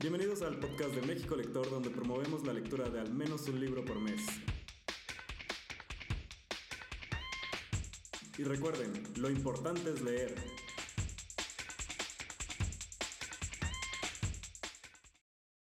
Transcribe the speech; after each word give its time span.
Bienvenidos 0.00 0.40
al 0.40 0.58
podcast 0.58 0.94
de 0.94 1.02
México 1.06 1.36
Lector, 1.36 1.68
donde 1.68 1.90
promovemos 1.90 2.46
la 2.46 2.54
lectura 2.54 2.88
de 2.88 3.00
al 3.00 3.12
menos 3.12 3.46
un 3.48 3.60
libro 3.60 3.84
por 3.84 4.00
mes. 4.00 4.22
Y 8.38 8.44
recuerden, 8.44 8.90
lo 9.18 9.28
importante 9.28 9.90
es 9.90 10.00
leer. 10.00 10.34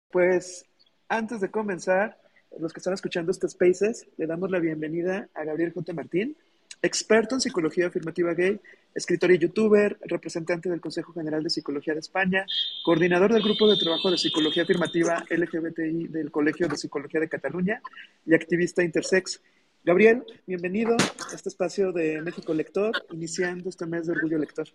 Pues 0.09 0.65
antes 1.09 1.41
de 1.41 1.51
comenzar, 1.51 2.17
los 2.57 2.71
que 2.71 2.79
están 2.79 2.93
escuchando 2.93 3.33
este 3.33 3.49
Spaces, 3.49 4.07
le 4.15 4.25
damos 4.25 4.49
la 4.51 4.59
bienvenida 4.59 5.27
a 5.33 5.43
Gabriel 5.43 5.73
J. 5.73 5.91
Martín, 5.91 6.37
experto 6.81 7.35
en 7.35 7.41
psicología 7.41 7.87
afirmativa 7.87 8.33
gay, 8.33 8.57
escritor 8.95 9.31
y 9.31 9.37
youtuber, 9.37 9.97
representante 10.01 10.69
del 10.69 10.79
Consejo 10.79 11.13
General 11.13 11.43
de 11.43 11.49
Psicología 11.49 11.93
de 11.93 11.99
España, 11.99 12.45
coordinador 12.89 13.31
del 13.31 13.43
Grupo 13.43 13.67
de 13.67 13.77
Trabajo 13.77 14.09
de 14.09 14.17
Psicología 14.17 14.63
Afirmativa 14.63 15.23
LGBTI 15.29 16.07
del 16.07 16.31
Colegio 16.31 16.67
de 16.67 16.75
Psicología 16.75 17.19
de 17.19 17.29
Cataluña 17.29 17.83
y 18.25 18.33
activista 18.33 18.83
intersex. 18.83 19.43
Gabriel, 19.83 20.23
bienvenido 20.47 20.97
a 20.97 21.35
este 21.35 21.49
espacio 21.49 21.91
de 21.91 22.19
México 22.23 22.51
Lector, 22.51 22.91
iniciando 23.11 23.69
este 23.69 23.85
mes 23.85 24.07
de 24.07 24.13
Orgullo 24.13 24.39
Lector. 24.39 24.69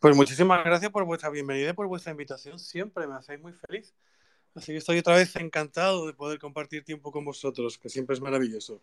Pues 0.00 0.14
muchísimas 0.14 0.62
gracias 0.66 0.92
por 0.92 1.06
vuestra 1.06 1.30
bienvenida 1.30 1.70
y 1.70 1.72
por 1.72 1.86
vuestra 1.86 2.12
invitación. 2.12 2.58
Siempre 2.58 3.06
me 3.06 3.14
hacéis 3.14 3.40
muy 3.40 3.54
feliz. 3.54 3.94
Así 4.54 4.72
que 4.72 4.78
estoy 4.78 4.98
otra 4.98 5.16
vez 5.16 5.34
encantado 5.36 6.06
de 6.06 6.12
poder 6.12 6.38
compartir 6.38 6.84
tiempo 6.84 7.10
con 7.10 7.24
vosotros, 7.24 7.78
que 7.78 7.88
siempre 7.88 8.12
es 8.12 8.20
maravilloso. 8.20 8.82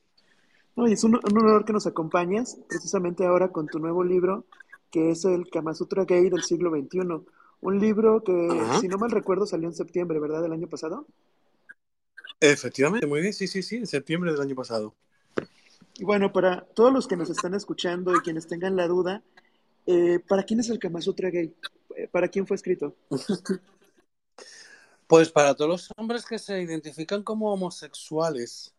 No, 0.75 0.87
y 0.87 0.93
es 0.93 1.03
un, 1.03 1.13
un, 1.13 1.37
honor 1.37 1.63
que 1.63 1.73
nos 1.73 1.85
acompañes 1.85 2.57
precisamente 2.67 3.23
ahora 3.23 3.49
con 3.49 3.67
tu 3.67 3.77
nuevo 3.77 4.03
libro, 4.03 4.47
que 4.89 5.11
es 5.11 5.25
el 5.25 5.47
Kama 5.51 5.75
Sutra 5.75 6.05
Gay 6.05 6.31
del 6.31 6.41
siglo 6.41 6.71
XXI. 6.71 7.23
Un 7.61 7.79
libro 7.79 8.23
que, 8.23 8.47
Ajá. 8.51 8.79
si 8.79 8.87
no 8.87 8.97
mal 8.97 9.11
recuerdo, 9.11 9.45
salió 9.45 9.67
en 9.67 9.73
septiembre, 9.73 10.19
¿verdad? 10.19 10.41
Del 10.41 10.53
año 10.53 10.67
pasado. 10.67 11.05
Efectivamente, 12.39 13.07
muy 13.07 13.21
bien, 13.21 13.33
sí, 13.33 13.47
sí, 13.47 13.63
sí, 13.63 13.77
en 13.77 13.87
septiembre 13.87 14.31
del 14.31 14.41
año 14.41 14.55
pasado. 14.55 14.93
Y 15.97 16.03
bueno, 16.03 16.31
para 16.33 16.65
todos 16.65 16.91
los 16.91 17.07
que 17.07 17.15
nos 17.15 17.29
están 17.29 17.53
escuchando 17.53 18.13
y 18.15 18.19
quienes 18.19 18.47
tengan 18.47 18.75
la 18.75 18.87
duda, 18.87 19.23
eh, 19.85 20.19
¿para 20.27 20.43
quién 20.43 20.59
es 20.59 20.69
el 20.69 20.79
Kama 20.79 21.01
Sutra 21.01 21.29
Gay? 21.29 21.55
¿Para 22.11 22.27
quién 22.27 22.45
fue 22.45 22.55
escrito? 22.55 22.95
Pues 25.07 25.29
para 25.29 25.53
todos 25.53 25.69
los 25.69 25.89
hombres 25.97 26.25
que 26.25 26.39
se 26.39 26.59
identifican 26.61 27.21
como 27.21 27.53
homosexuales. 27.53 28.73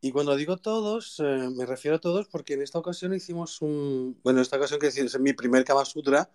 Y 0.00 0.10
cuando 0.10 0.34
digo 0.34 0.56
todos, 0.56 1.20
eh, 1.20 1.50
me 1.54 1.66
refiero 1.66 1.98
a 1.98 2.00
todos 2.00 2.28
porque 2.28 2.54
en 2.54 2.62
esta 2.62 2.78
ocasión 2.78 3.12
hicimos 3.12 3.60
un. 3.60 4.18
Bueno, 4.24 4.38
en 4.38 4.42
esta 4.42 4.56
ocasión 4.56 4.80
que 4.80 4.86
es 4.86 5.20
mi 5.20 5.34
primer 5.34 5.64
Kama 5.64 5.84
Sutra. 5.84 6.30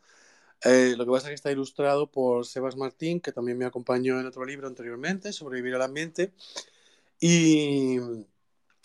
Eh, 0.63 0.95
lo 0.97 1.05
que 1.05 1.11
pasa 1.11 1.27
es 1.27 1.31
que 1.31 1.35
está 1.35 1.51
ilustrado 1.51 2.11
por 2.11 2.45
Sebas 2.45 2.75
Martín, 2.77 3.19
que 3.19 3.31
también 3.31 3.57
me 3.57 3.65
acompañó 3.65 4.19
en 4.19 4.27
otro 4.27 4.45
libro 4.45 4.67
anteriormente, 4.67 5.33
Sobrevivir 5.33 5.75
al 5.75 5.81
Ambiente. 5.83 6.33
Y, 7.19 7.97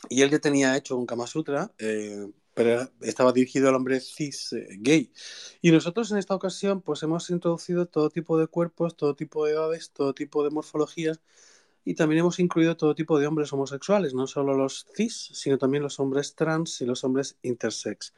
y 0.08 0.22
él 0.22 0.30
ya 0.30 0.38
tenía 0.38 0.77
hecho 0.77 0.97
un 0.97 1.06
Kama 1.06 1.27
Sutra, 1.27 1.72
eh, 1.78 2.27
pero 2.54 2.91
estaba 3.02 3.32
dirigido 3.32 3.69
al 3.69 3.74
hombre 3.74 4.00
cis 4.00 4.52
eh, 4.54 4.66
gay. 4.78 5.12
Y 5.60 5.70
nosotros 5.70 6.10
en 6.12 6.19
esta 6.19 6.34
ocasión 6.34 6.80
pues 6.82 7.02
hemos 7.02 7.28
introducido 7.30 7.86
todo 7.86 8.10
tipo 8.10 8.38
de 8.38 8.47
cuerpos, 8.47 8.97
todo 8.97 9.14
tipo 9.14 9.44
de 9.47 9.52
edades, 9.52 9.91
todo 9.92 10.14
tipo 10.14 10.44
de 10.44 10.50
morfologías 10.50 11.20
y 11.84 11.94
también 11.94 12.20
hemos 12.20 12.41
incluido 12.41 12.77
todo 12.77 12.97
tipo 12.97 13.19
de 13.19 13.28
hombres 13.28 13.52
homosexuales, 13.52 14.12
no 14.12 14.27
solo 14.27 14.54
los 14.54 14.86
cis, 14.97 15.30
sino 15.32 15.56
también 15.56 15.84
los 15.84 16.00
hombres 16.00 16.34
trans 16.34 16.80
y 16.80 16.84
los 16.84 17.04
hombres 17.04 17.38
intersex. 17.42 18.12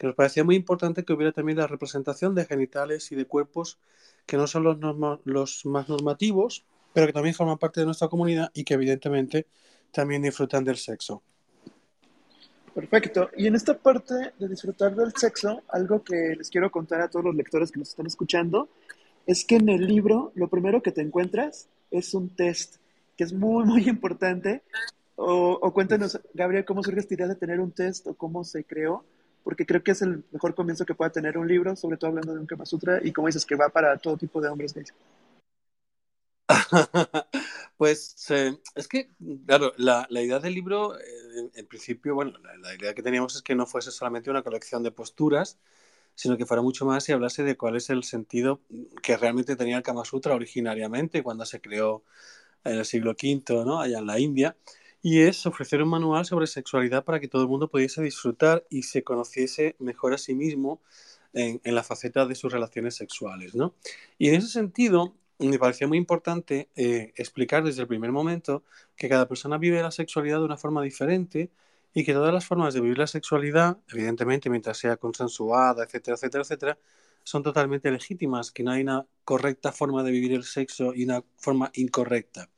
Que 0.00 0.06
nos 0.06 0.16
parecía 0.16 0.44
muy 0.44 0.56
importante 0.56 1.04
que 1.04 1.12
hubiera 1.12 1.30
también 1.30 1.58
la 1.58 1.66
representación 1.66 2.34
de 2.34 2.46
genitales 2.46 3.12
y 3.12 3.16
de 3.16 3.26
cuerpos 3.26 3.78
que 4.24 4.38
no 4.38 4.46
son 4.46 4.64
los, 4.64 4.78
los 5.24 5.66
más 5.66 5.90
normativos, 5.90 6.64
pero 6.94 7.06
que 7.06 7.12
también 7.12 7.34
forman 7.34 7.58
parte 7.58 7.80
de 7.80 7.84
nuestra 7.84 8.08
comunidad 8.08 8.50
y 8.54 8.64
que 8.64 8.72
evidentemente 8.72 9.46
también 9.92 10.22
disfrutan 10.22 10.64
del 10.64 10.78
sexo. 10.78 11.22
Perfecto. 12.74 13.28
Y 13.36 13.46
en 13.46 13.56
esta 13.56 13.76
parte 13.76 14.32
de 14.38 14.48
disfrutar 14.48 14.96
del 14.96 15.12
sexo, 15.14 15.60
algo 15.68 16.02
que 16.02 16.34
les 16.34 16.48
quiero 16.48 16.70
contar 16.70 17.02
a 17.02 17.08
todos 17.10 17.26
los 17.26 17.34
lectores 17.34 17.70
que 17.70 17.80
nos 17.80 17.90
están 17.90 18.06
escuchando, 18.06 18.70
es 19.26 19.44
que 19.44 19.56
en 19.56 19.68
el 19.68 19.86
libro 19.86 20.32
lo 20.34 20.48
primero 20.48 20.80
que 20.82 20.92
te 20.92 21.02
encuentras 21.02 21.68
es 21.90 22.14
un 22.14 22.30
test, 22.30 22.76
que 23.18 23.24
es 23.24 23.34
muy, 23.34 23.66
muy 23.66 23.86
importante. 23.86 24.62
O, 25.16 25.58
o 25.60 25.74
cuéntanos, 25.74 26.18
Gabriel, 26.32 26.64
cómo 26.64 26.82
surge 26.82 27.00
esta 27.00 27.12
idea 27.12 27.26
de 27.26 27.34
tener 27.34 27.60
un 27.60 27.72
test 27.72 28.06
o 28.06 28.14
cómo 28.14 28.44
se 28.44 28.64
creó, 28.64 29.04
porque 29.44 29.66
creo 29.66 29.82
que 29.82 29.92
es 29.92 30.02
el 30.02 30.24
mejor 30.32 30.54
comienzo 30.54 30.84
que 30.84 30.94
pueda 30.94 31.10
tener 31.10 31.38
un 31.38 31.48
libro, 31.48 31.74
sobre 31.76 31.96
todo 31.96 32.10
hablando 32.10 32.34
de 32.34 32.40
un 32.40 32.46
Kama 32.46 32.66
Sutra, 32.66 33.00
y 33.02 33.12
como 33.12 33.28
dices, 33.28 33.46
que 33.46 33.56
va 33.56 33.68
para 33.68 33.96
todo 33.98 34.16
tipo 34.16 34.40
de 34.40 34.48
hombres 34.48 34.74
gays. 34.74 34.92
pues 37.76 38.16
eh, 38.30 38.58
es 38.74 38.88
que, 38.88 39.10
claro, 39.46 39.72
la, 39.76 40.06
la 40.10 40.22
idea 40.22 40.38
del 40.40 40.54
libro, 40.54 40.98
eh, 40.98 41.50
en, 41.54 41.66
principio, 41.66 42.14
bueno, 42.14 42.32
la, 42.38 42.56
la, 42.56 42.74
idea 42.74 42.94
que 42.94 43.02
teníamos 43.02 43.36
es 43.36 43.42
que 43.42 43.54
no 43.54 43.66
fuese 43.66 43.90
solamente 43.90 44.30
una 44.30 44.42
colección 44.42 44.82
de 44.82 44.90
posturas, 44.90 45.58
sino 46.14 46.36
que 46.36 46.46
fuera 46.46 46.62
mucho 46.62 46.84
más 46.84 47.08
y 47.08 47.12
hablase 47.12 47.42
de 47.44 47.56
cuál 47.56 47.76
es 47.76 47.88
el 47.90 48.04
sentido 48.04 48.60
que 49.02 49.16
realmente 49.16 49.56
tenía 49.56 49.76
el 49.76 49.82
Kama 49.82 50.04
Sutra 50.04 50.34
originariamente 50.34 51.22
cuando 51.22 51.46
se 51.46 51.60
creó 51.60 52.04
en 52.64 52.78
el 52.78 52.84
siglo 52.84 53.12
V, 53.12 53.64
¿no? 53.64 53.80
allá 53.80 53.98
en 53.98 54.06
la 54.06 54.18
India, 54.18 54.56
y 55.02 55.20
es 55.20 55.46
ofrecer 55.46 55.82
un 55.82 55.88
manual 55.88 56.24
sobre 56.24 56.46
sexualidad 56.46 57.04
para 57.04 57.20
que 57.20 57.28
todo 57.28 57.42
el 57.42 57.48
mundo 57.48 57.68
pudiese 57.68 58.02
disfrutar 58.02 58.66
y 58.70 58.82
se 58.82 59.02
conociese 59.02 59.76
mejor 59.78 60.14
a 60.14 60.18
sí 60.18 60.34
mismo 60.34 60.80
en, 61.32 61.60
en 61.64 61.74
la 61.74 61.82
faceta 61.82 62.26
de 62.26 62.34
sus 62.34 62.52
relaciones 62.52 62.96
sexuales, 62.96 63.54
¿no? 63.54 63.74
Y 64.18 64.28
en 64.28 64.34
ese 64.36 64.48
sentido, 64.48 65.14
me 65.48 65.58
parecía 65.58 65.86
muy 65.86 65.96
importante 65.96 66.68
eh, 66.76 67.12
explicar 67.16 67.64
desde 67.64 67.82
el 67.82 67.88
primer 67.88 68.12
momento 68.12 68.62
que 68.96 69.08
cada 69.08 69.26
persona 69.26 69.56
vive 69.56 69.82
la 69.82 69.90
sexualidad 69.90 70.38
de 70.38 70.44
una 70.44 70.58
forma 70.58 70.82
diferente 70.82 71.50
y 71.94 72.04
que 72.04 72.12
todas 72.12 72.32
las 72.32 72.44
formas 72.46 72.74
de 72.74 72.80
vivir 72.80 72.98
la 72.98 73.06
sexualidad, 73.06 73.78
evidentemente 73.88 74.50
mientras 74.50 74.78
sea 74.78 74.96
consensuada, 74.96 75.84
etcétera, 75.84 76.16
etcétera, 76.16 76.42
etcétera, 76.42 76.78
son 77.24 77.42
totalmente 77.42 77.90
legítimas, 77.90 78.50
que 78.52 78.62
no 78.62 78.70
hay 78.72 78.82
una 78.82 79.06
correcta 79.24 79.72
forma 79.72 80.02
de 80.02 80.10
vivir 80.10 80.32
el 80.32 80.44
sexo 80.44 80.94
y 80.94 81.04
una 81.04 81.24
forma 81.36 81.70
incorrecta. 81.74 82.48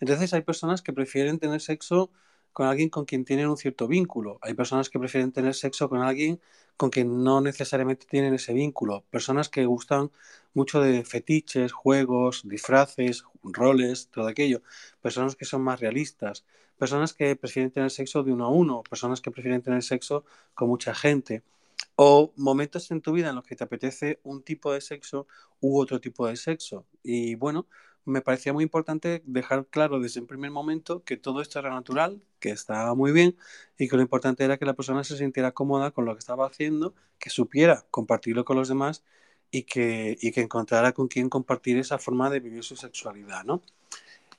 Entonces 0.00 0.32
hay 0.34 0.42
personas 0.42 0.82
que 0.82 0.92
prefieren 0.92 1.38
tener 1.38 1.60
sexo 1.60 2.10
con 2.52 2.66
alguien 2.66 2.88
con 2.88 3.04
quien 3.04 3.24
tienen 3.24 3.48
un 3.48 3.56
cierto 3.56 3.86
vínculo. 3.86 4.38
Hay 4.42 4.54
personas 4.54 4.90
que 4.90 4.98
prefieren 4.98 5.32
tener 5.32 5.54
sexo 5.54 5.88
con 5.88 6.02
alguien 6.02 6.40
con 6.76 6.90
quien 6.90 7.22
no 7.22 7.40
necesariamente 7.40 8.06
tienen 8.06 8.34
ese 8.34 8.52
vínculo. 8.52 9.04
Personas 9.10 9.48
que 9.48 9.64
gustan 9.66 10.10
mucho 10.54 10.80
de 10.80 11.04
fetiches, 11.04 11.72
juegos, 11.72 12.42
disfraces, 12.48 13.24
roles, 13.42 14.08
todo 14.08 14.28
aquello. 14.28 14.62
Personas 15.00 15.36
que 15.36 15.44
son 15.44 15.62
más 15.62 15.80
realistas. 15.80 16.44
Personas 16.78 17.12
que 17.12 17.34
prefieren 17.36 17.70
tener 17.70 17.90
sexo 17.90 18.22
de 18.22 18.32
uno 18.32 18.46
a 18.46 18.50
uno. 18.50 18.82
Personas 18.88 19.20
que 19.20 19.30
prefieren 19.30 19.62
tener 19.62 19.82
sexo 19.82 20.24
con 20.54 20.68
mucha 20.68 20.94
gente. 20.94 21.42
O 21.96 22.32
momentos 22.36 22.90
en 22.90 23.00
tu 23.00 23.12
vida 23.12 23.30
en 23.30 23.36
los 23.36 23.44
que 23.44 23.56
te 23.56 23.64
apetece 23.64 24.20
un 24.22 24.42
tipo 24.42 24.72
de 24.72 24.80
sexo 24.80 25.26
u 25.60 25.80
otro 25.80 26.00
tipo 26.00 26.26
de 26.28 26.36
sexo. 26.36 26.86
Y 27.02 27.34
bueno, 27.34 27.66
me 28.08 28.22
parecía 28.22 28.52
muy 28.52 28.64
importante 28.64 29.22
dejar 29.26 29.66
claro 29.66 30.00
desde 30.00 30.20
el 30.20 30.26
primer 30.26 30.50
momento 30.50 31.04
que 31.04 31.16
todo 31.16 31.40
esto 31.40 31.58
era 31.58 31.70
natural, 31.70 32.20
que 32.40 32.50
estaba 32.50 32.94
muy 32.94 33.12
bien 33.12 33.36
y 33.78 33.88
que 33.88 33.96
lo 33.96 34.02
importante 34.02 34.44
era 34.44 34.56
que 34.56 34.64
la 34.64 34.74
persona 34.74 35.04
se 35.04 35.16
sintiera 35.16 35.52
cómoda 35.52 35.90
con 35.90 36.04
lo 36.04 36.14
que 36.14 36.20
estaba 36.20 36.46
haciendo, 36.46 36.94
que 37.18 37.30
supiera 37.30 37.84
compartirlo 37.90 38.44
con 38.44 38.56
los 38.56 38.68
demás 38.68 39.04
y 39.50 39.62
que, 39.62 40.16
y 40.20 40.32
que 40.32 40.40
encontrara 40.40 40.92
con 40.92 41.08
quien 41.08 41.28
compartir 41.28 41.78
esa 41.78 41.98
forma 41.98 42.30
de 42.30 42.40
vivir 42.40 42.64
su 42.64 42.76
sexualidad, 42.76 43.44
¿no? 43.44 43.62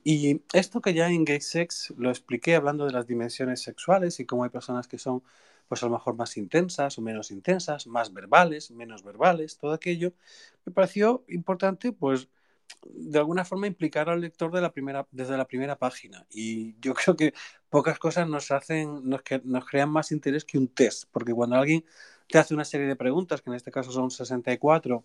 Y 0.04 0.42
esto 0.54 0.82
que 0.82 0.94
ya 0.94 1.10
en 1.10 1.26
Gay 1.26 1.42
Sex 1.42 1.94
lo 1.98 2.10
expliqué 2.10 2.56
hablando 2.56 2.86
de 2.86 2.94
las 2.94 3.06
dimensiones 3.06 3.62
sexuales 3.62 4.20
y 4.20 4.26
cómo 4.26 4.44
hay 4.44 4.50
personas 4.50 4.88
que 4.88 4.98
son 4.98 5.24
pues 5.68 5.84
a 5.84 5.86
lo 5.86 5.92
mejor 5.94 6.16
más 6.16 6.36
intensas 6.36 6.98
o 6.98 7.02
menos 7.02 7.30
intensas, 7.32 7.86
más 7.86 8.12
verbales, 8.12 8.72
menos 8.72 9.04
verbales, 9.04 9.58
todo 9.58 9.72
aquello, 9.72 10.14
me 10.66 10.74
pareció 10.74 11.24
importante 11.28 11.92
pues 11.92 12.28
de 12.86 13.20
alguna 13.20 13.46
forma 13.46 13.68
implicar 13.68 14.10
al 14.10 14.22
lector 14.22 14.52
desde 15.12 15.38
la 15.38 15.48
primera 15.48 15.78
página. 15.78 16.26
Y 16.30 16.76
yo 16.80 16.94
creo 16.96 17.16
que 17.16 17.34
pocas 17.70 18.00
cosas 18.00 18.28
nos 18.28 18.52
hacen, 18.52 19.10
nos, 19.10 19.22
nos 19.44 19.66
crean 19.66 19.90
más 19.90 20.12
interés 20.12 20.46
que 20.46 20.58
un 20.58 20.68
test, 20.68 21.06
porque 21.12 21.34
cuando 21.34 21.56
alguien 21.56 21.86
te 22.28 22.38
hace 22.38 22.54
una 22.54 22.66
serie 22.66 22.88
de 22.88 22.96
preguntas, 22.96 23.42
que 23.42 23.50
en 23.50 23.56
este 23.56 23.72
caso 23.72 23.92
son 23.92 24.12
64, 24.12 25.04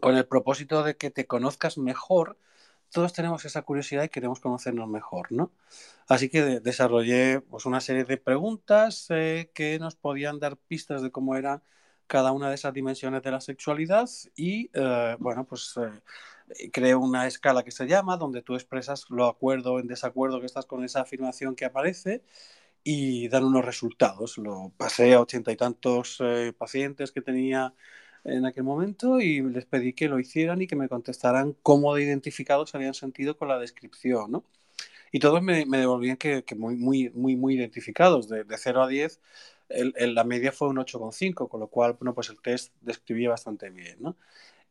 con 0.00 0.16
el 0.16 0.26
propósito 0.26 0.82
de 0.82 0.96
que 0.96 1.10
te 1.10 1.26
conozcas 1.26 1.78
mejor, 1.78 2.38
todos 2.90 3.12
tenemos 3.12 3.44
esa 3.44 3.62
curiosidad 3.62 4.04
y 4.04 4.08
queremos 4.10 4.40
conocernos 4.40 4.88
mejor, 4.88 5.32
¿no? 5.32 5.50
Así 6.08 6.28
que 6.28 6.42
de 6.42 6.60
desarrollé 6.60 7.40
pues, 7.40 7.64
una 7.64 7.80
serie 7.80 8.04
de 8.04 8.18
preguntas 8.18 9.06
eh, 9.10 9.50
que 9.54 9.78
nos 9.78 9.96
podían 9.96 10.38
dar 10.38 10.56
pistas 10.56 11.02
de 11.02 11.10
cómo 11.10 11.36
era 11.36 11.62
cada 12.06 12.32
una 12.32 12.50
de 12.50 12.56
esas 12.56 12.74
dimensiones 12.74 13.22
de 13.22 13.30
la 13.30 13.40
sexualidad 13.40 14.08
y, 14.36 14.70
eh, 14.74 15.16
bueno, 15.18 15.46
pues 15.46 15.74
eh, 15.78 16.02
creo 16.72 17.00
una 17.00 17.26
escala 17.26 17.62
que 17.62 17.70
se 17.70 17.86
llama, 17.86 18.16
donde 18.16 18.42
tú 18.42 18.54
expresas 18.54 19.06
lo 19.10 19.26
acuerdo 19.26 19.74
o 19.74 19.80
en 19.80 19.86
desacuerdo 19.86 20.40
que 20.40 20.46
estás 20.46 20.66
con 20.66 20.84
esa 20.84 21.02
afirmación 21.02 21.54
que 21.56 21.64
aparece 21.64 22.22
y 22.84 23.28
dan 23.28 23.44
unos 23.44 23.64
resultados. 23.64 24.38
Lo 24.38 24.72
pasé 24.76 25.14
a 25.14 25.20
ochenta 25.20 25.52
y 25.52 25.56
tantos 25.56 26.18
eh, 26.20 26.52
pacientes 26.56 27.12
que 27.12 27.22
tenía 27.22 27.74
en 28.24 28.46
aquel 28.46 28.64
momento 28.64 29.20
y 29.20 29.42
les 29.42 29.66
pedí 29.66 29.92
que 29.94 30.08
lo 30.08 30.18
hicieran 30.20 30.62
y 30.62 30.66
que 30.66 30.76
me 30.76 30.88
contestaran 30.88 31.56
cómo 31.62 31.94
de 31.94 32.02
identificados 32.04 32.70
se 32.70 32.76
habían 32.76 32.94
sentido 32.94 33.36
con 33.36 33.48
la 33.48 33.58
descripción, 33.58 34.30
¿no? 34.30 34.44
Y 35.12 35.18
todos 35.20 35.42
me, 35.42 35.66
devolvían 35.66 36.16
que, 36.16 36.44
muy, 36.56 36.76
muy, 36.76 37.10
muy, 37.10 37.36
muy 37.36 37.54
identificados, 37.54 38.28
de, 38.28 38.44
de 38.44 38.56
0 38.58 38.82
a 38.84 38.88
10, 38.88 39.20
el, 39.68 39.92
el, 39.96 40.14
la 40.14 40.24
media 40.24 40.52
fue 40.52 40.68
un 40.68 40.76
8,5, 40.78 41.48
con 41.48 41.60
lo 41.60 41.68
cual, 41.68 41.94
bueno, 41.94 42.14
pues 42.14 42.30
el 42.30 42.40
test 42.40 42.72
describía 42.80 43.30
bastante 43.30 43.70
bien, 43.70 43.98
¿no? 44.00 44.16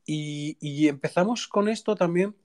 Y, 0.05 0.87
empezamos 0.87 1.47
con 1.47 1.69
esto 1.69 1.95
también 1.95 2.35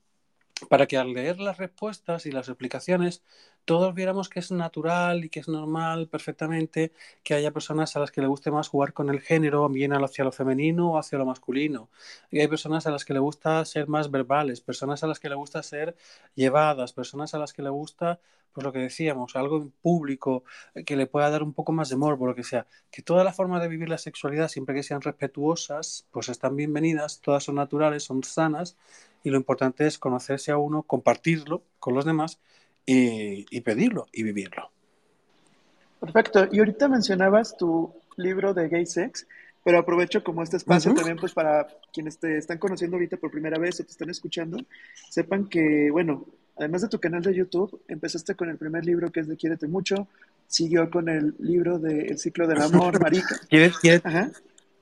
para 0.68 0.86
que 0.86 0.96
al 0.96 1.12
leer 1.12 1.38
las 1.38 1.58
respuestas 1.58 2.26
y 2.26 2.32
las 2.32 2.48
explicaciones 2.48 3.22
todos 3.66 3.94
viéramos 3.94 4.28
que 4.28 4.38
es 4.38 4.52
natural 4.52 5.24
y 5.24 5.28
que 5.28 5.40
es 5.40 5.48
normal 5.48 6.08
perfectamente 6.08 6.92
que 7.24 7.34
haya 7.34 7.50
personas 7.50 7.96
a 7.96 8.00
las 8.00 8.12
que 8.12 8.20
le 8.20 8.28
guste 8.28 8.52
más 8.52 8.68
jugar 8.68 8.92
con 8.92 9.10
el 9.10 9.20
género, 9.20 9.68
bien 9.68 9.92
hacia 9.92 10.24
lo 10.24 10.30
femenino 10.32 10.92
o 10.92 10.98
hacia 10.98 11.18
lo 11.18 11.26
masculino. 11.26 11.90
Y 12.30 12.38
hay 12.38 12.46
personas 12.46 12.86
a 12.86 12.92
las 12.92 13.04
que 13.04 13.12
le 13.12 13.18
gusta 13.18 13.64
ser 13.64 13.88
más 13.88 14.10
verbales, 14.10 14.60
personas 14.60 15.02
a 15.02 15.08
las 15.08 15.18
que 15.18 15.28
le 15.28 15.34
gusta 15.34 15.62
ser 15.64 15.96
llevadas, 16.36 16.92
personas 16.92 17.34
a 17.34 17.38
las 17.38 17.52
que 17.52 17.62
le 17.62 17.70
gusta, 17.70 18.20
pues 18.52 18.64
lo 18.64 18.72
que 18.72 18.78
decíamos, 18.78 19.34
algo 19.34 19.68
público 19.82 20.44
que 20.86 20.94
le 20.94 21.08
pueda 21.08 21.28
dar 21.28 21.42
un 21.42 21.52
poco 21.52 21.72
más 21.72 21.88
de 21.88 21.96
morbo, 21.96 22.26
lo 22.26 22.36
que 22.36 22.44
sea. 22.44 22.68
Que 22.92 23.02
todas 23.02 23.24
las 23.24 23.34
formas 23.34 23.60
de 23.62 23.68
vivir 23.68 23.88
la 23.88 23.98
sexualidad, 23.98 24.48
siempre 24.48 24.76
que 24.76 24.84
sean 24.84 25.02
respetuosas, 25.02 26.06
pues 26.12 26.28
están 26.28 26.54
bienvenidas, 26.54 27.20
todas 27.20 27.42
son 27.42 27.56
naturales, 27.56 28.04
son 28.04 28.22
sanas 28.22 28.76
y 29.24 29.30
lo 29.30 29.36
importante 29.38 29.88
es 29.88 29.98
conocerse 29.98 30.52
a 30.52 30.56
uno, 30.56 30.84
compartirlo 30.84 31.64
con 31.80 31.94
los 31.94 32.04
demás 32.04 32.38
y, 32.86 33.44
y, 33.50 33.60
pedirlo 33.60 34.06
y 34.12 34.22
vivirlo. 34.22 34.70
Perfecto. 36.00 36.48
Y 36.52 36.60
ahorita 36.60 36.88
mencionabas 36.88 37.56
tu 37.56 37.92
libro 38.16 38.54
de 38.54 38.68
gay 38.68 38.86
sex, 38.86 39.26
pero 39.64 39.78
aprovecho 39.78 40.22
como 40.22 40.42
este 40.42 40.56
espacio 40.56 40.92
uh 40.92 40.94
-huh. 40.94 40.98
también 40.98 41.16
pues 41.16 41.32
para 41.32 41.66
quienes 41.92 42.18
te 42.18 42.38
están 42.38 42.58
conociendo 42.58 42.96
ahorita 42.96 43.16
por 43.16 43.30
primera 43.30 43.58
vez 43.58 43.80
o 43.80 43.84
te 43.84 43.90
están 43.90 44.10
escuchando, 44.10 44.58
sepan 45.10 45.48
que, 45.48 45.90
bueno, 45.90 46.24
además 46.56 46.82
de 46.82 46.88
tu 46.88 47.00
canal 47.00 47.22
de 47.22 47.34
YouTube, 47.34 47.82
empezaste 47.88 48.34
con 48.34 48.48
el 48.48 48.56
primer 48.56 48.84
libro 48.84 49.10
que 49.10 49.20
es 49.20 49.28
de 49.28 49.36
Quiérete 49.36 49.66
Mucho, 49.66 50.06
siguió 50.46 50.88
con 50.90 51.08
el 51.08 51.34
libro 51.38 51.78
de 51.78 52.06
El 52.06 52.18
ciclo 52.18 52.46
del 52.46 52.58
amor, 52.62 53.00
Marica. 53.00 53.40
¿Quieres, 53.48 53.76
quieres, 53.78 54.04
Ajá. 54.04 54.30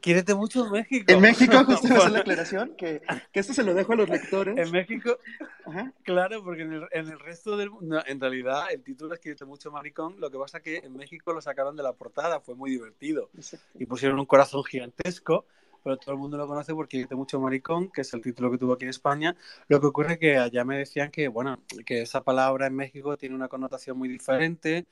Quiérete 0.05 0.35
mucho 0.35 0.69
México. 0.69 1.11
En 1.11 1.19
México, 1.23 1.57
justo 1.65 1.95
a 1.95 1.97
hacer 1.97 2.11
la 2.11 2.19
aclaración, 2.19 2.77
que, 2.77 3.01
que, 3.33 3.41
esto 3.41 3.55
se 3.55 3.63
lo 3.63 3.73
dejo 3.73 3.95
a 3.95 3.97
los 3.97 4.07
lectores. 4.07 4.55
En 4.59 4.71
México, 4.71 5.19
Ajá. 5.65 5.95
claro, 6.03 6.45
porque 6.45 6.61
en 6.61 6.75
el, 6.75 6.87
en 6.91 7.09
el 7.09 7.19
resto 7.19 7.57
del 7.57 7.71
mundo, 7.71 8.03
en 8.07 8.21
realidad 8.21 8.67
el 8.71 8.83
título 8.83 9.15
es 9.15 9.21
Quiérete 9.21 9.47
mucho 9.47 9.73
maricón, 9.73 10.21
lo 10.21 10.31
que 10.31 10.37
pasa 10.37 10.61
que 10.61 10.77
en 10.77 10.95
México 10.95 11.33
lo 11.33 11.41
sacaron 11.41 11.75
de 11.75 11.83
la 11.83 11.95
portada, 11.95 12.41
fue 12.41 12.55
muy 12.55 12.71
divertido. 12.71 13.31
Y 13.79 13.87
pusieron 13.87 14.21
un 14.21 14.27
corazón 14.27 14.63
gigantesco, 14.65 15.47
pero 15.83 15.97
todo 15.97 16.13
el 16.13 16.19
mundo 16.21 16.37
lo 16.37 16.47
conoce 16.47 16.75
porque 16.75 16.99
Quiérete 16.99 17.15
mucho 17.15 17.41
maricón, 17.41 17.91
que 17.91 18.03
es 18.03 18.13
el 18.13 18.21
título 18.21 18.51
que 18.51 18.59
tuvo 18.59 18.75
aquí 18.75 18.85
en 18.85 18.91
España. 18.91 19.35
Lo 19.69 19.81
que 19.81 19.87
ocurre 19.87 20.13
es 20.13 20.19
que 20.19 20.37
allá 20.37 20.67
me 20.67 20.77
decían 20.77 21.11
que, 21.11 21.29
bueno, 21.29 21.61
que 21.87 22.03
esa 22.03 22.23
palabra 22.23 22.67
en 22.67 22.77
México 22.77 23.17
tiene 23.17 23.35
una 23.35 23.49
connotación 23.49 23.97
muy 23.97 24.11
diferente, 24.11 24.85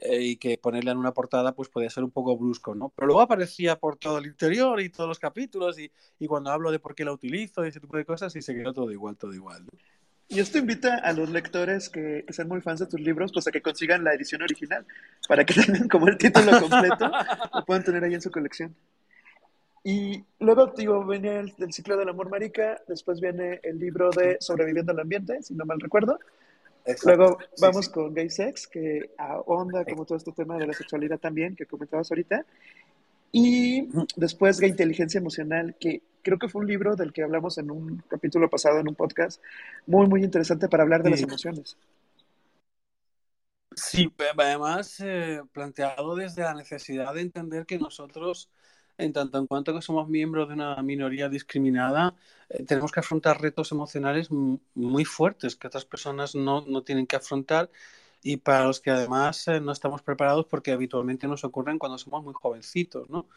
eh, 0.00 0.22
y 0.22 0.36
que 0.36 0.58
ponerla 0.58 0.92
en 0.92 0.98
una 0.98 1.12
portada 1.12 1.52
pues 1.52 1.68
podía 1.68 1.90
ser 1.90 2.04
un 2.04 2.10
poco 2.10 2.36
brusco, 2.36 2.74
¿no? 2.74 2.90
Pero 2.96 3.06
luego 3.06 3.20
aparecía 3.20 3.76
por 3.78 3.96
todo 3.96 4.18
el 4.18 4.26
interior 4.26 4.80
y 4.80 4.88
todos 4.88 5.08
los 5.08 5.18
capítulos 5.18 5.78
y, 5.78 5.90
y 6.18 6.26
cuando 6.26 6.50
hablo 6.50 6.70
de 6.70 6.78
por 6.78 6.94
qué 6.94 7.04
la 7.04 7.12
utilizo 7.12 7.64
y 7.64 7.68
ese 7.68 7.80
tipo 7.80 7.96
de 7.96 8.04
cosas 8.04 8.34
y 8.34 8.42
se 8.42 8.54
quedó 8.54 8.72
todo 8.72 8.90
igual, 8.90 9.16
todo 9.16 9.34
igual. 9.34 9.64
¿no? 9.64 9.70
Y 10.32 10.38
esto 10.38 10.58
invita 10.58 10.94
a 10.96 11.12
los 11.12 11.28
lectores 11.28 11.88
que, 11.88 12.24
que, 12.24 12.32
sean 12.32 12.46
muy 12.46 12.60
fans 12.60 12.78
de 12.78 12.86
tus 12.86 13.00
libros, 13.00 13.32
pues 13.32 13.48
a 13.48 13.50
que 13.50 13.60
consigan 13.60 14.04
la 14.04 14.14
edición 14.14 14.40
original, 14.42 14.86
para 15.26 15.44
que 15.44 15.54
tengan 15.60 15.88
como 15.88 16.06
el 16.06 16.16
título 16.16 16.52
completo, 16.60 17.10
lo 17.54 17.64
puedan 17.64 17.82
tener 17.82 18.04
ahí 18.04 18.14
en 18.14 18.22
su 18.22 18.30
colección. 18.30 18.74
Y 19.82 20.24
luego, 20.38 20.72
digo, 20.76 21.04
viene 21.04 21.40
el, 21.40 21.54
el 21.58 21.72
ciclo 21.72 21.96
del 21.96 22.10
amor 22.10 22.30
marica, 22.30 22.80
después 22.86 23.20
viene 23.20 23.58
el 23.64 23.80
libro 23.80 24.10
de 24.10 24.36
Sobreviviendo 24.38 24.92
al 24.92 25.00
ambiente, 25.00 25.42
si 25.42 25.54
no 25.54 25.64
mal 25.64 25.80
recuerdo, 25.80 26.20
Exacto. 26.84 27.08
Luego 27.08 27.38
vamos 27.60 27.86
sí, 27.86 27.88
sí. 27.88 27.92
con 27.92 28.14
Gay 28.14 28.30
Sex, 28.30 28.66
que 28.66 29.10
ahonda 29.18 29.84
como 29.84 30.04
todo 30.04 30.18
este 30.18 30.32
tema 30.32 30.56
de 30.56 30.66
la 30.66 30.72
sexualidad 30.72 31.18
también, 31.18 31.56
que 31.56 31.66
comentabas 31.66 32.10
ahorita. 32.10 32.44
Y 33.32 33.88
después 34.16 34.58
Gay 34.58 34.70
Inteligencia 34.70 35.18
Emocional, 35.18 35.76
que 35.78 36.02
creo 36.22 36.38
que 36.38 36.48
fue 36.48 36.62
un 36.62 36.68
libro 36.68 36.96
del 36.96 37.12
que 37.12 37.22
hablamos 37.22 37.58
en 37.58 37.70
un 37.70 38.02
capítulo 38.08 38.50
pasado, 38.50 38.80
en 38.80 38.88
un 38.88 38.94
podcast, 38.94 39.40
muy, 39.86 40.06
muy 40.06 40.24
interesante 40.24 40.68
para 40.68 40.82
hablar 40.82 41.02
de 41.02 41.10
sí. 41.10 41.12
las 41.12 41.22
emociones. 41.22 41.76
Sí, 43.76 44.12
además 44.36 44.98
eh, 45.00 45.40
planteado 45.52 46.16
desde 46.16 46.42
la 46.42 46.54
necesidad 46.54 47.14
de 47.14 47.20
entender 47.20 47.66
que 47.66 47.78
nosotros 47.78 48.50
en 49.00 49.12
tanto 49.12 49.38
en 49.38 49.46
cuanto 49.46 49.74
que 49.74 49.82
somos 49.82 50.08
miembros 50.08 50.48
de 50.48 50.54
una 50.54 50.80
minoría 50.82 51.28
discriminada, 51.28 52.14
eh, 52.48 52.64
tenemos 52.64 52.92
que 52.92 53.00
afrontar 53.00 53.40
retos 53.40 53.72
emocionales 53.72 54.28
muy 54.30 55.04
fuertes 55.04 55.56
que 55.56 55.66
otras 55.66 55.84
personas 55.84 56.34
no, 56.34 56.62
no, 56.66 56.82
tienen 56.82 57.06
que 57.06 57.16
afrontar 57.16 57.70
y 58.22 58.36
para 58.38 58.64
los 58.64 58.80
que 58.80 58.90
además 58.90 59.48
eh, 59.48 59.60
no 59.60 59.72
estamos 59.72 60.02
preparados 60.02 60.46
porque 60.46 60.72
habitualmente 60.72 61.26
nos 61.26 61.44
ocurren 61.44 61.78
cuando 61.78 61.98
somos 61.98 62.22
muy 62.22 62.34
jovencitos, 62.34 63.08
¿no? 63.10 63.28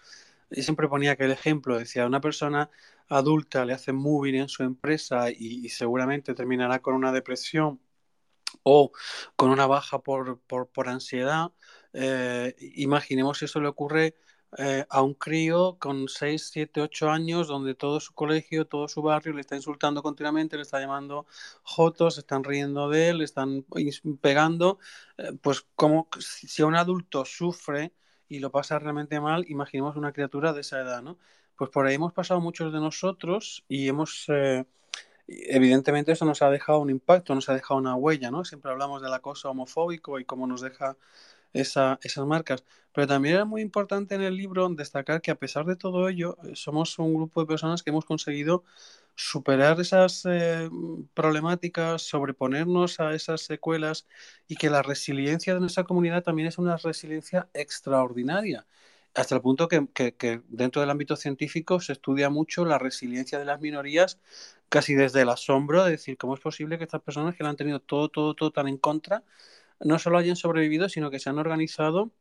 Y 0.52 0.64
siempre 0.64 0.88
ponía 0.88 1.14
aquel 1.14 1.32
ejemplo, 1.32 1.78
decía, 1.80 2.06
una 2.06 2.22
persona 2.22 2.70
adulta 3.10 3.66
le 3.66 3.74
hace 3.74 3.92
muy 3.94 4.32
bien 4.32 4.44
en 4.44 4.50
su 4.50 4.64
empresa 4.64 5.32
y, 5.32 5.70
seguramente 5.70 6.34
terminará 6.36 6.80
con 6.80 6.96
una 6.96 7.12
depresión 7.12 7.80
o 8.64 8.92
con 9.36 9.50
una 9.50 9.66
baja 9.68 10.00
por, 10.00 10.40
por, 10.42 10.68
por 10.68 10.90
ansiedad. 10.90 11.52
Eh, 11.94 12.56
imaginemos 12.76 13.40
si 13.40 13.46
eso 13.46 13.60
le 13.62 13.68
ocurre 13.68 14.16
eh, 14.58 14.86
a 14.90 15.02
un 15.02 15.14
crío 15.14 15.78
con 15.80 16.08
6, 16.08 16.50
7, 16.52 16.82
8 16.82 17.10
años 17.10 17.48
donde 17.48 17.76
todo 17.76 18.00
su 18.00 18.14
colegio, 18.14 18.68
todo 18.68 18.88
su 18.88 19.02
barrio 19.02 19.34
le 19.34 19.42
está 19.42 19.56
insultando 19.56 20.04
continuamente, 20.04 20.58
le 20.58 20.64
está 20.64 20.80
llamando 20.80 21.26
jotos, 21.64 22.18
están 22.18 22.44
riendo 22.44 22.90
de 22.90 23.10
él, 23.10 23.18
le 23.20 23.26
están 23.26 23.66
pegando, 24.22 24.80
eh, 25.18 25.34
pues 25.42 25.66
como 25.76 26.08
si 26.20 26.62
un 26.64 26.76
adulto 26.76 27.26
sufre 27.26 27.94
y 28.28 28.40
lo 28.40 28.52
pasa 28.52 28.80
realmente 28.80 29.20
mal, 29.20 29.46
imaginemos 29.48 29.96
una 29.96 30.12
criatura 30.14 30.54
de 30.54 30.62
esa 30.62 30.82
edad, 30.82 31.02
¿no? 31.02 31.18
Pues 31.56 31.70
por 31.70 31.86
ahí 31.86 31.96
hemos 31.96 32.14
pasado 32.14 32.42
muchos 32.42 32.74
de 32.74 32.80
nosotros 32.80 33.64
y 33.68 33.88
hemos... 33.88 34.26
Eh, 34.30 34.66
evidentemente 35.28 36.12
eso 36.12 36.26
nos 36.26 36.42
ha 36.42 36.50
dejado 36.50 36.80
un 36.80 36.90
impacto, 36.90 37.34
nos 37.36 37.50
ha 37.50 37.54
dejado 37.54 37.80
una 37.80 37.96
huella, 37.96 38.32
¿no? 38.32 38.44
Siempre 38.44 38.72
hablamos 38.72 39.02
del 39.02 39.14
acoso 39.14 39.50
homofóbico 39.50 40.20
y 40.20 40.26
cómo 40.26 40.48
nos 40.48 40.62
deja 40.62 40.98
esa, 41.54 42.00
esas 42.04 42.26
marcas. 42.26 42.64
Pero 42.94 43.08
también 43.08 43.36
era 43.36 43.46
muy 43.46 43.62
importante 43.62 44.16
en 44.16 44.22
el 44.22 44.36
libro 44.38 44.68
destacar 44.70 45.22
que 45.22 45.32
a 45.32 45.36
pesar 45.36 45.66
de 45.66 45.76
todo 45.76 46.10
ello, 46.10 46.38
eh, 46.44 46.52
somos 46.56 47.00
un 47.00 47.14
grupo 47.14 47.42
de 47.42 47.48
personas 47.48 47.84
que 47.84 47.90
hemos 47.92 48.06
conseguido 48.06 48.64
superar 49.16 49.80
esas 49.80 50.24
eh, 50.26 50.70
problemáticas, 51.14 52.02
sobreponernos 52.04 53.00
a 53.00 53.14
esas 53.14 53.42
secuelas 53.42 54.08
y 54.48 54.56
que 54.56 54.70
la 54.70 54.82
resiliencia 54.82 55.54
de 55.54 55.60
nuestra 55.60 55.84
comunidad 55.84 56.24
también 56.24 56.48
es 56.48 56.58
una 56.58 56.78
resiliencia 56.78 57.50
extraordinaria. 57.54 58.66
Hasta 59.16 59.36
el 59.36 59.42
punto 59.42 59.68
que 59.68 60.42
dentro 60.48 60.82
del 60.82 60.90
ámbito 60.90 61.16
científico 61.16 61.80
se 61.80 61.94
estudia 61.94 62.30
mucho 62.32 62.66
la 62.66 62.80
resiliencia 62.80 63.38
de 63.38 63.46
las 63.46 63.62
minorías, 63.62 64.20
casi 64.70 64.96
desde 64.96 65.22
el 65.22 65.30
asombro 65.30 65.84
de 65.84 65.92
decir 65.92 66.18
cómo 66.18 66.34
es 66.34 66.40
posible 66.40 66.78
que 66.80 66.84
estas 66.86 67.02
personas 67.02 67.36
que 67.36 67.44
lo 67.44 67.50
han 67.50 67.56
tenido 67.56 67.80
todo, 67.80 68.10
todo, 68.10 68.34
todo 68.34 68.52
tan 68.52 68.68
en 68.68 68.78
contra, 68.78 69.24
no 69.80 70.00
solo 70.00 70.18
hayan 70.18 70.36
sobrevivido, 70.36 70.90
sino 70.90 71.12
que 71.12 71.20
se 71.20 71.30
han 71.30 71.40
organizado 71.40 72.12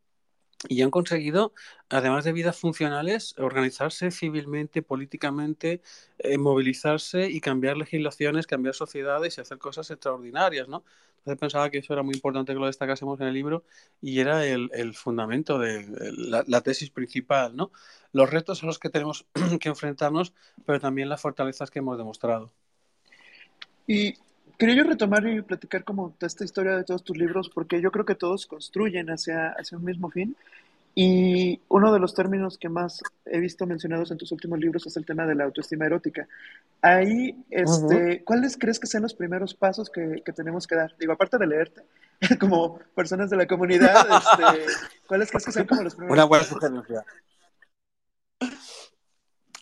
y 0.69 0.83
han 0.83 0.91
conseguido, 0.91 1.53
además 1.89 2.25
de 2.25 2.33
vidas 2.33 2.57
funcionales, 2.57 3.35
organizarse 3.39 4.11
civilmente, 4.11 4.83
políticamente, 4.83 5.83
eh, 6.19 6.39
movilizarse 6.39 7.29
y 7.29 7.41
cambiar 7.41 7.77
legislaciones, 7.77 8.47
cambiar 8.47 8.75
sociedades 8.75 9.39
y 9.39 9.41
hacer 9.41 9.59
cosas 9.59 9.91
extraordinarias, 9.91 10.69
¿no? 10.69 10.85
Entonces 11.19 11.41
pensaba 11.41 11.71
que 11.71 11.79
eso 11.79 11.93
era 11.93 12.03
muy 12.03 12.15
importante 12.15 12.53
que 12.53 12.59
lo 12.59 12.67
destacásemos 12.67 13.21
en 13.21 13.29
el 13.29 13.35
libro 13.35 13.65
y 14.01 14.21
era 14.21 14.45
el, 14.45 14.95
fundamento 14.95 15.59
de 15.59 15.87
la, 16.17 16.45
la, 16.47 16.61
tesis 16.63 16.91
principal, 16.91 17.57
¿no? 17.57 17.71
Los 18.13 18.31
retos 18.31 18.63
a 18.63 18.67
los 18.67 18.79
que 18.79 18.91
tenemos 18.91 19.27
que 19.61 19.69
enfrentarnos, 19.69 20.33
pero 20.67 20.81
también 20.81 21.09
las 21.09 21.21
fortalezas 21.21 21.71
que 21.71 21.79
hemos 21.79 21.99
demostrado. 21.99 22.53
Y 23.87 24.15
quería 24.63 24.77
yo 24.77 24.89
retomar 24.89 25.27
y 25.27 25.43
platicar 25.43 25.83
como 25.83 26.15
esta 26.21 26.45
historia 26.45 26.77
de 26.77 26.85
todos 26.85 27.03
tus 27.03 27.17
libros, 27.17 27.51
porque 27.53 27.81
yo 27.81 27.91
creo 27.91 28.05
que 28.05 28.15
todos 28.15 28.47
construyen 28.47 29.09
hacia, 29.09 29.49
hacia 29.59 29.77
un 29.77 29.85
mismo 29.85 30.09
fin. 30.09 30.37
Y 30.95 31.61
uno 31.67 31.93
de 31.93 31.99
los 31.99 32.15
términos 32.15 32.59
que 32.59 32.69
más 32.69 33.03
he 33.25 33.41
visto 33.41 33.67
mencionados 33.67 34.13
en 34.13 34.19
tus 34.19 34.31
últimos 34.31 34.61
libros 34.61 34.87
es 34.87 34.97
el 34.97 35.05
tema 35.05 35.27
de 35.27 35.35
la 35.35 35.45
autoestima 35.45 35.87
erótica. 35.87 36.29
Ahí, 36.81 37.35
este, 37.51 37.97
uh 37.97 37.99
-huh. 37.99 38.25
¿cuáles 38.25 38.57
crees 38.57 38.79
que 38.79 38.87
sean 38.87 39.03
los 39.03 39.15
primeros 39.15 39.53
pasos 39.53 39.91
que, 39.91 40.23
que, 40.25 40.33
tenemos 40.33 40.69
que 40.69 40.77
dar? 40.77 40.95
Digo, 40.97 41.13
aparte 41.13 41.39
de 41.39 41.47
leerte, 41.49 41.83
como 42.39 42.79
personas 42.95 43.31
de 43.31 43.39
la 43.39 43.49
comunidad, 43.49 43.97
este, 44.17 44.67
¿cuáles 45.09 45.31
crees 45.31 45.45
que 45.45 45.51
sean 45.51 45.67
como 45.67 45.83
los 45.83 45.97
primeros 45.97 46.15
Una 46.15 46.25
buena 46.25 46.45
pasos? 46.45 46.63
sugerencia. 46.63 47.05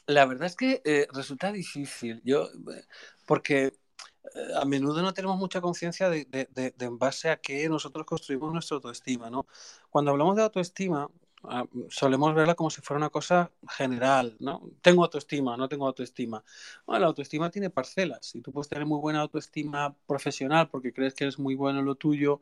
La 0.07 0.27
verdad 0.27 0.47
es 0.47 0.57
que 0.57 0.83
eh, 0.85 1.07
resulta 1.15 1.53
difícil. 1.53 2.21
Yo, 2.23 2.51
porque 3.25 3.73
a 4.57 4.65
menudo 4.65 5.03
no 5.03 5.13
tenemos 5.15 5.39
mucha 5.39 5.61
conciencia 5.61 6.09
de, 6.09 6.25
de, 6.27 6.49
de, 6.55 6.75
de, 6.77 6.87
en 6.87 6.99
base 6.99 7.31
a 7.31 7.37
qué 7.39 7.69
nosotros 7.69 8.07
construimos 8.07 8.53
nuestra 8.53 8.77
autoestima, 8.77 9.31
¿no? 9.31 9.47
Cuando 9.91 10.11
hablamos 10.11 10.37
de 10.37 10.43
autoestima, 10.43 11.09
ah, 11.45 11.65
solemos 11.89 12.35
verla 12.35 12.55
como 12.55 12.71
si 12.71 12.81
fuera 12.81 12.99
una 12.99 13.11
cosa 13.11 13.51
general, 13.69 14.37
¿no? 14.41 14.63
Tengo 14.83 15.05
autoestima, 15.05 15.57
no 15.57 15.69
tengo 15.69 15.87
autoestima. 15.87 16.45
Bueno, 16.87 17.01
la 17.01 17.07
autoestima 17.09 17.51
tiene 17.51 17.71
parcelas 17.71 18.35
y 18.35 18.41
tú 18.41 18.53
puedes 18.53 18.69
tener 18.69 18.87
muy 18.87 19.01
buena 19.01 19.21
autoestima 19.21 19.95
profesional 20.07 20.69
porque 20.69 20.93
crees 20.93 21.15
que 21.15 21.25
eres 21.25 21.39
muy 21.39 21.55
bueno 21.55 21.81
en 21.81 21.87
lo 21.87 21.95
tuyo, 21.95 22.41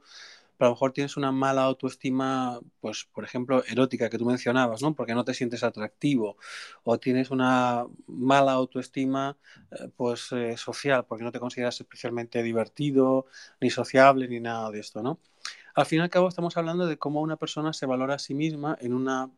pero 0.58 0.66
a 0.66 0.70
lo 0.70 0.74
mejor 0.74 0.92
tienes 0.92 1.16
una 1.16 1.32
mala 1.32 1.62
autoestima, 1.62 2.60
pues, 2.80 3.08
por 3.12 3.24
ejemplo, 3.24 3.62
erótica 3.66 4.10
que 4.10 4.18
tú 4.18 4.26
mencionabas, 4.26 4.82
¿no? 4.82 4.94
Porque 4.94 5.14
no 5.14 5.24
te 5.24 5.34
sientes 5.34 5.62
atractivo, 5.62 6.36
o 6.82 6.98
tienes 6.98 7.30
una 7.30 7.86
mala 8.06 8.52
autoestima, 8.52 9.38
eh, 9.70 9.88
pues, 9.96 10.32
eh, 10.32 10.56
social, 10.56 11.06
porque 11.06 11.24
no 11.24 11.32
te 11.32 11.40
consideras 11.40 11.80
especialmente 11.80 12.42
divertido, 12.42 13.26
ni 13.60 13.70
sociable, 13.70 14.28
ni 14.28 14.40
nada 14.40 14.70
de 14.70 14.80
esto, 14.80 15.02
¿no? 15.02 15.20
Al 15.74 15.86
fin 15.86 16.00
y 16.00 16.02
al 16.02 16.10
cabo 16.10 16.28
estamos 16.28 16.56
hablando 16.56 16.86
de 16.86 16.98
cómo 16.98 17.20
una 17.20 17.36
persona 17.36 17.72
se 17.72 17.86
valora 17.86 18.14
a 18.14 18.18
sí 18.18 18.34
misma 18.34 18.76
en 18.80 18.92
una 18.94 19.30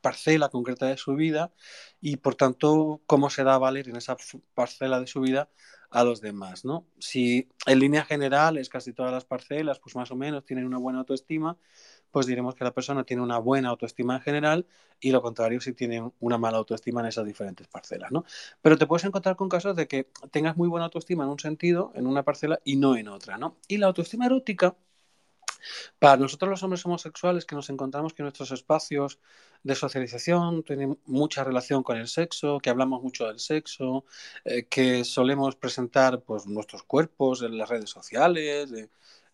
parcela 0.00 0.50
concreta 0.50 0.86
de 0.86 0.98
su 0.98 1.14
vida 1.14 1.52
y 2.00 2.16
por 2.16 2.34
tanto 2.34 3.00
cómo 3.06 3.30
se 3.30 3.42
da 3.42 3.54
a 3.54 3.58
valer 3.58 3.88
en 3.88 3.96
esa 3.96 4.16
parcela 4.54 5.00
de 5.00 5.06
su 5.06 5.22
vida 5.22 5.48
a 5.94 6.02
los 6.02 6.20
demás, 6.20 6.64
¿no? 6.64 6.88
Si 6.98 7.48
en 7.66 7.78
línea 7.78 8.04
general 8.04 8.58
es 8.58 8.68
casi 8.68 8.92
todas 8.92 9.12
las 9.12 9.24
parcelas, 9.24 9.78
pues 9.78 9.94
más 9.94 10.10
o 10.10 10.16
menos 10.16 10.44
tienen 10.44 10.66
una 10.66 10.76
buena 10.76 10.98
autoestima, 10.98 11.56
pues 12.10 12.26
diremos 12.26 12.56
que 12.56 12.64
la 12.64 12.74
persona 12.74 13.04
tiene 13.04 13.22
una 13.22 13.38
buena 13.38 13.68
autoestima 13.68 14.16
en 14.16 14.22
general 14.22 14.66
y 14.98 15.12
lo 15.12 15.22
contrario 15.22 15.60
si 15.60 15.72
tiene 15.72 16.10
una 16.18 16.36
mala 16.36 16.58
autoestima 16.58 17.00
en 17.00 17.06
esas 17.06 17.24
diferentes 17.24 17.68
parcelas, 17.68 18.10
¿no? 18.10 18.24
Pero 18.60 18.76
te 18.76 18.88
puedes 18.88 19.04
encontrar 19.04 19.36
con 19.36 19.48
casos 19.48 19.76
de 19.76 19.86
que 19.86 20.08
tengas 20.32 20.56
muy 20.56 20.66
buena 20.66 20.86
autoestima 20.86 21.22
en 21.22 21.30
un 21.30 21.38
sentido, 21.38 21.92
en 21.94 22.08
una 22.08 22.24
parcela 22.24 22.60
y 22.64 22.74
no 22.74 22.96
en 22.96 23.06
otra, 23.06 23.38
¿no? 23.38 23.56
Y 23.68 23.78
la 23.78 23.86
autoestima 23.86 24.26
erótica 24.26 24.76
para 25.98 26.16
nosotros 26.16 26.50
los 26.50 26.62
hombres 26.62 26.84
homosexuales 26.86 27.44
que 27.44 27.54
nos 27.54 27.70
encontramos 27.70 28.14
que 28.14 28.22
nuestros 28.22 28.50
espacios 28.50 29.18
de 29.62 29.74
socialización 29.74 30.62
tienen 30.62 30.98
mucha 31.06 31.42
relación 31.42 31.82
con 31.82 31.96
el 31.96 32.06
sexo, 32.08 32.58
que 32.60 32.70
hablamos 32.70 33.02
mucho 33.02 33.26
del 33.26 33.40
sexo, 33.40 34.04
eh, 34.44 34.66
que 34.66 35.04
solemos 35.04 35.56
presentar 35.56 36.20
pues, 36.22 36.46
nuestros 36.46 36.82
cuerpos 36.82 37.42
en 37.42 37.56
las 37.58 37.68
redes 37.68 37.90
sociales, 37.90 38.72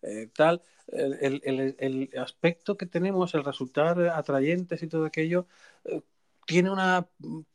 eh, 0.01 0.29
tal, 0.33 0.61
el, 0.87 2.09
aspecto 2.17 2.77
que 2.77 2.85
tenemos, 2.85 3.33
el 3.35 3.43
resultar 3.43 3.99
atrayentes 4.09 4.81
y 4.83 4.87
todo 4.87 5.05
aquello, 5.05 5.47
eh, 5.85 6.01
tiene 6.45 6.71
una, 6.71 7.07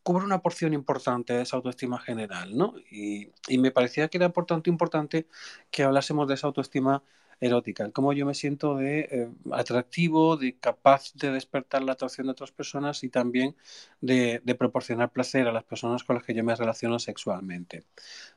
cubre 0.02 0.24
una 0.24 0.40
porción 0.40 0.72
importante 0.74 1.32
de 1.34 1.42
esa 1.42 1.56
autoestima 1.56 1.98
general, 1.98 2.56
¿no? 2.56 2.74
Y, 2.90 3.32
y 3.48 3.58
me 3.58 3.70
parecía 3.70 4.08
que 4.08 4.18
era 4.18 4.26
importante, 4.26 4.70
importante 4.70 5.26
que 5.70 5.82
hablásemos 5.82 6.28
de 6.28 6.34
esa 6.34 6.46
autoestima 6.46 7.02
erótica, 7.40 7.90
cómo 7.90 8.12
yo 8.12 8.24
me 8.24 8.34
siento 8.34 8.76
de 8.76 9.00
eh, 9.00 9.28
atractivo, 9.52 10.36
de 10.36 10.56
capaz 10.56 11.12
de 11.14 11.30
despertar 11.30 11.82
la 11.82 11.92
atracción 11.92 12.26
de 12.26 12.32
otras 12.32 12.50
personas 12.50 13.04
y 13.04 13.08
también 13.08 13.54
de, 14.00 14.40
de, 14.44 14.54
proporcionar 14.54 15.10
placer 15.10 15.46
a 15.46 15.52
las 15.52 15.64
personas 15.64 16.04
con 16.04 16.16
las 16.16 16.24
que 16.24 16.34
yo 16.34 16.42
me 16.44 16.54
relaciono 16.54 16.98
sexualmente. 16.98 17.84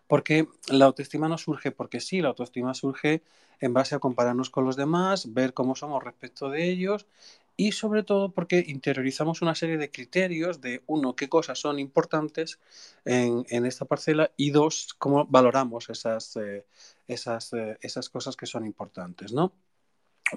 Porque 0.07 0.47
la 0.69 0.85
autoestima 0.85 1.29
no 1.29 1.37
surge 1.37 1.71
porque 1.71 1.99
sí, 1.99 2.21
la 2.21 2.29
autoestima 2.29 2.73
surge 2.73 3.23
en 3.61 3.73
base 3.73 3.95
a 3.95 3.99
compararnos 3.99 4.49
con 4.49 4.65
los 4.65 4.75
demás, 4.75 5.33
ver 5.33 5.53
cómo 5.53 5.75
somos 5.75 6.03
respecto 6.03 6.49
de 6.49 6.69
ellos 6.69 7.05
y 7.59 7.73
sobre 7.73 8.03
todo 8.03 8.31
porque 8.31 8.63
interiorizamos 8.65 9.41
una 9.41 9.53
serie 9.53 9.77
de 9.77 9.91
criterios 9.91 10.61
de, 10.61 10.81
uno, 10.87 11.13
qué 11.13 11.27
cosas 11.27 11.59
son 11.59 11.77
importantes 11.77 12.57
en, 13.03 13.45
en 13.49 13.65
esta 13.65 13.83
parcela 13.83 14.31
y 14.37 14.51
dos, 14.51 14.95
cómo 14.97 15.25
valoramos 15.25 15.89
esas, 15.89 16.37
eh, 16.37 16.65
esas, 17.05 17.51
eh, 17.51 17.77
esas 17.81 18.09
cosas 18.09 18.37
que 18.37 18.45
son 18.45 18.65
importantes, 18.65 19.33
¿no? 19.33 19.51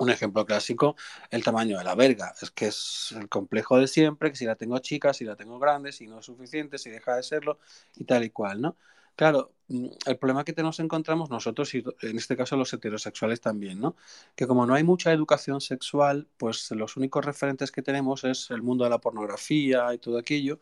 Un 0.01 0.11
ejemplo 0.11 0.45
clásico, 0.45 0.97
el 1.31 1.45
tamaño 1.45 1.79
de 1.79 1.85
la 1.85 1.95
verga. 1.95 2.35
Es 2.43 2.51
que 2.51 2.67
es 2.67 3.15
el 3.17 3.29
complejo 3.29 3.79
de 3.79 3.87
siempre, 3.87 4.31
que 4.33 4.37
si 4.37 4.45
la 4.45 4.57
tengo 4.57 4.81
chica, 4.81 5.15
si 5.15 5.25
la 5.25 5.37
tengo 5.37 5.61
grande, 5.61 5.93
si 5.93 6.09
no 6.09 6.19
es 6.19 6.27
suficiente, 6.27 6.77
si 6.77 6.91
deja 6.91 7.15
de 7.15 7.23
serlo 7.23 7.61
y 7.95 8.03
tal 8.03 8.25
y 8.25 8.31
cual, 8.31 8.61
¿no? 8.61 8.77
Claro, 9.17 9.53
mm, 9.69 9.87
el 10.07 10.19
problema 10.19 10.45
que 10.45 10.55
nos 10.63 10.81
encontramos 10.81 11.29
nosotros, 11.31 11.75
y 11.75 11.85
en 12.03 12.17
este 12.17 12.37
caso 12.37 12.57
los 12.57 12.73
heterosexuales 12.73 13.41
también, 13.41 13.79
¿no? 13.81 13.95
Que 14.35 14.47
como 14.47 14.67
no 14.67 14.75
hay 14.75 14.85
mucha 14.85 15.13
educación 15.13 15.61
sexual, 15.61 16.29
pues 16.39 16.71
los 16.73 16.97
únicos 16.97 17.25
referentes 17.25 17.71
que 17.71 17.83
tenemos 17.83 18.25
es 18.25 18.51
el 18.51 18.63
mundo 18.63 18.85
de 18.85 18.91
la 18.91 18.99
pornografía 19.01 19.93
y 19.95 19.99
todo 19.99 20.19
aquello, 20.19 20.61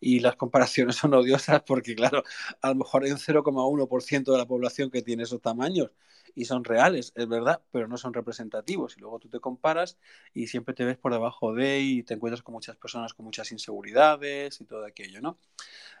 y 0.00 0.18
las 0.20 0.36
comparaciones 0.36 0.96
son 0.96 1.14
odiosas 1.14 1.62
porque, 1.62 1.94
claro, 1.94 2.24
a 2.60 2.68
lo 2.70 2.74
mejor 2.74 3.04
hay 3.04 3.12
un 3.12 3.18
0,1% 3.18 4.32
de 4.32 4.38
la 4.38 4.46
población 4.46 4.90
que 4.90 5.02
tiene 5.02 5.22
esos 5.22 5.40
tamaños 5.40 5.90
y 6.34 6.44
son 6.44 6.64
reales, 6.64 7.12
es 7.14 7.28
verdad, 7.28 7.62
pero 7.70 7.88
no 7.88 7.96
son 7.96 8.14
representativos. 8.14 8.96
Y 8.96 9.00
luego 9.00 9.18
tú 9.18 9.28
te 9.28 9.40
comparas 9.40 9.98
y 10.34 10.46
siempre 10.46 10.74
te 10.74 10.84
ves 10.84 10.96
por 10.96 11.12
debajo 11.12 11.54
de 11.54 11.80
y 11.80 12.02
te 12.02 12.14
encuentras 12.14 12.42
con 12.42 12.54
muchas 12.54 12.76
personas 12.76 13.14
con 13.14 13.24
muchas 13.24 13.52
inseguridades 13.52 14.60
y 14.60 14.64
todo 14.64 14.84
aquello, 14.84 15.20
¿no? 15.20 15.38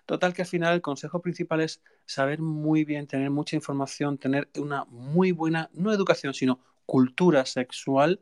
Total 0.06 0.32
que 0.34 0.42
al 0.42 0.48
final 0.48 0.74
el 0.74 0.82
consejo 0.82 1.20
principal 1.20 1.60
es 1.60 1.82
saber 2.06 2.40
muy 2.40 2.84
bien, 2.84 3.06
tener 3.06 3.30
mucha 3.30 3.56
información, 3.56 4.18
tener 4.18 4.48
una 4.56 4.84
muy 4.86 5.32
buena, 5.32 5.70
no 5.72 5.92
educación, 5.92 6.34
sino 6.34 6.60
cultura 6.86 7.46
sexual 7.46 8.20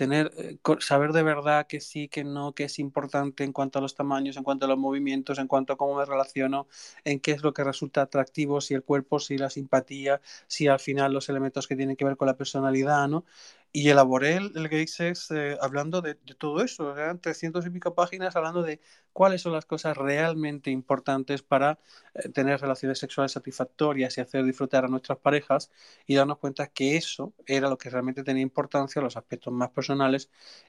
tener, 0.00 0.32
eh, 0.38 0.56
saber 0.78 1.12
de 1.12 1.22
verdad 1.22 1.66
que 1.66 1.82
sí, 1.82 2.08
que 2.08 2.24
no, 2.24 2.54
que 2.54 2.64
es 2.64 2.78
importante 2.78 3.44
en 3.44 3.52
cuanto 3.52 3.78
a 3.78 3.82
los 3.82 3.94
tamaños, 3.94 4.38
en 4.38 4.44
cuanto 4.44 4.64
a 4.64 4.68
los 4.68 4.78
movimientos, 4.78 5.38
en 5.38 5.46
cuanto 5.46 5.74
a 5.74 5.76
cómo 5.76 5.96
me 5.96 6.06
relaciono, 6.06 6.68
en 7.04 7.20
qué 7.20 7.32
es 7.32 7.42
lo 7.42 7.52
que 7.52 7.64
resulta 7.64 8.00
atractivo, 8.00 8.62
si 8.62 8.72
el 8.72 8.82
cuerpo, 8.82 9.20
si 9.20 9.36
la 9.36 9.50
simpatía, 9.50 10.22
si 10.46 10.68
al 10.68 10.80
final 10.80 11.12
los 11.12 11.28
elementos 11.28 11.68
que 11.68 11.76
tienen 11.76 11.96
que 11.96 12.06
ver 12.06 12.16
con 12.16 12.28
la 12.28 12.38
personalidad, 12.38 13.08
¿no? 13.08 13.26
Y 13.72 13.88
elaboré 13.90 14.36
el, 14.36 14.52
el 14.56 14.68
Gates 14.68 15.30
eh, 15.30 15.56
hablando 15.60 16.00
de, 16.00 16.14
de, 16.14 16.34
todo 16.34 16.62
eso, 16.64 16.96
eran 16.96 17.20
300 17.20 17.64
y 17.66 17.70
pico 17.70 17.94
páginas 17.94 18.34
hablando 18.34 18.62
de 18.62 18.80
cuáles 19.12 19.42
son 19.42 19.52
las 19.52 19.66
cosas 19.66 19.96
realmente 19.96 20.70
importantes 20.70 21.42
para 21.42 21.78
eh, 22.14 22.28
tener 22.30 22.60
relaciones 22.60 22.98
sexuales 22.98 23.32
satisfactorias 23.32 24.16
y 24.18 24.20
hacer 24.22 24.44
disfrutar 24.44 24.84
a 24.86 24.88
nuestras 24.88 25.18
parejas 25.18 25.70
y 26.06 26.14
darnos 26.16 26.38
cuenta 26.38 26.66
que 26.68 26.96
eso 26.96 27.32
era 27.46 27.68
lo 27.68 27.78
que 27.78 27.90
realmente 27.90 28.24
tenía 28.24 28.42
importancia, 28.42 29.02
los 29.02 29.16
aspectos 29.16 29.52
más 29.52 29.70
personales 29.70 29.89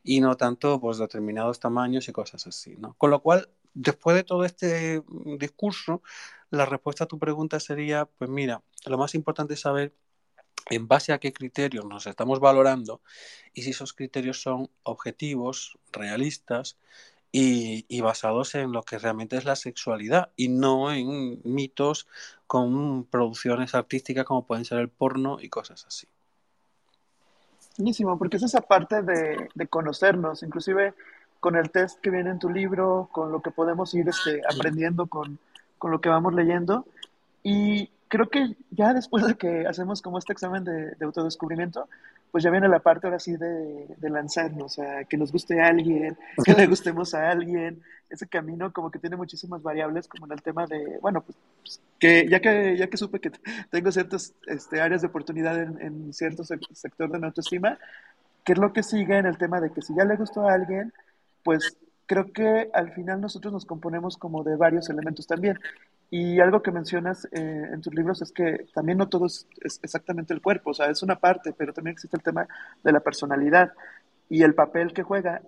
y 0.03 0.21
no 0.21 0.37
tanto 0.37 0.79
pues 0.79 0.97
determinados 0.97 1.59
tamaños 1.59 2.07
y 2.07 2.11
cosas 2.11 2.47
así, 2.47 2.75
¿no? 2.77 2.95
Con 2.97 3.11
lo 3.11 3.21
cual, 3.21 3.49
después 3.73 4.15
de 4.15 4.23
todo 4.23 4.45
este 4.45 5.03
discurso, 5.37 6.01
la 6.49 6.65
respuesta 6.65 7.05
a 7.05 7.07
tu 7.07 7.19
pregunta 7.19 7.59
sería, 7.59 8.05
pues 8.05 8.29
mira, 8.29 8.61
lo 8.85 8.97
más 8.97 9.15
importante 9.15 9.53
es 9.53 9.61
saber 9.61 9.93
en 10.69 10.87
base 10.87 11.13
a 11.13 11.19
qué 11.19 11.33
criterios 11.33 11.85
nos 11.85 12.07
estamos 12.07 12.39
valorando 12.39 13.01
y 13.53 13.63
si 13.63 13.71
esos 13.71 13.93
criterios 13.93 14.41
son 14.41 14.69
objetivos, 14.83 15.77
realistas 15.91 16.77
y, 17.31 18.01
basados 18.01 18.55
en 18.55 18.71
lo 18.71 18.83
que 18.83 18.99
realmente 18.99 19.37
es 19.37 19.45
la 19.45 19.55
sexualidad 19.55 20.31
y 20.35 20.49
no 20.49 20.91
en 20.91 21.41
mitos 21.43 22.07
con 22.47 23.05
producciones 23.05 23.73
artísticas 23.73 24.25
como 24.25 24.45
pueden 24.45 24.65
ser 24.65 24.79
el 24.79 24.89
porno 24.89 25.37
y 25.41 25.49
cosas 25.49 25.85
así. 25.85 26.07
Buenísimo, 27.77 28.17
porque 28.17 28.37
es 28.37 28.43
esa 28.43 28.61
parte 28.61 29.01
de, 29.01 29.49
de 29.53 29.67
conocernos, 29.67 30.43
inclusive 30.43 30.93
con 31.39 31.55
el 31.55 31.71
test 31.71 31.99
que 31.99 32.11
viene 32.11 32.29
en 32.29 32.39
tu 32.39 32.49
libro, 32.49 33.09
con 33.11 33.31
lo 33.31 33.41
que 33.41 33.51
podemos 33.51 33.93
ir 33.95 34.07
este, 34.07 34.41
aprendiendo 34.47 35.07
con, 35.07 35.39
con 35.77 35.91
lo 35.91 35.99
que 35.99 36.09
vamos 36.09 36.33
leyendo. 36.33 36.85
Y 37.43 37.89
creo 38.07 38.29
que 38.29 38.55
ya 38.69 38.93
después 38.93 39.25
de 39.25 39.35
que 39.35 39.65
hacemos 39.65 40.01
como 40.01 40.19
este 40.19 40.33
examen 40.33 40.63
de, 40.63 40.91
de 40.91 41.05
autodescubrimiento, 41.05 41.89
pues 42.31 42.43
ya 42.43 42.49
viene 42.49 42.69
la 42.69 42.79
parte 42.79 43.07
ahora 43.07 43.19
sí 43.19 43.35
de, 43.35 43.87
de, 43.97 44.09
lanzarnos, 44.09 44.63
o 44.63 44.81
sea, 44.81 45.03
que 45.03 45.17
nos 45.17 45.31
guste 45.31 45.61
a 45.61 45.67
alguien, 45.67 46.17
que 46.43 46.53
le 46.53 46.65
gustemos 46.67 47.13
a 47.13 47.29
alguien, 47.29 47.81
ese 48.09 48.27
camino 48.27 48.71
como 48.71 48.89
que 48.89 48.99
tiene 48.99 49.17
muchísimas 49.17 49.61
variables, 49.61 50.07
como 50.07 50.25
en 50.25 50.31
el 50.33 50.41
tema 50.41 50.65
de, 50.65 50.97
bueno, 51.01 51.21
pues 51.21 51.81
que 51.99 52.27
ya 52.29 52.39
que, 52.39 52.77
ya 52.77 52.87
que 52.87 52.97
supe 52.97 53.19
que 53.19 53.31
tengo 53.69 53.91
ciertas 53.91 54.33
este, 54.47 54.81
áreas 54.81 55.01
de 55.01 55.07
oportunidad 55.07 55.61
en, 55.61 55.81
en 55.81 56.13
cierto 56.13 56.43
sector 56.43 57.11
de 57.11 57.19
mi 57.19 57.25
autoestima, 57.25 57.77
¿qué 58.45 58.53
es 58.53 58.59
lo 58.59 58.71
que 58.73 58.83
sigue 58.83 59.17
en 59.17 59.25
el 59.25 59.37
tema 59.37 59.59
de 59.59 59.71
que 59.71 59.81
si 59.81 59.93
ya 59.93 60.05
le 60.05 60.15
gustó 60.15 60.47
a 60.47 60.53
alguien, 60.53 60.93
pues 61.43 61.77
creo 62.11 62.33
que 62.33 62.69
al 62.73 62.91
final 62.91 63.21
nosotros 63.21 63.53
nos 63.53 63.65
componemos 63.65 64.17
como 64.17 64.43
de 64.43 64.57
varios 64.57 64.89
elementos 64.89 65.27
también. 65.27 65.57
Y 66.13 66.41
algo 66.41 66.61
que 66.61 66.71
mencionas 66.71 67.25
eh, 67.31 67.69
en 67.71 67.79
tus 67.79 67.95
libros 67.95 68.21
es 68.21 68.33
que 68.33 68.65
también 68.73 68.97
no 68.97 69.07
todo 69.07 69.27
es, 69.27 69.47
es, 69.61 69.79
exactamente 69.81 70.33
el 70.33 70.41
cuerpo, 70.41 70.71
o 70.71 70.73
sea, 70.73 70.87
es 70.87 71.01
una 71.03 71.15
parte, 71.15 71.53
pero 71.57 71.71
también 71.71 71.93
existe 71.93 72.17
el 72.17 72.21
tema 72.21 72.45
de 72.83 72.91
la 72.91 72.99
personalidad 72.99 73.71
y 74.29 74.43
el 74.43 74.53
papel 74.53 74.91
que 74.91 75.03
juega. 75.03 75.41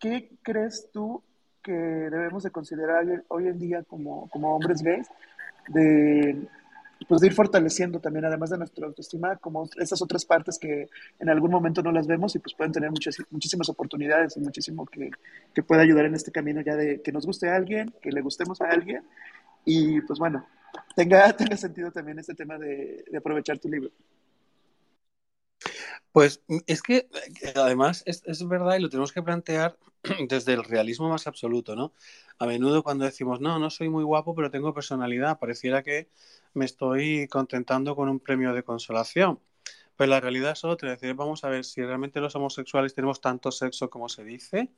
¿Qué 0.00 0.32
crees 0.42 0.88
tú 0.92 1.22
que 1.62 1.72
debemos 1.72 2.42
de 2.42 2.50
considerar 2.50 3.24
hoy 3.28 3.46
en 3.46 3.60
día 3.60 3.84
como, 3.84 4.28
como 4.30 4.56
hombres 4.56 4.82
gays? 4.82 5.08
De, 5.68 6.48
pues 7.06 7.20
de 7.20 7.28
ir 7.28 7.34
fortaleciendo 7.34 8.00
también, 8.00 8.24
además 8.24 8.50
de 8.50 8.58
nuestra 8.58 8.86
autoestima, 8.86 9.36
como 9.36 9.68
esas 9.76 10.02
otras 10.02 10.24
partes 10.24 10.58
que 10.58 10.88
en 11.20 11.28
algún 11.28 11.52
momento 11.52 11.80
no 11.80 11.92
las 11.92 12.08
vemos 12.08 12.34
y 12.34 12.40
pues 12.40 12.54
pueden 12.54 12.72
tener 12.72 12.90
muchas, 12.90 13.16
muchísimas 13.30 13.68
oportunidades 13.68 14.36
y 14.36 14.40
muchísimo 14.40 14.84
que, 14.84 15.10
que 15.54 15.62
puede 15.62 15.82
ayudar 15.82 16.06
en 16.06 16.16
este 16.16 16.32
camino 16.32 16.60
ya 16.60 16.74
de 16.74 17.02
que 17.02 17.12
nos 17.12 17.24
guste 17.24 17.48
a 17.48 17.54
alguien, 17.54 17.94
que 18.02 18.10
le 18.10 18.20
gustemos 18.20 18.60
a 18.60 18.66
alguien 18.66 19.04
y 19.68 20.00
pues 20.00 20.18
bueno, 20.18 20.46
tenga, 20.96 21.30
tenga 21.36 21.56
sentido 21.56 21.92
también 21.92 22.18
este 22.18 22.34
tema 22.34 22.58
de, 22.58 23.04
aprovechar 23.16 23.58
tu 23.58 23.68
libro. 23.68 23.90
Pues 26.10 26.42
es 26.66 26.82
que 26.82 27.08
además 27.54 28.02
es, 28.06 28.22
es, 28.24 28.46
verdad 28.48 28.76
y 28.76 28.80
lo 28.80 28.88
tenemos 28.88 29.12
que 29.12 29.22
plantear 29.22 29.76
desde 30.28 30.54
el 30.54 30.64
realismo 30.64 31.10
más 31.10 31.26
absoluto, 31.26 31.76
¿no? 31.76 31.92
A 32.38 32.46
menudo 32.46 32.82
cuando 32.82 33.04
decimos, 33.04 33.40
no, 33.40 33.58
no 33.58 33.68
soy 33.68 33.90
muy 33.90 34.04
guapo, 34.04 34.34
pero 34.34 34.50
tengo 34.50 34.72
personalidad, 34.72 35.38
pareciera 35.38 35.82
que 35.82 36.08
me 36.54 36.64
estoy 36.64 37.28
contentando 37.28 37.94
con 37.94 38.08
un 38.08 38.20
premio 38.20 38.54
de 38.54 38.62
consolación. 38.62 39.38
Pero 39.96 40.10
la 40.10 40.20
realidad 40.20 40.52
es 40.52 40.64
otra, 40.64 40.94
es 40.94 41.00
decir, 41.00 41.14
vamos 41.14 41.44
a 41.44 41.48
ver 41.50 41.64
si 41.64 41.82
realmente 41.82 42.20
los 42.20 42.34
homosexuales 42.36 42.94
tenemos 42.94 43.20
tanto 43.20 43.50
sexo 43.50 43.90
como 43.90 44.08
se 44.08 44.24
dice, 44.24 44.70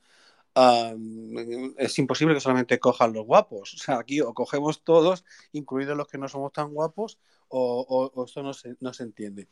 es 0.55 1.99
imposible 1.99 2.33
que 2.33 2.41
solamente 2.41 2.79
cojan 2.79 3.13
los 3.13 3.25
guapos. 3.25 3.73
O 3.73 3.77
sea, 3.77 3.99
aquí 3.99 4.21
o 4.21 4.33
cogemos 4.33 4.83
todos, 4.83 5.23
incluidos 5.53 5.97
los 5.97 6.07
que 6.07 6.17
no 6.17 6.27
somos 6.27 6.51
tan 6.51 6.73
guapos, 6.73 7.19
o, 7.47 8.11
o, 8.13 8.25
esto 8.25 8.43
no 8.43 8.53
se, 8.53 8.75
no 8.79 8.93
se 8.93 9.03
entiende. 9.03 9.47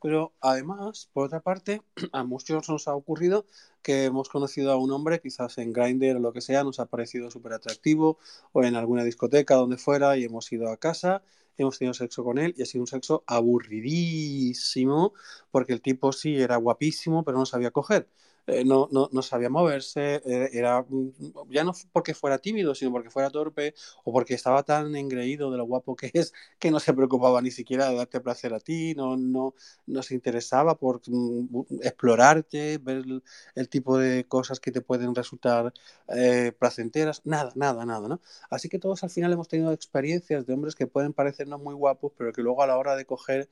Pero 0.00 0.34
además, 0.40 1.10
por 1.12 1.26
otra 1.26 1.40
parte, 1.40 1.82
a 2.12 2.24
muchos 2.24 2.68
nos 2.68 2.88
ha 2.88 2.94
ocurrido 2.94 3.46
que 3.82 4.04
hemos 4.04 4.28
conocido 4.28 4.72
a 4.72 4.76
un 4.76 4.92
hombre, 4.92 5.20
quizás 5.20 5.58
en 5.58 5.72
Grindr 5.72 6.16
o 6.16 6.20
lo 6.20 6.32
que 6.32 6.40
sea, 6.40 6.64
nos 6.64 6.80
ha 6.80 6.86
parecido 6.86 7.30
súper 7.30 7.52
atractivo, 7.54 8.18
o 8.52 8.62
en 8.62 8.76
alguna 8.76 9.04
discoteca, 9.04 9.54
donde 9.56 9.78
fuera, 9.78 10.16
y 10.16 10.24
hemos 10.24 10.50
ido 10.52 10.70
a 10.70 10.76
casa, 10.76 11.22
hemos 11.56 11.78
tenido 11.78 11.94
sexo 11.94 12.24
con 12.24 12.38
él, 12.38 12.54
y 12.56 12.62
ha 12.62 12.66
sido 12.66 12.82
un 12.82 12.88
sexo 12.88 13.24
aburridísimo, 13.26 15.14
porque 15.50 15.72
el 15.72 15.80
tipo 15.82 16.12
sí 16.12 16.36
era 16.36 16.56
guapísimo, 16.56 17.24
pero 17.24 17.38
no 17.38 17.46
sabía 17.46 17.70
coger. 17.70 18.08
Eh, 18.46 18.64
no, 18.64 18.88
no, 18.92 19.08
no, 19.12 19.22
sabía 19.22 19.48
moverse, 19.48 20.22
eh, 20.24 20.50
era 20.52 20.82
mm, 20.88 21.50
ya 21.50 21.64
no 21.64 21.72
porque 21.92 22.14
fuera 22.14 22.38
tímido, 22.38 22.76
sino 22.76 22.92
porque 22.92 23.10
fuera 23.10 23.28
torpe 23.28 23.74
o 24.04 24.12
porque 24.12 24.34
estaba 24.34 24.62
tan 24.62 24.94
engreído 24.94 25.50
de 25.50 25.56
lo 25.56 25.64
guapo 25.64 25.96
que 25.96 26.12
es 26.14 26.32
que 26.60 26.70
no 26.70 26.78
se 26.78 26.94
preocupaba 26.94 27.42
ni 27.42 27.50
siquiera 27.50 27.88
de 27.90 27.96
darte 27.96 28.20
placer 28.20 28.54
a 28.54 28.60
ti, 28.60 28.94
no, 28.94 29.16
no, 29.16 29.54
no 29.86 30.02
se 30.02 30.14
interesaba 30.14 30.76
por 30.76 31.02
mm, 31.08 31.82
explorarte, 31.82 32.78
ver 32.78 33.04
el, 33.56 33.68
tipo 33.68 33.98
de 33.98 34.24
cosas 34.28 34.60
que 34.60 34.70
te 34.70 34.80
pueden 34.80 35.14
resultar 35.14 35.72
eh, 36.08 36.52
placenteras, 36.56 37.22
nada, 37.24 37.52
nada, 37.56 37.84
nada, 37.84 38.08
¿no? 38.08 38.20
Así 38.48 38.68
que 38.68 38.78
todos 38.78 39.02
al 39.02 39.10
final 39.10 39.32
hemos 39.32 39.48
tenido 39.48 39.72
experiencias 39.72 40.46
de 40.46 40.54
hombres 40.54 40.76
que 40.76 40.86
pueden 40.86 41.12
parecernos 41.12 41.60
muy 41.60 41.74
guapos, 41.74 42.12
pero 42.16 42.32
que 42.32 42.42
luego 42.42 42.62
a 42.62 42.66
la 42.68 42.78
hora 42.78 42.94
de 42.94 43.06
coger 43.06 43.48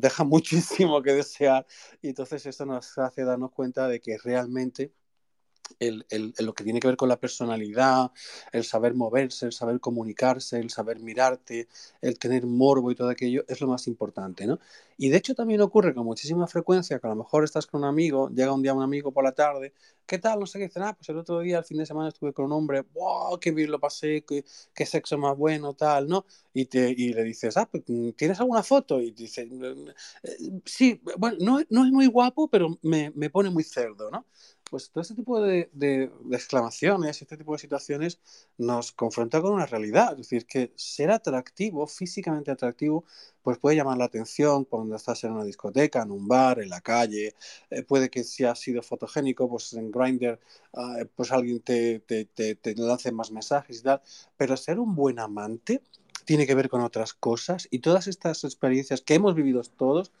deja 0.00 0.24
muchísimo 0.24 1.02
que 1.02 1.12
desear. 1.14 1.66
Y 2.02 2.08
entonces 2.08 2.46
esto 2.46 2.66
nos 2.66 2.96
hace 2.98 3.24
darnos 3.24 3.50
cuenta 3.52 3.88
de 3.88 4.00
que 4.00 4.18
realmente 4.18 4.92
el, 5.78 6.06
el, 6.10 6.34
lo 6.38 6.54
que 6.54 6.64
tiene 6.64 6.80
que 6.80 6.88
ver 6.88 6.96
con 6.96 7.08
la 7.08 7.18
personalidad, 7.20 8.10
el 8.52 8.64
saber 8.64 8.94
moverse, 8.94 9.46
el 9.46 9.52
saber 9.52 9.80
comunicarse, 9.80 10.58
el 10.58 10.70
saber 10.70 11.00
mirarte, 11.00 11.68
el 12.00 12.18
tener 12.18 12.46
morbo 12.46 12.90
y 12.90 12.94
todo 12.94 13.08
aquello 13.08 13.44
es 13.48 13.60
lo 13.60 13.68
más 13.68 13.86
importante, 13.86 14.46
¿no? 14.46 14.58
Y 14.96 15.08
de 15.08 15.16
hecho 15.16 15.34
también 15.34 15.62
ocurre 15.62 15.94
con 15.94 16.04
muchísima 16.04 16.46
frecuencia 16.46 16.98
que 16.98 17.06
a 17.06 17.10
lo 17.10 17.16
mejor 17.16 17.44
estás 17.44 17.66
con 17.66 17.80
un 17.82 17.88
amigo, 17.88 18.28
llega 18.28 18.52
un 18.52 18.62
día 18.62 18.74
un 18.74 18.82
amigo 18.82 19.12
por 19.12 19.24
la 19.24 19.32
tarde, 19.32 19.72
¿qué 20.06 20.18
tal? 20.18 20.40
No 20.40 20.46
sé 20.46 20.58
qué 20.58 20.66
dicen, 20.66 20.82
ah, 20.82 20.92
pues 20.94 21.08
el 21.08 21.16
otro 21.16 21.40
día, 21.40 21.58
el 21.58 21.64
fin 21.64 21.78
de 21.78 21.86
semana 21.86 22.08
estuve 22.08 22.32
con 22.34 22.46
un 22.46 22.52
hombre, 22.52 22.82
wow, 22.92 23.38
qué 23.40 23.50
bien 23.52 23.70
lo 23.70 23.80
pasé, 23.80 24.24
qué, 24.26 24.44
qué 24.74 24.84
sexo 24.84 25.16
más 25.16 25.36
bueno, 25.36 25.74
tal, 25.74 26.08
¿no? 26.08 26.26
Y, 26.52 26.66
te, 26.66 26.90
y 26.90 27.12
le 27.14 27.22
dices, 27.24 27.56
ah, 27.56 27.66
pues, 27.70 27.84
¿tienes 28.16 28.40
alguna 28.40 28.62
foto? 28.62 29.00
Y 29.00 29.12
dice, 29.12 29.48
eh, 30.22 30.50
sí, 30.64 31.00
bueno, 31.16 31.36
no, 31.40 31.60
no 31.70 31.84
es 31.86 31.92
muy 31.92 32.06
guapo, 32.06 32.48
pero 32.48 32.78
me, 32.82 33.10
me 33.14 33.30
pone 33.30 33.50
muy 33.50 33.64
cerdo, 33.64 34.10
¿no? 34.10 34.26
Pues 34.70 34.90
todo 34.90 35.02
este 35.02 35.14
tipo 35.14 35.40
de, 35.40 35.68
de, 35.72 36.10
de, 36.24 36.36
exclamaciones, 36.36 37.20
este 37.20 37.36
tipo 37.36 37.52
de 37.52 37.58
situaciones 37.58 38.20
nos 38.56 38.92
confronta 38.92 39.42
con 39.42 39.52
una 39.52 39.66
realidad. 39.66 40.12
Es 40.12 40.28
decir, 40.28 40.46
que 40.46 40.72
ser 40.76 41.10
atractivo, 41.10 41.86
físicamente 41.86 42.50
atractivo, 42.50 43.04
pues 43.42 43.58
puede 43.58 43.76
llamar 43.76 43.98
la 43.98 44.04
atención 44.04 44.64
cuando 44.64 44.96
estás 44.96 45.24
en 45.24 45.32
una 45.32 45.44
discoteca, 45.44 46.02
en 46.02 46.12
un 46.12 46.28
bar, 46.28 46.60
en 46.60 46.68
la 46.68 46.80
calle. 46.80 47.34
Eh, 47.70 47.82
puede 47.82 48.10
que 48.10 48.22
si 48.24 48.44
has 48.44 48.60
sido 48.60 48.82
fotogénico, 48.82 49.48
pues 49.48 49.72
en 49.72 49.90
Grindr, 49.90 50.38
uh, 50.72 51.04
pues 51.16 51.32
alguien 51.32 51.60
te, 51.60 52.00
te, 52.00 52.24
te, 52.26 52.54
te 52.54 52.74
lance 52.76 53.10
más 53.12 53.32
mensajes 53.32 53.80
y 53.80 53.82
tal. 53.82 54.00
Pero 54.36 54.56
ser 54.56 54.78
un 54.78 54.94
buen 54.94 55.18
amante 55.18 55.82
tiene 56.24 56.46
que 56.46 56.54
ver 56.54 56.68
con 56.68 56.82
otras 56.82 57.12
cosas 57.12 57.66
y 57.70 57.80
todas 57.80 58.06
estas 58.06 58.44
experiencias 58.44 59.00
que 59.00 59.14
hemos 59.14 59.34
vivido 59.34 59.62
todos 59.76 60.12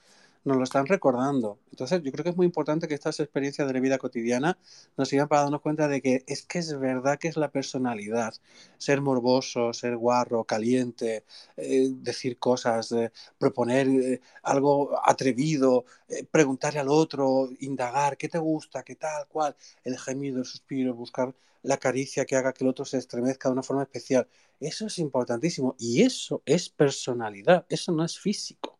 nos 0.44 0.56
lo 0.56 0.64
están 0.64 0.86
recordando. 0.86 1.58
Entonces, 1.70 2.02
yo 2.02 2.12
creo 2.12 2.24
que 2.24 2.30
es 2.30 2.36
muy 2.36 2.46
importante 2.46 2.88
que 2.88 2.94
estas 2.94 3.20
experiencias 3.20 3.66
de 3.68 3.74
la 3.74 3.80
vida 3.80 3.98
cotidiana 3.98 4.58
nos 4.96 5.08
sirvan 5.08 5.28
para 5.28 5.42
darnos 5.42 5.60
cuenta 5.60 5.88
de 5.88 6.00
que 6.02 6.24
es 6.26 6.42
que 6.46 6.58
es 6.58 6.78
verdad 6.78 7.18
que 7.18 7.28
es 7.28 7.36
la 7.36 7.50
personalidad. 7.50 8.34
Ser 8.78 9.00
morboso, 9.00 9.72
ser 9.72 9.96
guarro, 9.96 10.44
caliente, 10.44 11.24
eh, 11.56 11.88
decir 11.92 12.38
cosas, 12.38 12.92
eh, 12.92 13.12
proponer 13.38 13.88
eh, 13.88 14.20
algo 14.42 14.98
atrevido, 15.04 15.84
preguntarle 16.30 16.80
al 16.80 16.88
otro, 16.88 17.48
indagar 17.60 18.16
qué 18.16 18.28
te 18.28 18.38
gusta, 18.38 18.82
qué 18.82 18.96
tal, 18.96 19.26
cual, 19.28 19.56
el 19.84 19.98
gemido, 19.98 20.38
el 20.38 20.44
suspiro, 20.44 20.94
buscar 20.94 21.34
la 21.62 21.76
caricia 21.78 22.24
que 22.24 22.36
haga 22.36 22.52
que 22.52 22.64
el 22.64 22.70
otro 22.70 22.84
se 22.84 22.98
estremezca 22.98 23.48
de 23.48 23.52
una 23.54 23.62
forma 23.62 23.82
especial. 23.82 24.28
Eso 24.58 24.86
es 24.86 24.98
importantísimo 24.98 25.76
y 25.78 26.02
eso 26.02 26.42
es 26.46 26.68
personalidad, 26.70 27.66
eso 27.68 27.92
no 27.92 28.04
es 28.04 28.18
físico. 28.18 28.79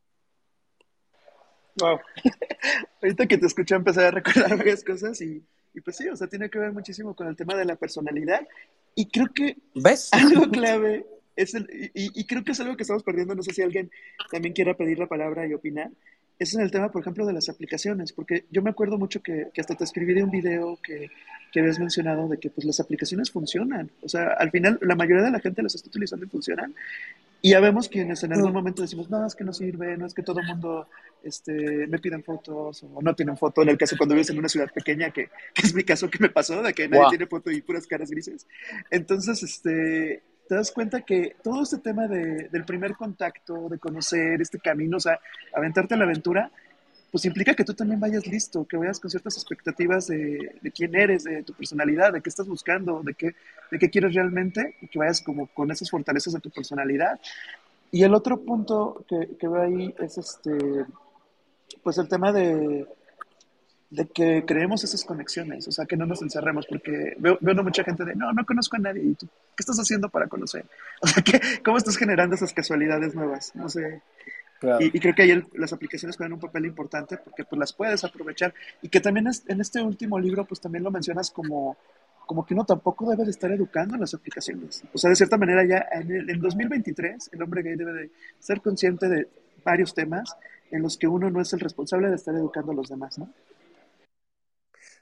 Wow. 1.80 1.98
Ahorita 3.02 3.26
que 3.26 3.38
te 3.38 3.46
escuché 3.46 3.74
empezar 3.74 4.04
a 4.04 4.10
recordar 4.10 4.56
varias 4.56 4.84
cosas 4.84 5.20
y, 5.20 5.42
y, 5.74 5.80
pues 5.80 5.96
sí, 5.96 6.08
o 6.08 6.16
sea, 6.16 6.26
tiene 6.26 6.50
que 6.50 6.58
ver 6.58 6.72
muchísimo 6.72 7.14
con 7.14 7.26
el 7.28 7.36
tema 7.36 7.54
de 7.54 7.64
la 7.64 7.76
personalidad. 7.76 8.46
Y 8.94 9.06
creo 9.06 9.28
que 9.32 9.56
¿Ves? 9.74 10.10
algo 10.12 10.50
clave 10.50 11.06
es 11.36 11.54
el, 11.54 11.68
y, 11.94 12.20
y, 12.20 12.26
creo 12.26 12.44
que 12.44 12.52
es 12.52 12.60
algo 12.60 12.76
que 12.76 12.82
estamos 12.82 13.02
perdiendo. 13.02 13.34
No 13.34 13.42
sé 13.42 13.52
si 13.52 13.62
alguien 13.62 13.90
también 14.30 14.54
quiera 14.54 14.76
pedir 14.76 14.98
la 14.98 15.06
palabra 15.06 15.46
y 15.46 15.54
opinar. 15.54 15.90
Es 16.38 16.54
en 16.54 16.62
el 16.62 16.70
tema, 16.70 16.90
por 16.90 17.02
ejemplo, 17.02 17.26
de 17.26 17.34
las 17.34 17.50
aplicaciones, 17.50 18.12
porque 18.14 18.46
yo 18.50 18.62
me 18.62 18.70
acuerdo 18.70 18.96
mucho 18.96 19.22
que, 19.22 19.48
que 19.52 19.60
hasta 19.60 19.74
te 19.74 19.84
escribí 19.84 20.14
de 20.14 20.24
un 20.24 20.30
video 20.30 20.78
que, 20.82 21.10
que, 21.52 21.60
habías 21.60 21.78
mencionado 21.78 22.28
de 22.28 22.38
que 22.38 22.48
pues, 22.48 22.66
las 22.66 22.80
aplicaciones 22.80 23.30
funcionan. 23.30 23.90
O 24.00 24.08
sea, 24.08 24.32
al 24.38 24.50
final 24.50 24.78
la 24.80 24.94
mayoría 24.94 25.22
de 25.22 25.32
la 25.32 25.40
gente 25.40 25.62
las 25.62 25.74
está 25.74 25.88
utilizando 25.88 26.24
y 26.24 26.28
funcionan. 26.30 26.74
Y 27.42 27.50
ya 27.50 27.60
vemos 27.60 27.88
quienes 27.88 28.22
en 28.22 28.32
algún 28.32 28.52
momento 28.52 28.82
decimos, 28.82 29.08
no, 29.08 29.26
es 29.26 29.34
que 29.34 29.44
no 29.44 29.52
sirve, 29.52 29.96
no 29.96 30.06
es 30.06 30.12
que 30.12 30.22
todo 30.22 30.40
el 30.40 30.46
mundo 30.46 30.88
este, 31.22 31.86
me 31.86 31.98
piden 31.98 32.22
fotos 32.22 32.82
o 32.82 33.00
no 33.00 33.14
tienen 33.14 33.36
foto. 33.36 33.62
En 33.62 33.70
el 33.70 33.78
caso 33.78 33.96
cuando 33.96 34.14
vives 34.14 34.30
en 34.30 34.38
una 34.38 34.48
ciudad 34.48 34.70
pequeña, 34.72 35.10
que, 35.10 35.30
que 35.54 35.62
es 35.66 35.74
mi 35.74 35.84
caso 35.84 36.10
que 36.10 36.18
me 36.18 36.28
pasó, 36.28 36.62
de 36.62 36.74
que 36.74 36.88
nadie 36.88 37.02
wow. 37.02 37.10
tiene 37.10 37.26
foto 37.26 37.50
y 37.50 37.62
puras 37.62 37.86
caras 37.86 38.10
grises. 38.10 38.46
Entonces, 38.90 39.42
este, 39.42 40.22
te 40.48 40.54
das 40.54 40.70
cuenta 40.70 41.02
que 41.02 41.36
todo 41.42 41.62
este 41.62 41.78
tema 41.78 42.08
de, 42.08 42.48
del 42.48 42.64
primer 42.64 42.94
contacto, 42.94 43.68
de 43.68 43.78
conocer 43.78 44.40
este 44.40 44.58
camino, 44.58 44.98
o 44.98 45.00
sea, 45.00 45.20
aventarte 45.54 45.94
a 45.94 45.96
la 45.96 46.04
aventura, 46.04 46.50
pues 47.10 47.24
implica 47.24 47.54
que 47.54 47.64
tú 47.64 47.74
también 47.74 47.98
vayas 47.98 48.26
listo, 48.26 48.64
que 48.66 48.76
vayas 48.76 49.00
con 49.00 49.10
ciertas 49.10 49.36
expectativas 49.36 50.06
de, 50.06 50.72
quién 50.74 50.94
eres, 50.94 51.24
de 51.24 51.42
tu 51.42 51.52
personalidad, 51.54 52.12
de 52.12 52.20
qué 52.20 52.28
estás 52.28 52.46
buscando, 52.46 53.02
de 53.02 53.14
qué, 53.14 53.34
de 53.70 53.78
qué 53.78 53.90
quieres 53.90 54.14
realmente, 54.14 54.76
y 54.80 54.86
que 54.86 54.98
vayas 54.98 55.20
como 55.20 55.48
con 55.48 55.70
esas 55.70 55.90
fortalezas 55.90 56.34
de 56.34 56.40
tu 56.40 56.50
personalidad. 56.50 57.20
Y 57.90 58.04
el 58.04 58.14
otro 58.14 58.40
punto 58.40 59.04
que, 59.08 59.48
veo 59.48 59.62
ahí 59.62 59.94
es 59.98 60.18
este, 60.18 60.86
pues 61.82 61.98
el 61.98 62.08
tema 62.08 62.32
de, 62.32 62.86
que 64.14 64.44
creemos 64.46 64.84
esas 64.84 65.04
conexiones, 65.04 65.66
o 65.66 65.72
sea, 65.72 65.86
que 65.86 65.96
no 65.96 66.06
nos 66.06 66.22
encerremos, 66.22 66.64
porque 66.68 67.16
veo, 67.18 67.38
veo 67.40 67.64
mucha 67.64 67.82
gente 67.82 68.04
de, 68.04 68.14
no, 68.14 68.32
no 68.32 68.46
conozco 68.46 68.76
a 68.76 68.80
nadie, 68.80 69.02
¿y 69.02 69.14
tú 69.14 69.26
qué 69.26 69.62
estás 69.62 69.80
haciendo 69.80 70.08
para 70.08 70.28
conocer? 70.28 70.64
O 71.02 71.08
sea, 71.08 71.24
¿qué, 71.24 71.40
¿cómo 71.64 71.76
estás 71.76 71.96
generando 71.96 72.36
esas 72.36 72.52
casualidades 72.52 73.16
nuevas? 73.16 73.52
No 73.56 73.68
sé. 73.68 74.00
Claro. 74.60 74.84
Y, 74.84 74.94
y, 74.94 75.00
creo 75.00 75.14
que 75.14 75.22
ahí 75.22 75.30
el, 75.30 75.46
las 75.54 75.72
aplicaciones 75.72 76.18
juegan 76.18 76.34
un 76.34 76.38
papel 76.38 76.66
importante 76.66 77.16
porque 77.16 77.44
pues 77.44 77.58
las 77.58 77.72
puedes 77.72 78.04
aprovechar 78.04 78.52
y 78.82 78.90
que 78.90 79.00
también 79.00 79.26
es, 79.26 79.42
en 79.48 79.58
este 79.62 79.80
último 79.80 80.18
libro 80.20 80.44
pues 80.44 80.60
también 80.60 80.84
lo 80.84 80.90
mencionas 80.90 81.30
como, 81.30 81.78
como 82.26 82.44
que 82.44 82.52
uno 82.52 82.66
tampoco 82.66 83.08
debe 83.08 83.24
de 83.24 83.30
estar 83.30 83.50
educando 83.50 83.94
en 83.94 84.02
las 84.02 84.12
aplicaciones. 84.12 84.84
O 84.92 84.98
sea, 84.98 85.08
de 85.08 85.16
cierta 85.16 85.38
manera 85.38 85.64
ya 85.64 85.86
en 85.98 86.14
el 86.14 86.28
en 86.28 86.40
2023 86.40 87.30
el 87.32 87.42
hombre 87.42 87.62
gay 87.62 87.74
debe 87.74 87.92
de 87.94 88.10
ser 88.38 88.60
consciente 88.60 89.08
de 89.08 89.28
varios 89.64 89.94
temas 89.94 90.36
en 90.70 90.82
los 90.82 90.98
que 90.98 91.06
uno 91.06 91.30
no 91.30 91.40
es 91.40 91.50
el 91.54 91.60
responsable 91.60 92.10
de 92.10 92.16
estar 92.16 92.34
educando 92.34 92.72
a 92.72 92.74
los 92.74 92.90
demás, 92.90 93.18
¿no? 93.18 93.32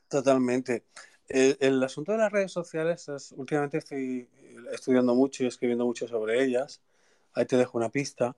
Totalmente. 0.08 0.84
El, 1.28 1.58
el 1.60 1.82
asunto 1.82 2.12
de 2.12 2.18
las 2.18 2.30
redes 2.30 2.52
sociales 2.52 3.08
es, 3.08 3.32
últimamente 3.32 3.78
estoy 3.78 4.28
estudiando 4.72 5.16
mucho 5.16 5.42
y 5.42 5.48
escribiendo 5.48 5.84
mucho 5.84 6.06
sobre 6.06 6.44
ellas. 6.44 6.80
Ahí 7.34 7.44
te 7.44 7.56
dejo 7.56 7.76
una 7.76 7.90
pista. 7.90 8.36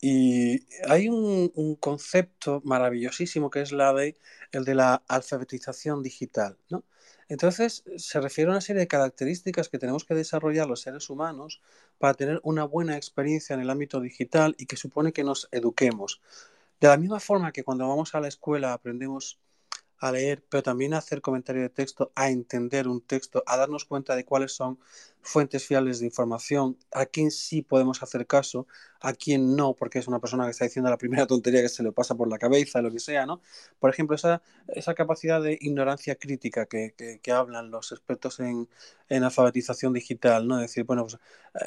Y 0.00 0.66
hay 0.88 1.08
un, 1.08 1.76
concepto 1.80 2.62
maravillosísimo 2.64 3.50
que 3.50 3.62
es 3.62 3.72
el 3.72 4.64
de 4.64 4.74
la 4.74 5.02
alfabetización 5.08 6.02
digital, 6.02 6.56
¿no? 6.70 6.84
Entonces, 7.28 7.84
se 7.96 8.20
refiere 8.20 8.48
a 8.50 8.52
una 8.52 8.60
serie 8.62 8.80
de 8.80 8.88
características 8.88 9.68
que 9.68 9.78
tenemos 9.78 10.04
que 10.04 10.14
desarrollar 10.14 10.66
los 10.66 10.80
seres 10.80 11.10
humanos 11.10 11.60
para 11.98 12.14
tener 12.14 12.40
una 12.42 12.64
buena 12.64 12.96
experiencia 12.96 13.54
en 13.54 13.60
el 13.60 13.70
ámbito 13.70 14.00
digital 14.00 14.54
y 14.58 14.66
que 14.66 14.76
supone 14.76 15.12
que 15.12 15.24
nos 15.24 15.48
eduquemos. 15.52 16.22
De 16.80 16.88
la 16.88 16.96
misma 16.96 17.20
forma 17.20 17.52
que 17.52 17.64
cuando 17.64 17.86
vamos 17.88 18.14
a 18.14 18.20
la 18.20 18.28
escuela 18.28 18.72
aprendemos 18.72 19.38
a 19.98 20.12
leer, 20.12 20.44
pero 20.48 20.62
también 20.62 20.94
a 20.94 20.98
hacer 20.98 21.20
comentario 21.20 21.62
de 21.62 21.70
texto, 21.70 22.12
a 22.14 22.30
entender 22.30 22.88
un 22.88 23.00
texto, 23.00 23.42
a 23.46 23.56
darnos 23.56 23.84
cuenta 23.84 24.16
de 24.16 24.24
cuáles 24.24 24.52
son 24.52 24.78
fuentes 25.22 25.66
fiables 25.66 26.00
de 26.00 26.06
información, 26.06 26.76
a 26.92 27.06
quién 27.06 27.30
sí 27.30 27.62
podemos 27.62 28.02
hacer 28.02 28.26
caso, 28.26 28.66
a 29.00 29.12
quién 29.12 29.56
no, 29.56 29.74
porque 29.74 29.98
es 29.98 30.08
una 30.08 30.18
persona 30.20 30.44
que 30.44 30.50
está 30.50 30.64
diciendo 30.64 30.90
la 30.90 30.98
primera 30.98 31.26
tontería 31.26 31.62
que 31.62 31.68
se 31.68 31.82
le 31.82 31.92
pasa 31.92 32.14
por 32.14 32.28
la 32.28 32.38
cabeza, 32.38 32.82
lo 32.82 32.90
que 32.90 32.98
sea, 32.98 33.26
¿no? 33.26 33.40
Por 33.78 33.90
ejemplo, 33.90 34.16
esa, 34.16 34.42
esa 34.68 34.94
capacidad 34.94 35.42
de 35.42 35.58
ignorancia 35.60 36.16
crítica 36.16 36.66
que, 36.66 36.94
que, 37.22 37.32
hablan 37.32 37.70
los 37.70 37.92
expertos 37.92 38.40
en, 38.40 38.68
en, 39.08 39.22
alfabetización 39.24 39.92
digital, 39.92 40.48
¿no? 40.48 40.56
decir, 40.56 40.84
bueno, 40.84 41.04
pues, 41.04 41.18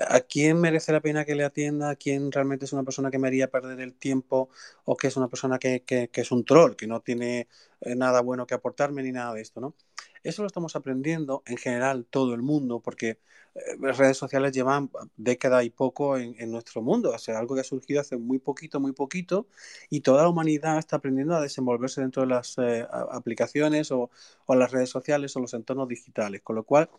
¿a 0.08 0.20
quién 0.22 0.60
merece 0.60 0.92
la 0.92 1.02
pena 1.02 1.26
que 1.26 1.36
le 1.36 1.44
atienda? 1.44 1.92
¿A 1.92 1.96
quién 1.96 2.32
realmente 2.32 2.66
es 2.66 2.74
una 2.74 2.84
persona 2.84 3.12
que 3.12 3.20
me 3.20 3.28
haría 3.28 3.50
perder 3.50 3.80
el 3.80 3.94
tiempo? 3.94 4.50
¿O 4.86 4.98
que 4.98 5.08
es 5.08 5.18
una 5.18 5.28
persona 5.28 5.60
que, 5.60 5.84
que 5.84 6.10
es 6.14 6.32
un 6.32 6.44
troll, 6.46 6.76
que 6.76 6.88
no 6.88 7.02
tiene 7.02 7.48
eh, 7.82 7.96
nada 7.96 8.22
bueno 8.22 8.46
que 8.46 8.54
aportarme 8.54 9.02
ni 9.02 9.12
nada 9.12 9.34
de 9.34 9.42
esto, 9.42 9.60
¿no? 9.60 9.76
Eso 10.24 10.44
lo 10.44 10.48
estamos 10.48 10.76
aprendiendo 10.76 11.44
en 11.46 11.58
general 11.58 12.06
todo 12.10 12.34
el 12.34 12.42
mundo 12.42 12.80
porque 12.80 13.20
eh, 13.56 13.60
las 13.80 13.98
redes 13.98 14.18
sociales 14.18 14.54
llevan 14.54 14.90
década 15.18 15.64
y 15.64 15.70
poco 15.70 16.18
en, 16.18 16.52
nuestro 16.52 16.82
mundo, 16.82 17.12
o 17.12 17.18
sea, 17.18 17.40
algo 17.40 17.56
que 17.56 17.62
ha 17.62 17.64
surgido 17.64 18.02
hace 18.02 18.18
muy 18.18 18.40
poquito, 18.40 18.80
muy 18.80 18.94
poquito, 18.94 19.48
y 19.90 20.02
toda 20.02 20.24
la 20.24 20.30
humanidad 20.30 20.78
está 20.78 20.98
aprendiendo 20.98 21.36
a 21.36 21.42
desenvolverse 21.42 22.02
dentro 22.02 22.22
de 22.24 22.30
las 22.30 22.58
eh, 22.58 22.88
aplicaciones 23.12 23.92
o, 23.92 24.10
o, 24.46 24.56
las 24.56 24.72
redes 24.72 24.90
sociales 24.90 25.36
o 25.36 25.40
los 25.40 25.54
entornos 25.54 25.88
digitales, 25.88 26.42
con 26.42 26.56
lo 26.56 26.64
cual 26.64 26.90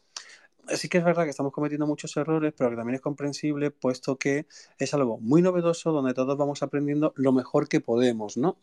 sí 0.69 0.89
que 0.89 0.99
es 0.99 1.05
verdad 1.05 1.25
que 1.25 1.31
estamos 1.31 1.53
cometiendo 1.53 1.87
muchos 1.87 2.17
errores, 2.17 2.53
pero 2.57 2.71
que 2.71 2.77
también 2.77 2.97
es 2.97 3.01
comprensible, 3.01 3.71
puesto 3.71 4.17
que 4.17 4.47
es 4.79 4.95
algo 4.95 5.19
muy 5.19 5.43
novedoso 5.43 5.93
donde 5.93 6.15
todos 6.15 6.37
vamos 6.37 6.63
aprendiendo 6.63 7.13
lo 7.17 7.33
mejor 7.33 7.69
que 7.69 7.81
podemos, 7.81 8.37
¿no? 8.37 8.59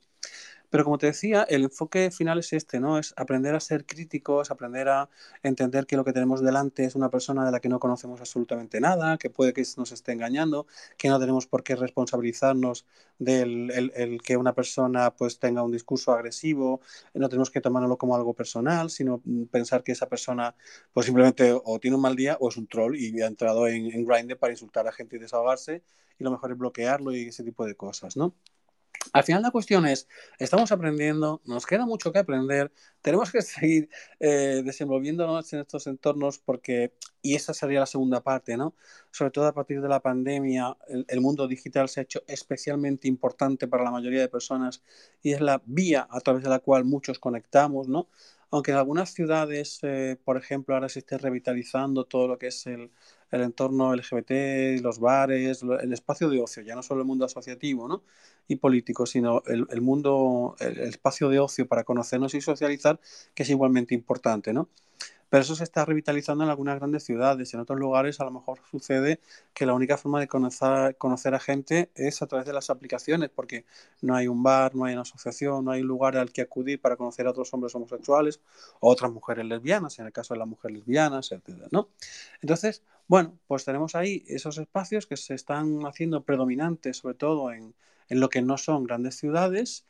Pero 0.69 0.83
como 0.83 0.97
te 0.97 1.07
decía, 1.07 1.43
el 1.43 1.63
enfoque 1.63 2.11
final 2.11 2.39
es 2.39 2.53
este, 2.53 2.79
¿no? 2.79 2.99
Es 2.99 3.13
aprender 3.17 3.55
a 3.55 3.59
ser 3.59 3.85
críticos, 3.85 4.51
aprender 4.51 4.89
a 4.89 5.09
entender 5.43 5.85
que 5.85 5.97
lo 5.97 6.05
que 6.05 6.13
tenemos 6.13 6.41
delante 6.41 6.85
es 6.85 6.95
una 6.95 7.09
persona 7.09 7.45
de 7.45 7.51
la 7.51 7.59
que 7.59 7.69
no 7.69 7.79
conocemos 7.79 8.19
absolutamente 8.19 8.79
nada, 8.79 9.17
que 9.17 9.29
puede 9.29 9.53
que 9.53 9.63
nos 9.77 9.91
esté 9.91 10.11
engañando, 10.11 10.67
que 10.97 11.09
no 11.09 11.19
tenemos 11.19 11.47
por 11.47 11.63
qué 11.63 11.75
responsabilizarnos 11.75 12.85
del 13.17 13.71
el, 13.71 14.21
que 14.21 14.37
una 14.37 14.53
persona 14.53 15.15
pues 15.15 15.39
tenga 15.39 15.63
un 15.63 15.71
discurso 15.71 16.13
agresivo, 16.13 16.81
no 17.13 17.29
tenemos 17.29 17.49
que 17.51 17.61
tomárnoslo 17.61 17.97
como 17.97 18.15
algo 18.15 18.33
personal, 18.33 18.89
sino 18.89 19.21
pensar 19.51 19.83
que 19.83 19.91
esa 19.91 20.07
persona 20.07 20.55
pues 20.93 21.05
simplemente 21.05 21.51
o 21.53 21.79
tiene 21.79 21.95
un 21.95 22.01
mal 22.01 22.15
día 22.15 22.37
o 22.39 22.49
es 22.49 22.57
un 22.57 22.67
troll 22.67 22.95
y 22.95 23.21
ha 23.21 23.27
entrado 23.27 23.67
en, 23.67 23.91
en 23.91 24.05
Grindr 24.05 24.37
para 24.37 24.53
insultar 24.53 24.87
a 24.87 24.91
gente 24.91 25.17
y 25.17 25.19
desahogarse 25.19 25.83
y 26.17 26.23
lo 26.23 26.31
mejor 26.31 26.51
es 26.51 26.57
bloquearlo 26.57 27.13
y 27.13 27.27
ese 27.27 27.43
tipo 27.43 27.65
de 27.65 27.75
cosas, 27.75 28.17
¿no? 28.17 28.35
Al 29.11 29.23
final 29.23 29.41
la 29.41 29.51
cuestión 29.51 29.87
es, 29.87 30.07
estamos 30.37 30.71
aprendiendo, 30.71 31.41
nos 31.45 31.65
queda 31.65 31.85
mucho 31.85 32.11
que 32.11 32.19
aprender, 32.19 32.71
tenemos 33.01 33.31
que 33.31 33.41
seguir 33.41 33.89
eh, 34.19 34.61
desenvolviéndonos 34.63 35.51
en 35.53 35.61
estos 35.61 35.87
entornos 35.87 36.37
porque, 36.37 36.93
y 37.21 37.35
esa 37.35 37.53
sería 37.53 37.79
la 37.79 37.85
segunda 37.87 38.21
parte, 38.21 38.55
¿no? 38.55 38.75
Sobre 39.11 39.31
todo 39.31 39.47
a 39.47 39.53
partir 39.53 39.81
de 39.81 39.89
la 39.89 39.99
pandemia, 39.99 40.77
el, 41.07 41.21
mundo 41.21 41.47
digital 41.47 41.89
se 41.89 42.01
ha 42.01 42.03
hecho 42.03 42.23
especialmente 42.27 43.07
importante 43.07 43.67
para 43.67 43.83
la 43.83 43.91
mayoría 43.91 44.21
de 44.21 44.29
personas 44.29 44.83
y 45.23 45.33
es 45.33 45.41
la 45.41 45.61
vía 45.65 46.07
a 46.09 46.19
través 46.21 46.43
de 46.43 46.49
la 46.49 46.59
cual 46.59 46.85
muchos 46.85 47.17
conectamos, 47.17 47.87
¿no? 47.87 48.09
Aunque 48.51 48.71
en 48.71 48.77
algunas 48.77 49.13
ciudades, 49.13 49.79
eh, 49.83 50.17
por 50.23 50.37
ejemplo, 50.37 50.73
ahora 50.73 50.89
se 50.89 50.99
esté 50.99 51.17
revitalizando 51.17 52.05
todo 52.05 52.27
lo 52.27 52.37
que 52.37 52.47
es 52.47 52.65
el, 52.65 52.89
el 53.31 53.41
entorno 53.41 53.93
LGBT, 53.93 54.81
los 54.81 54.99
bares, 54.99 55.63
el 55.63 55.93
espacio 55.93 56.29
de 56.29 56.41
ocio, 56.41 56.63
ya 56.63 56.75
no 56.75 56.81
solo 56.81 57.01
el 57.01 57.07
mundo 57.07 57.25
asociativo 57.25 57.87
¿no? 57.87 58.03
y 58.47 58.55
político, 58.55 59.05
sino 59.05 59.43
el, 59.45 59.67
el 59.69 59.81
mundo, 59.81 60.55
el, 60.59 60.79
espacio 60.79 61.29
de 61.29 61.39
ocio 61.39 61.67
para 61.67 61.83
conocernos 61.83 62.33
y 62.33 62.41
socializar, 62.41 62.99
que 63.35 63.43
es 63.43 63.49
igualmente 63.49 63.93
importante, 63.93 64.51
¿no? 64.53 64.69
Pero 65.29 65.41
eso 65.41 65.55
se 65.55 65.63
está 65.63 65.85
revitalizando 65.85 66.43
en 66.43 66.49
algunas 66.49 66.77
grandes 66.79 67.03
ciudades. 67.03 67.53
En 67.53 67.59
otros 67.59 67.79
lugares 67.79 68.19
a 68.19 68.25
lo 68.25 68.31
mejor 68.31 68.59
sucede 68.69 69.19
que 69.53 69.65
la 69.65 69.73
única 69.73 69.97
forma 69.97 70.19
de 70.19 70.27
conocer, 70.27 70.97
conocer 70.97 71.35
a 71.35 71.39
gente 71.39 71.91
es 71.95 72.21
a 72.21 72.27
través 72.27 72.47
de 72.47 72.53
las 72.53 72.69
aplicaciones, 72.69 73.29
porque 73.29 73.65
no 74.01 74.15
hay 74.15 74.27
un 74.27 74.41
bar, 74.41 74.75
no 74.75 74.85
hay 74.85 74.93
una 74.93 75.03
asociación, 75.03 75.65
no 75.65 75.71
hay 75.71 75.81
un 75.81 75.87
lugar 75.87 76.17
al 76.17 76.31
que 76.31 76.41
acudir 76.41 76.81
para 76.81 76.95
conocer 76.95 77.27
a 77.27 77.31
otros 77.31 77.53
hombres 77.53 77.75
homosexuales 77.75 78.41
o 78.79 78.89
otras 78.89 79.11
mujeres 79.11 79.45
lesbianas, 79.45 79.99
en 79.99 80.07
el 80.07 80.11
caso 80.11 80.33
de 80.33 80.39
las 80.39 80.47
mujeres 80.47 80.77
lesbianas, 80.77 81.31
etc. 81.31 81.67
¿no? 81.71 81.89
Entonces, 82.41 82.83
bueno, 83.07 83.37
pues 83.47 83.65
tenemos 83.65 83.95
ahí 83.95 84.23
esos 84.27 84.57
espacios 84.57 85.05
que 85.07 85.17
se 85.17 85.35
están 85.35 85.85
haciendo 85.85 86.23
predominantes, 86.23 86.97
sobre 86.97 87.15
todo 87.15 87.51
en, 87.51 87.73
en 88.09 88.19
lo 88.19 88.29
que 88.29 88.41
no 88.41 88.57
son 88.57 88.83
grandes 88.83 89.15
ciudades 89.15 89.85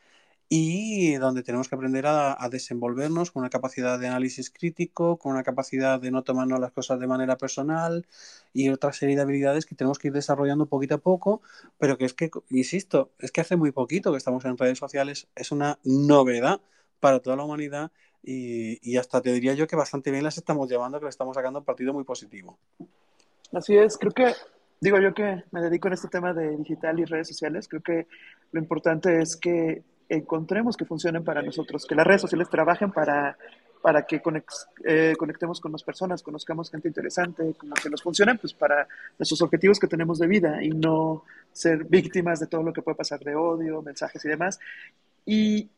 y 0.51 1.13
donde 1.17 1.43
tenemos 1.43 1.69
que 1.69 1.75
aprender 1.75 2.07
a, 2.07 2.35
desenvolvernos 2.49 3.29
con 3.29 3.41
una 3.41 3.51
capacidad 3.51 3.99
de 3.99 4.07
análisis 4.07 4.49
crítico, 4.49 5.17
con 5.17 5.33
una 5.33 5.43
capacidad 5.43 6.01
de 6.01 6.09
no 6.09 6.23
tomarnos 6.23 6.59
las 6.59 6.71
cosas 6.71 6.99
de 6.99 7.05
manera 7.05 7.37
personal 7.37 8.07
y 8.51 8.69
otra 8.69 8.91
serie 8.91 9.15
de 9.15 9.21
habilidades 9.21 9.67
que 9.67 9.75
tenemos 9.75 9.99
que 9.99 10.07
ir 10.07 10.13
desarrollando 10.13 10.65
poquito 10.65 10.95
a 10.95 10.97
poco, 10.97 11.43
pero 11.77 11.99
que 11.99 12.05
es 12.05 12.15
que, 12.15 12.31
insisto, 12.49 13.11
es 13.19 13.31
que 13.31 13.41
hace 13.41 13.57
muy 13.57 13.71
poquito 13.71 14.11
que 14.11 14.17
estamos 14.17 14.43
en 14.45 14.57
redes 14.57 14.79
sociales, 14.79 15.27
es 15.35 15.51
una 15.51 15.77
novedad 15.83 16.59
para 16.99 17.19
toda 17.19 17.35
la 17.35 17.43
humanidad 17.43 17.91
y, 18.23 18.79
y 18.81 18.97
hasta 18.97 19.21
te 19.21 19.31
diría 19.31 19.53
yo 19.53 19.67
que 19.67 19.75
bastante 19.75 20.09
bien 20.09 20.23
las 20.23 20.39
estamos 20.39 20.67
llevando, 20.67 20.99
que 20.99 21.05
le 21.05 21.11
estamos 21.11 21.35
sacando 21.35 21.59
un 21.59 21.65
partido 21.65 21.93
muy 21.93 22.03
positivo. 22.03 22.57
Así 23.53 23.77
es, 23.77 23.99
creo 23.99 24.13
que, 24.13 24.33
digo 24.81 24.99
yo 24.99 25.13
que 25.13 25.43
me 25.51 25.61
dedico 25.61 25.89
en 25.89 25.93
este 25.93 26.07
tema 26.07 26.33
de 26.33 26.57
digital 26.57 26.99
y 26.99 27.05
redes 27.05 27.27
sociales, 27.27 27.67
creo 27.67 27.83
que 27.83 28.07
lo 28.51 28.59
importante 28.59 29.21
es 29.21 29.37
que 29.37 29.83
encontremos 30.09 30.75
que 30.75 30.85
funcionen 30.85 31.23
para 31.23 31.41
nosotros, 31.41 31.85
que 31.85 31.95
las 31.95 32.05
redes 32.05 32.21
sociales 32.21 32.49
trabajen 32.49 32.91
para, 32.91 33.37
para 33.81 34.05
que 34.05 34.21
eh, 34.83 35.13
conectemos 35.17 35.61
con 35.61 35.71
las 35.71 35.83
personas, 35.83 36.23
conozcamos 36.23 36.71
gente 36.71 36.87
interesante, 36.87 37.53
como 37.57 37.75
que 37.75 37.89
nos 37.89 38.01
funcionen 38.01 38.37
pues 38.39 38.53
para 38.53 38.87
nuestros 39.17 39.41
objetivos 39.43 39.79
que 39.79 39.87
tenemos 39.87 40.17
de 40.17 40.27
vida 40.27 40.63
y 40.63 40.71
no 40.71 41.23
ser 41.53 41.83
víctimas 41.85 42.39
de 42.39 42.47
todo 42.47 42.63
lo 42.63 42.73
que 42.73 42.81
puede 42.81 42.97
pasar 42.97 43.19
de 43.19 43.35
odio, 43.35 43.81
mensajes 43.81 44.23
y 44.25 44.29
demás. 44.29 44.59
Y 45.25 45.69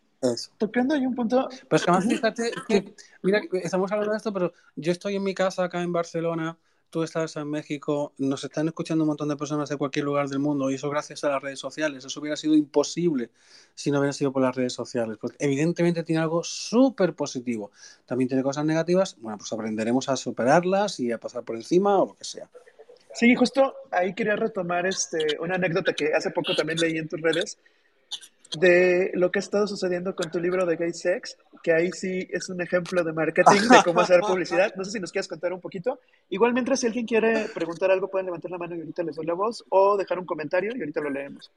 tocando 0.58 0.96
ahí 0.96 1.06
un 1.06 1.15
punto... 1.15 1.50
Pues 1.70 1.84
que 1.84 1.91
más 1.91 2.06
fíjate 2.06 2.52
que, 2.67 2.94
mira, 3.24 3.41
estamos 3.54 3.91
hablando 3.91 4.12
de 4.12 4.17
esto, 4.17 4.32
pero 4.32 4.54
yo 4.76 4.91
estoy 4.91 5.17
en 5.17 5.24
mi 5.24 5.34
casa 5.34 5.65
acá 5.65 5.82
en 5.82 5.91
Barcelona 5.91 6.58
tú 6.92 7.04
estás 7.04 7.36
en 7.38 7.50
México, 7.50 8.14
nos 8.18 8.44
están 8.44 8.68
escuchando 8.68 9.06
un 9.06 9.08
montón 9.08 9.30
de 9.30 9.38
personas 9.38 9.70
de 9.70 9.78
cualquier 9.78 10.06
lugar 10.06 10.28
del 10.28 10.40
mundo 10.40 10.70
y 10.70 10.76
eso 10.76 10.90
gracias 10.90 11.24
a 11.24 11.30
las 11.30 11.42
redes 11.42 11.58
sociales. 11.58 12.06
Eso 12.06 12.20
hubiera 12.20 12.36
sido 12.36 12.54
imposible 12.54 13.30
si 13.74 13.90
no 13.90 14.00
hubiera 14.00 14.14
sido 14.14 14.32
por 14.32 14.44
las 14.44 14.56
redes 14.56 14.74
sociales. 14.74 15.18
Evidentemente 15.40 16.04
tiene 16.04 16.22
algo 16.22 16.44
súper 16.44 17.16
positivo. 17.16 17.72
También 18.06 18.28
tiene 18.28 18.44
cosas 18.44 18.66
negativas. 18.66 19.16
Bueno, 19.20 19.38
pues 19.38 19.52
aprenderemos 19.54 20.10
a 20.10 20.18
superarlas 20.18 21.00
y 21.00 21.12
a 21.12 21.18
pasar 21.18 21.44
por 21.44 21.56
encima 21.56 21.98
o 21.98 22.08
lo 22.08 22.14
que 22.16 22.26
sea. 22.26 22.50
Sí, 23.14 23.34
justo 23.36 23.74
ahí 23.90 24.14
quería 24.14 24.36
retomar 24.36 24.86
este, 24.86 25.38
una 25.40 25.56
anécdota 25.56 25.94
que 25.94 26.14
hace 26.14 26.32
poco 26.32 26.56
también 26.56 26.80
leí 26.80 26.98
en 26.98 27.08
tus 27.08 27.22
redes 27.22 27.58
de 28.60 29.12
lo 29.14 29.32
que 29.32 29.40
ha 29.40 29.42
estado 29.42 29.68
sucediendo 29.68 30.16
con 30.16 30.30
tu 30.30 30.40
libro 30.40 30.66
de 30.66 30.76
Gay 30.76 30.94
Sex, 30.94 31.38
que 31.64 31.74
ahí 31.74 31.92
sí 31.92 32.28
es 32.32 32.50
un 32.50 32.62
ejemplo 32.62 33.04
de 33.04 33.14
marketing, 33.14 33.62
de 33.70 33.84
cómo 33.84 34.02
hacer 34.02 34.22
publicidad. 34.22 34.74
No 34.76 34.84
sé 34.84 34.92
si 34.92 35.00
nos 35.00 35.12
quieres 35.12 35.28
contar 35.28 35.54
un 35.54 35.62
poquito. 35.62 36.00
Igual, 36.30 36.54
mientras 36.54 36.80
si 36.80 36.88
alguien 36.88 37.06
quiere 37.06 37.48
preguntar 37.54 37.92
algo, 37.92 38.10
pueden 38.10 38.26
levantar 38.26 38.52
la 38.52 38.58
mano 38.58 38.76
y 38.76 38.80
ahorita 38.80 39.04
les 39.04 39.16
doy 39.16 39.26
la 39.26 39.34
voz, 39.34 39.64
o 39.70 39.98
dejar 39.98 40.20
un 40.20 40.26
comentario 40.26 40.76
y 40.76 40.80
ahorita 40.80 41.02
lo 41.02 41.10
leemos. 41.10 41.52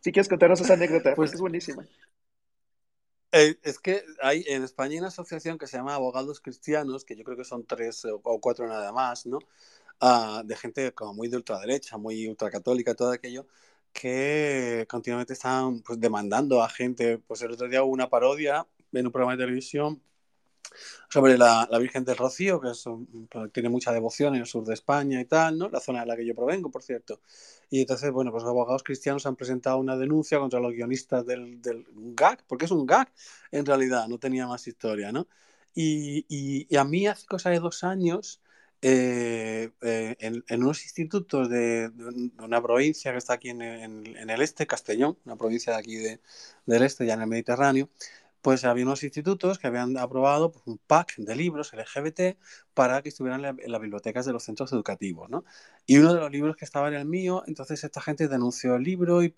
Si 0.00 0.12
quieres 0.12 0.28
contarnos 0.28 0.60
esa 0.60 0.74
anécdota, 0.74 1.14
pues 1.14 1.32
es 1.34 1.40
buenísima. 1.40 1.86
Eh, 3.32 3.56
es 3.62 3.78
que 3.78 4.02
hay 4.20 4.44
en 4.48 4.64
España 4.64 4.98
una 4.98 5.08
asociación 5.08 5.56
que 5.56 5.66
se 5.66 5.76
llama 5.76 5.94
Abogados 5.94 6.40
Cristianos, 6.40 7.04
que 7.04 7.14
yo 7.14 7.22
creo 7.22 7.36
que 7.36 7.44
son 7.44 7.64
tres 7.64 8.04
o 8.04 8.40
cuatro 8.40 8.66
nada 8.66 8.92
más, 8.92 9.26
¿no? 9.26 9.38
Ah, 10.00 10.42
de 10.44 10.56
gente 10.56 10.92
como 10.92 11.14
muy 11.14 11.28
de 11.28 11.36
ultraderecha, 11.36 11.98
muy 11.98 12.26
ultracatólica, 12.26 12.94
todo 12.94 13.12
aquello, 13.12 13.46
que 13.92 14.86
continuamente 14.88 15.32
están 15.32 15.80
pues, 15.80 16.00
demandando 16.00 16.62
a 16.62 16.68
gente. 16.68 17.18
Pues 17.18 17.42
el 17.42 17.52
otro 17.52 17.68
día 17.68 17.82
hubo 17.82 17.92
una 17.92 18.08
parodia 18.08 18.66
en 18.92 19.06
un 19.06 19.12
programa 19.12 19.36
de 19.36 19.44
televisión 19.44 20.02
sobre 21.08 21.36
la, 21.36 21.66
la 21.70 21.78
Virgen 21.78 22.04
del 22.04 22.16
Rocío, 22.16 22.60
que 22.60 22.70
pues, 23.30 23.52
tiene 23.52 23.68
mucha 23.68 23.92
devoción 23.92 24.34
en 24.34 24.42
el 24.42 24.46
sur 24.46 24.64
de 24.64 24.74
España 24.74 25.20
y 25.20 25.24
tal, 25.24 25.58
¿no? 25.58 25.68
La 25.68 25.80
zona 25.80 26.00
de 26.00 26.06
la 26.06 26.16
que 26.16 26.24
yo 26.24 26.34
provengo, 26.34 26.70
por 26.70 26.82
cierto. 26.82 27.20
Y 27.68 27.80
entonces, 27.80 28.10
bueno, 28.12 28.30
pues 28.30 28.44
los 28.44 28.50
abogados 28.50 28.82
cristianos 28.82 29.26
han 29.26 29.36
presentado 29.36 29.78
una 29.78 29.96
denuncia 29.96 30.38
contra 30.38 30.60
los 30.60 30.72
guionistas 30.72 31.26
del, 31.26 31.60
del 31.60 31.86
gag, 31.94 32.44
porque 32.46 32.66
es 32.66 32.70
un 32.70 32.86
gag, 32.86 33.12
en 33.50 33.66
realidad, 33.66 34.06
no 34.08 34.18
tenía 34.18 34.46
más 34.46 34.66
historia, 34.66 35.12
¿no? 35.12 35.26
Y, 35.74 36.26
y, 36.28 36.66
y 36.68 36.76
a 36.76 36.84
mí 36.84 37.06
hace 37.06 37.26
cosa 37.26 37.50
de 37.50 37.60
dos 37.60 37.84
años 37.84 38.40
eh, 38.82 39.70
eh, 39.82 40.16
en, 40.20 40.62
unos 40.62 40.82
institutos 40.84 41.50
de, 41.50 41.90
una 42.38 42.62
provincia 42.62 43.12
que 43.12 43.18
está 43.18 43.34
aquí 43.34 43.50
en, 43.50 43.60
el 43.62 44.42
este, 44.42 44.66
Castellón, 44.66 45.18
una 45.24 45.36
provincia 45.36 45.74
de 45.74 45.78
aquí 45.78 45.96
del 45.96 46.82
este, 46.82 47.06
ya 47.06 47.14
en 47.14 47.22
el 47.22 47.26
Mediterráneo, 47.26 47.90
pues 48.42 48.64
había 48.64 48.84
unos 48.84 49.02
institutos 49.02 49.58
que 49.58 49.66
habían 49.66 49.96
aprobado 49.98 50.52
pues, 50.52 50.66
un 50.66 50.78
pack 50.78 51.16
de 51.16 51.36
libros 51.36 51.72
LGBT 51.72 52.38
para 52.74 53.02
que 53.02 53.10
estuvieran 53.10 53.44
en 53.44 53.72
las 53.72 53.80
bibliotecas 53.80 54.24
de 54.26 54.32
los 54.32 54.44
centros 54.44 54.72
educativos, 54.72 55.28
¿no? 55.28 55.44
Y 55.86 55.98
uno 55.98 56.14
de 56.14 56.20
los 56.20 56.30
libros 56.30 56.56
que 56.56 56.64
estaba 56.64 56.88
era 56.88 57.00
el 57.00 57.06
mío, 57.06 57.42
entonces 57.46 57.82
esta 57.84 58.00
gente 58.00 58.28
denunció 58.28 58.76
el 58.76 58.82
libro 58.82 59.22
y, 59.22 59.30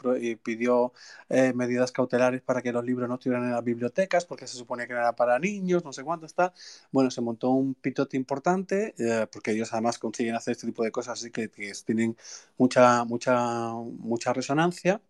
pidió 0.43 0.93
eh, 1.29 1.53
medidas 1.55 1.93
cautelares 1.93 2.43
para 2.43 2.63
que 2.63 2.73
los 2.73 2.85
libros 2.85 3.09
no 3.09 3.15
estuvieran 3.15 3.45
en 3.47 3.53
las 3.53 3.65
bibliotecas, 3.65 4.25
porque 4.27 4.47
se 4.47 4.57
supone 4.57 4.87
que 4.87 4.93
era 4.93 5.15
para 5.17 5.39
niños, 5.39 5.85
no 5.85 5.93
sé 5.93 6.05
cuánto 6.05 6.27
está. 6.27 6.53
Bueno, 6.91 7.11
se 7.11 7.21
montó 7.21 7.51
un 7.51 7.75
pitote 7.75 8.17
importante, 8.17 8.95
eh, 8.99 9.27
porque 9.33 9.53
ellos 9.53 9.73
además 9.73 9.99
consiguen 9.99 10.35
hacer 10.35 10.53
este 10.53 10.67
tipo 10.67 10.85
de 10.85 10.93
cosas, 10.93 11.19
así 11.21 11.31
que, 11.31 11.51
que 11.51 11.73
tienen 11.85 12.17
mucha, 12.59 13.05
mucha, 13.05 13.73
mucha 13.73 14.33
resonancia 14.33 15.01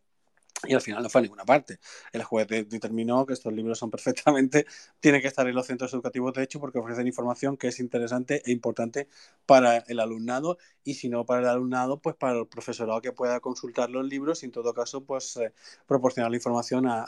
y 0.65 0.75
al 0.75 0.81
final 0.81 1.03
no 1.03 1.09
fue 1.09 1.21
a 1.21 1.23
ninguna 1.23 1.45
parte. 1.45 1.79
El 2.13 2.23
juez 2.23 2.47
determinó 2.47 3.27
que 3.27 3.33
estos 3.33 3.53
libros 3.53 3.79
son 3.79 3.91
perfectamente, 3.91 4.67
tienen 5.01 5.21
que 5.21 5.29
estar 5.29 5.47
en 5.49 5.55
los 5.55 5.67
centros 5.67 5.93
educativos 5.93 6.33
de 6.35 6.43
hecho 6.45 6.61
porque 6.61 6.79
ofrecen 6.79 7.07
información 7.07 7.57
que 7.57 7.69
es 7.69 7.81
interesante 7.81 8.43
e 8.45 8.53
importante 8.53 9.09
para 9.47 9.79
el 9.79 10.01
alumnado 10.01 10.59
y 10.85 10.95
si 10.95 11.09
no 11.09 11.25
para 11.27 11.43
el 11.43 11.49
alumnado, 11.49 12.01
pues 12.01 12.17
para 12.17 12.39
el 12.39 12.47
profesorado 12.47 13.01
que 13.01 13.13
pueda 13.13 13.41
consultar 13.41 13.91
los 13.91 14.07
libros 14.07 14.43
y 14.43 14.47
en 14.47 14.53
todo 14.53 14.75
caso, 14.75 15.05
pues 15.05 15.37
eh, 15.37 15.53
proporcionar 15.87 16.31
la 16.31 16.37
información 16.37 16.87
a, 16.87 17.03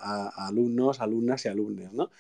alumnos, 0.46 1.00
alumnas 1.00 1.44
y 1.44 1.48
alumnos, 1.48 1.92
¿no? 1.92 2.10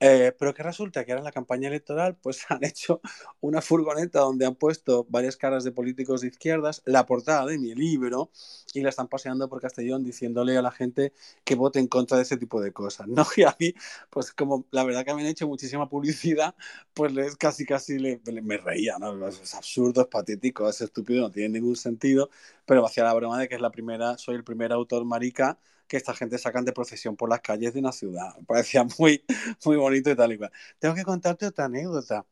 Eh, 0.00 0.34
pero 0.36 0.52
que 0.52 0.64
resulta 0.64 1.04
que 1.04 1.12
ahora 1.12 1.20
en 1.20 1.26
la 1.26 1.32
campaña 1.32 1.68
electoral, 1.68 2.16
pues 2.20 2.44
han 2.50 2.64
hecho 2.64 3.00
una 3.40 3.62
furgoneta 3.62 4.20
donde 4.20 4.46
han 4.46 4.56
puesto 4.56 5.06
varias 5.08 5.36
caras 5.36 5.64
de 5.64 5.72
políticos 5.72 6.22
de 6.22 6.28
izquierdas, 6.28 6.82
la 6.86 7.06
portada 7.06 7.46
de 7.46 7.58
mi 7.58 7.74
libro 7.74 8.30
y 8.74 8.80
la 8.80 8.88
están 8.88 9.08
paseando 9.08 9.48
por 9.48 9.60
Castellón 9.60 10.02
diciéndole 10.02 10.56
a 10.56 10.62
la 10.62 10.71
gente 10.72 11.12
que 11.44 11.54
vote 11.54 11.78
en 11.78 11.86
contra 11.86 12.16
de 12.16 12.24
ese 12.24 12.36
tipo 12.36 12.60
de 12.60 12.72
cosas, 12.72 13.08
¿no? 13.08 13.24
Y 13.36 13.42
a 13.44 13.56
mí, 13.58 13.74
pues 14.10 14.32
como 14.32 14.66
la 14.70 14.84
verdad 14.84 15.04
que 15.04 15.14
me 15.14 15.22
han 15.22 15.28
hecho 15.28 15.46
muchísima 15.48 15.88
publicidad, 15.88 16.54
pues 16.94 17.12
les, 17.12 17.36
casi 17.36 17.64
casi 17.66 17.98
me 18.42 18.56
reía, 18.58 18.98
¿no? 18.98 19.26
Es 19.28 19.54
absurdo, 19.54 20.02
es 20.02 20.06
patético, 20.08 20.68
es 20.68 20.80
estúpido, 20.80 21.22
no 21.22 21.30
tiene 21.30 21.60
ningún 21.60 21.76
sentido, 21.76 22.30
pero 22.66 22.84
hacía 22.86 23.04
la 23.04 23.14
broma 23.14 23.38
de 23.38 23.48
que 23.48 23.54
es 23.54 23.60
la 23.60 23.70
primera, 23.70 24.18
soy 24.18 24.34
el 24.36 24.44
primer 24.44 24.72
autor 24.72 25.04
marica 25.04 25.58
que 25.86 25.96
esta 25.96 26.14
gente 26.14 26.38
sacan 26.38 26.64
de 26.64 26.72
procesión 26.72 27.16
por 27.16 27.28
las 27.28 27.40
calles 27.40 27.74
de 27.74 27.80
una 27.80 27.92
ciudad. 27.92 28.34
Me 28.38 28.44
parecía 28.44 28.84
muy, 28.98 29.24
muy 29.64 29.76
bonito 29.76 30.10
y 30.10 30.16
tal 30.16 30.32
y 30.32 30.38
cual. 30.38 30.52
Tengo 30.78 30.94
que 30.94 31.04
contarte 31.04 31.46
otra 31.46 31.66
anécdota. 31.66 32.26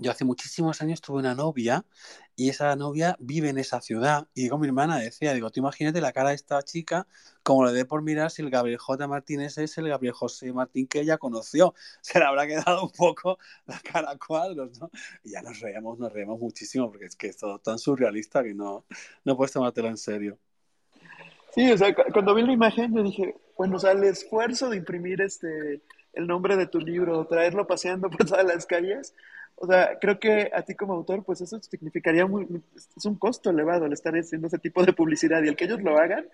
Yo 0.00 0.10
hace 0.10 0.24
muchísimos 0.24 0.82
años 0.82 1.00
tuve 1.00 1.18
una 1.18 1.34
novia 1.34 1.84
y 2.36 2.50
esa 2.50 2.76
novia 2.76 3.16
vive 3.18 3.48
en 3.48 3.58
esa 3.58 3.80
ciudad. 3.80 4.28
Y 4.34 4.42
digo, 4.42 4.58
mi 4.58 4.66
hermana 4.66 4.98
decía, 4.98 5.32
digo, 5.32 5.50
tú 5.50 5.60
imagínate 5.60 6.00
la 6.00 6.12
cara 6.12 6.30
de 6.30 6.34
esta 6.34 6.62
chica, 6.62 7.06
como 7.42 7.64
le 7.64 7.72
dé 7.72 7.84
por 7.84 8.02
mirar 8.02 8.30
si 8.30 8.42
el 8.42 8.50
Gabriel 8.50 8.78
J. 8.78 9.08
Martínez 9.08 9.58
es 9.58 9.78
el 9.78 9.88
Gabriel 9.88 10.14
José 10.14 10.52
Martín 10.52 10.86
que 10.86 11.00
ella 11.00 11.18
conoció. 11.18 11.74
Se 12.00 12.18
le 12.18 12.24
habrá 12.24 12.46
quedado 12.46 12.84
un 12.84 12.92
poco 12.92 13.38
la 13.66 13.80
cara 13.80 14.10
a 14.10 14.18
cuadros, 14.18 14.78
¿no? 14.78 14.90
Y 15.24 15.30
ya 15.30 15.42
nos 15.42 15.60
reíamos, 15.60 15.98
nos 15.98 16.12
reíamos 16.12 16.38
muchísimo 16.38 16.90
porque 16.90 17.06
es 17.06 17.16
que 17.16 17.28
es 17.28 17.36
todo 17.36 17.58
tan 17.58 17.78
surrealista 17.78 18.42
que 18.42 18.54
no, 18.54 18.84
no 19.24 19.36
puedes 19.36 19.52
tomártelo 19.52 19.88
en 19.88 19.96
serio. 19.96 20.38
Sí, 21.54 21.70
o 21.72 21.78
sea, 21.78 21.94
cuando 22.12 22.34
vi 22.34 22.42
la 22.42 22.52
imagen 22.52 22.94
yo 22.94 23.02
dije, 23.02 23.34
bueno, 23.56 23.76
o 23.76 23.78
sea, 23.78 23.92
el 23.92 24.04
esfuerzo 24.04 24.68
de 24.68 24.76
imprimir 24.76 25.22
este 25.22 25.82
el 26.12 26.26
nombre 26.26 26.56
de 26.56 26.66
tu 26.66 26.80
libro, 26.80 27.26
traerlo 27.26 27.66
paseando 27.66 28.10
por 28.10 28.26
todas 28.26 28.44
las 28.44 28.66
calles, 28.66 29.14
o 29.60 29.66
sea, 29.66 29.98
creo 30.00 30.20
que 30.20 30.50
a 30.54 30.62
ti 30.62 30.74
como 30.74 30.94
autor, 30.94 31.24
pues 31.24 31.40
eso 31.40 31.60
significaría 31.60 32.26
muy, 32.26 32.46
es 32.96 33.04
un 33.04 33.16
costo 33.16 33.50
elevado 33.50 33.86
el 33.86 33.92
estar 33.92 34.14
haciendo 34.14 34.46
ese 34.46 34.58
tipo 34.58 34.84
de 34.84 34.92
publicidad 34.92 35.42
y 35.42 35.48
el 35.48 35.56
que 35.56 35.64
ellos 35.64 35.82
lo 35.82 35.98
hagan. 35.98 36.28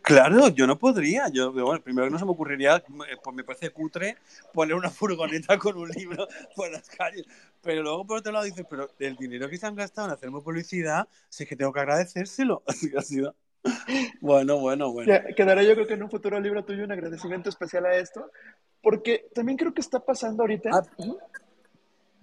claro, 0.00 0.48
yo 0.48 0.66
no 0.66 0.78
podría. 0.78 1.28
Yo, 1.28 1.52
bueno, 1.52 1.82
primero 1.82 2.08
no 2.08 2.18
se 2.18 2.24
me 2.24 2.30
ocurriría, 2.30 2.82
pues 3.22 3.36
me 3.36 3.44
parece 3.44 3.70
cutre 3.70 4.16
poner 4.54 4.74
una 4.74 4.88
furgoneta 4.88 5.58
con 5.58 5.76
un 5.76 5.90
libro 5.90 6.26
por 6.56 6.70
las 6.70 6.88
calles. 6.88 7.26
Pero 7.62 7.82
luego 7.82 8.06
por 8.06 8.18
otro 8.18 8.32
lado 8.32 8.46
dices, 8.46 8.64
pero 8.68 8.88
el 8.98 9.16
dinero 9.16 9.50
que 9.50 9.58
se 9.58 9.66
han 9.66 9.74
gastado 9.74 10.08
en 10.08 10.14
hacerme 10.14 10.40
publicidad, 10.40 11.06
sí 11.28 11.44
que 11.44 11.56
tengo 11.56 11.72
que 11.72 11.80
agradecérselo. 11.80 12.62
Así 12.66 12.90
que 12.90 12.98
ha 12.98 13.02
sido. 13.02 13.34
Bueno, 14.22 14.58
bueno, 14.58 14.90
bueno. 14.90 15.12
quedará 15.36 15.62
yo 15.62 15.74
creo 15.74 15.86
que 15.86 15.92
en 15.92 16.02
un 16.02 16.10
futuro 16.10 16.40
libro 16.40 16.64
tuyo 16.64 16.84
un 16.84 16.92
agradecimiento 16.92 17.50
especial 17.50 17.84
a 17.84 17.94
esto, 17.96 18.30
porque 18.82 19.28
también 19.34 19.58
creo 19.58 19.74
que 19.74 19.82
está 19.82 20.00
pasando 20.00 20.44
ahorita. 20.44 20.70
Ah, 20.72 20.82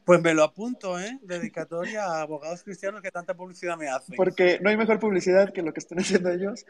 pues 0.08 0.22
me 0.22 0.34
lo 0.34 0.44
apunto, 0.44 0.98
¿eh? 0.98 1.20
Dedicatoria 1.22 2.06
a 2.06 2.22
abogados 2.22 2.64
cristianos 2.64 3.02
que 3.02 3.12
tanta 3.12 3.34
publicidad 3.34 3.76
me 3.76 3.90
hacen. 3.90 4.16
Porque 4.16 4.58
no 4.62 4.70
hay 4.70 4.78
mejor 4.78 5.02
publicidad 5.02 5.52
que 5.52 5.62
lo 5.62 5.74
que 5.74 5.82
están 5.82 6.00
haciendo 6.00 6.30
ellos. 6.30 6.66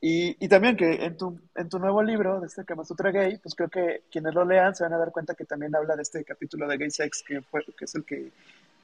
Y, 0.00 0.36
y 0.44 0.48
también 0.48 0.76
que 0.76 1.04
en 1.04 1.16
tu, 1.16 1.38
en 1.54 1.68
tu 1.68 1.78
nuevo 1.78 2.02
libro, 2.02 2.40
de 2.40 2.48
este 2.48 2.64
Kama 2.64 2.84
Sutra 2.84 3.12
Gay, 3.12 3.38
pues 3.38 3.54
creo 3.54 3.68
que 3.68 4.02
quienes 4.10 4.34
lo 4.34 4.44
lean 4.44 4.74
se 4.74 4.82
van 4.82 4.92
a 4.92 4.98
dar 4.98 5.12
cuenta 5.12 5.36
que 5.36 5.44
también 5.44 5.76
habla 5.76 5.94
de 5.94 6.02
este 6.02 6.24
capítulo 6.24 6.66
de 6.66 6.78
Gay 6.78 6.90
Sex, 6.90 7.22
que, 7.24 7.40
fue, 7.42 7.64
que 7.78 7.84
es 7.84 7.94
el 7.94 8.04
que, 8.04 8.32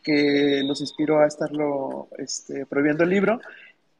que 0.05 0.62
los 0.64 0.81
inspiró 0.81 1.19
a 1.19 1.27
estarlo 1.27 2.07
este, 2.16 2.64
prohibiendo 2.64 3.03
el 3.03 3.11
libro. 3.11 3.40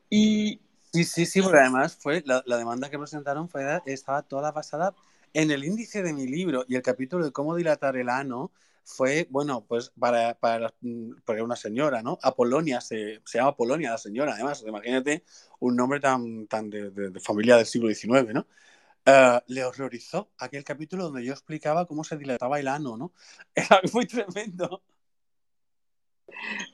Y, 0.09 0.61
Sí, 0.93 1.03
sí, 1.03 1.27
sí, 1.27 1.43
porque 1.43 1.59
además 1.59 1.97
fue 2.01 2.23
la, 2.25 2.45
la 2.47 2.57
demanda 2.57 2.89
que 2.89 2.99
presentaron 2.99 3.49
fue, 3.49 3.65
estaba 3.87 4.23
toda 4.23 4.53
basada 4.53 4.95
en 5.35 5.51
el 5.51 5.65
índice 5.65 6.03
de 6.05 6.13
mi 6.13 6.29
libro 6.29 6.65
y 6.69 6.77
el 6.77 6.83
capítulo 6.83 7.25
de 7.25 7.33
cómo 7.33 7.57
dilatar 7.57 7.97
el 7.97 8.09
ano 8.09 8.53
fue, 8.87 9.27
bueno, 9.31 9.65
pues 9.67 9.91
para, 9.99 10.39
para, 10.39 10.73
para 11.25 11.45
una 11.45 11.57
señora, 11.57 12.03
¿no? 12.03 12.19
Apolonia, 12.23 12.81
se, 12.81 13.21
se 13.25 13.39
llama 13.39 13.51
Apolonia 13.51 13.91
la 13.91 13.99
señora, 13.99 14.35
además, 14.35 14.63
imagínate 14.67 15.25
un 15.59 15.75
nombre 15.75 15.99
tan, 15.99 16.47
tan 16.47 16.71
de, 16.71 16.91
de, 16.91 17.21
familia 17.21 17.57
del 17.57 17.67
siglo 17.67 17.93
XIX, 17.93 18.33
¿no? 18.33 18.47
Uh, 19.05 19.41
le 19.49 19.65
horrorizó 19.65 20.31
aquel 20.39 20.65
capítulo 20.65 21.05
donde 21.05 21.25
yo 21.25 21.33
explicaba 21.33 21.87
cómo 21.87 22.05
se 22.05 22.17
dilataba 22.17 22.61
el 22.61 22.69
ano, 22.69 22.97
¿no? 22.97 23.13
Era 23.55 23.81
muy 23.93 24.07
tremendo. 24.07 24.83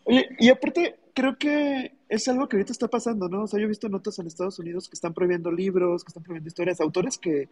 Oye, 0.04 0.28
y 0.38 0.50
aparte, 0.50 0.98
creo 1.14 1.38
que 1.38 1.96
es 2.08 2.28
algo 2.28 2.46
que 2.48 2.56
ahorita 2.56 2.72
está 2.72 2.88
pasando, 2.88 3.28
¿no? 3.28 3.44
O 3.44 3.46
sea, 3.46 3.58
yo 3.58 3.64
he 3.64 3.68
visto 3.68 3.88
notas 3.88 4.18
en 4.18 4.26
Estados 4.26 4.58
Unidos 4.58 4.88
que 4.88 4.94
están 4.94 5.14
prohibiendo 5.14 5.50
libros, 5.50 6.04
que 6.04 6.08
están 6.08 6.22
prohibiendo 6.22 6.48
historias, 6.48 6.80
autores 6.80 7.16
que, 7.16 7.48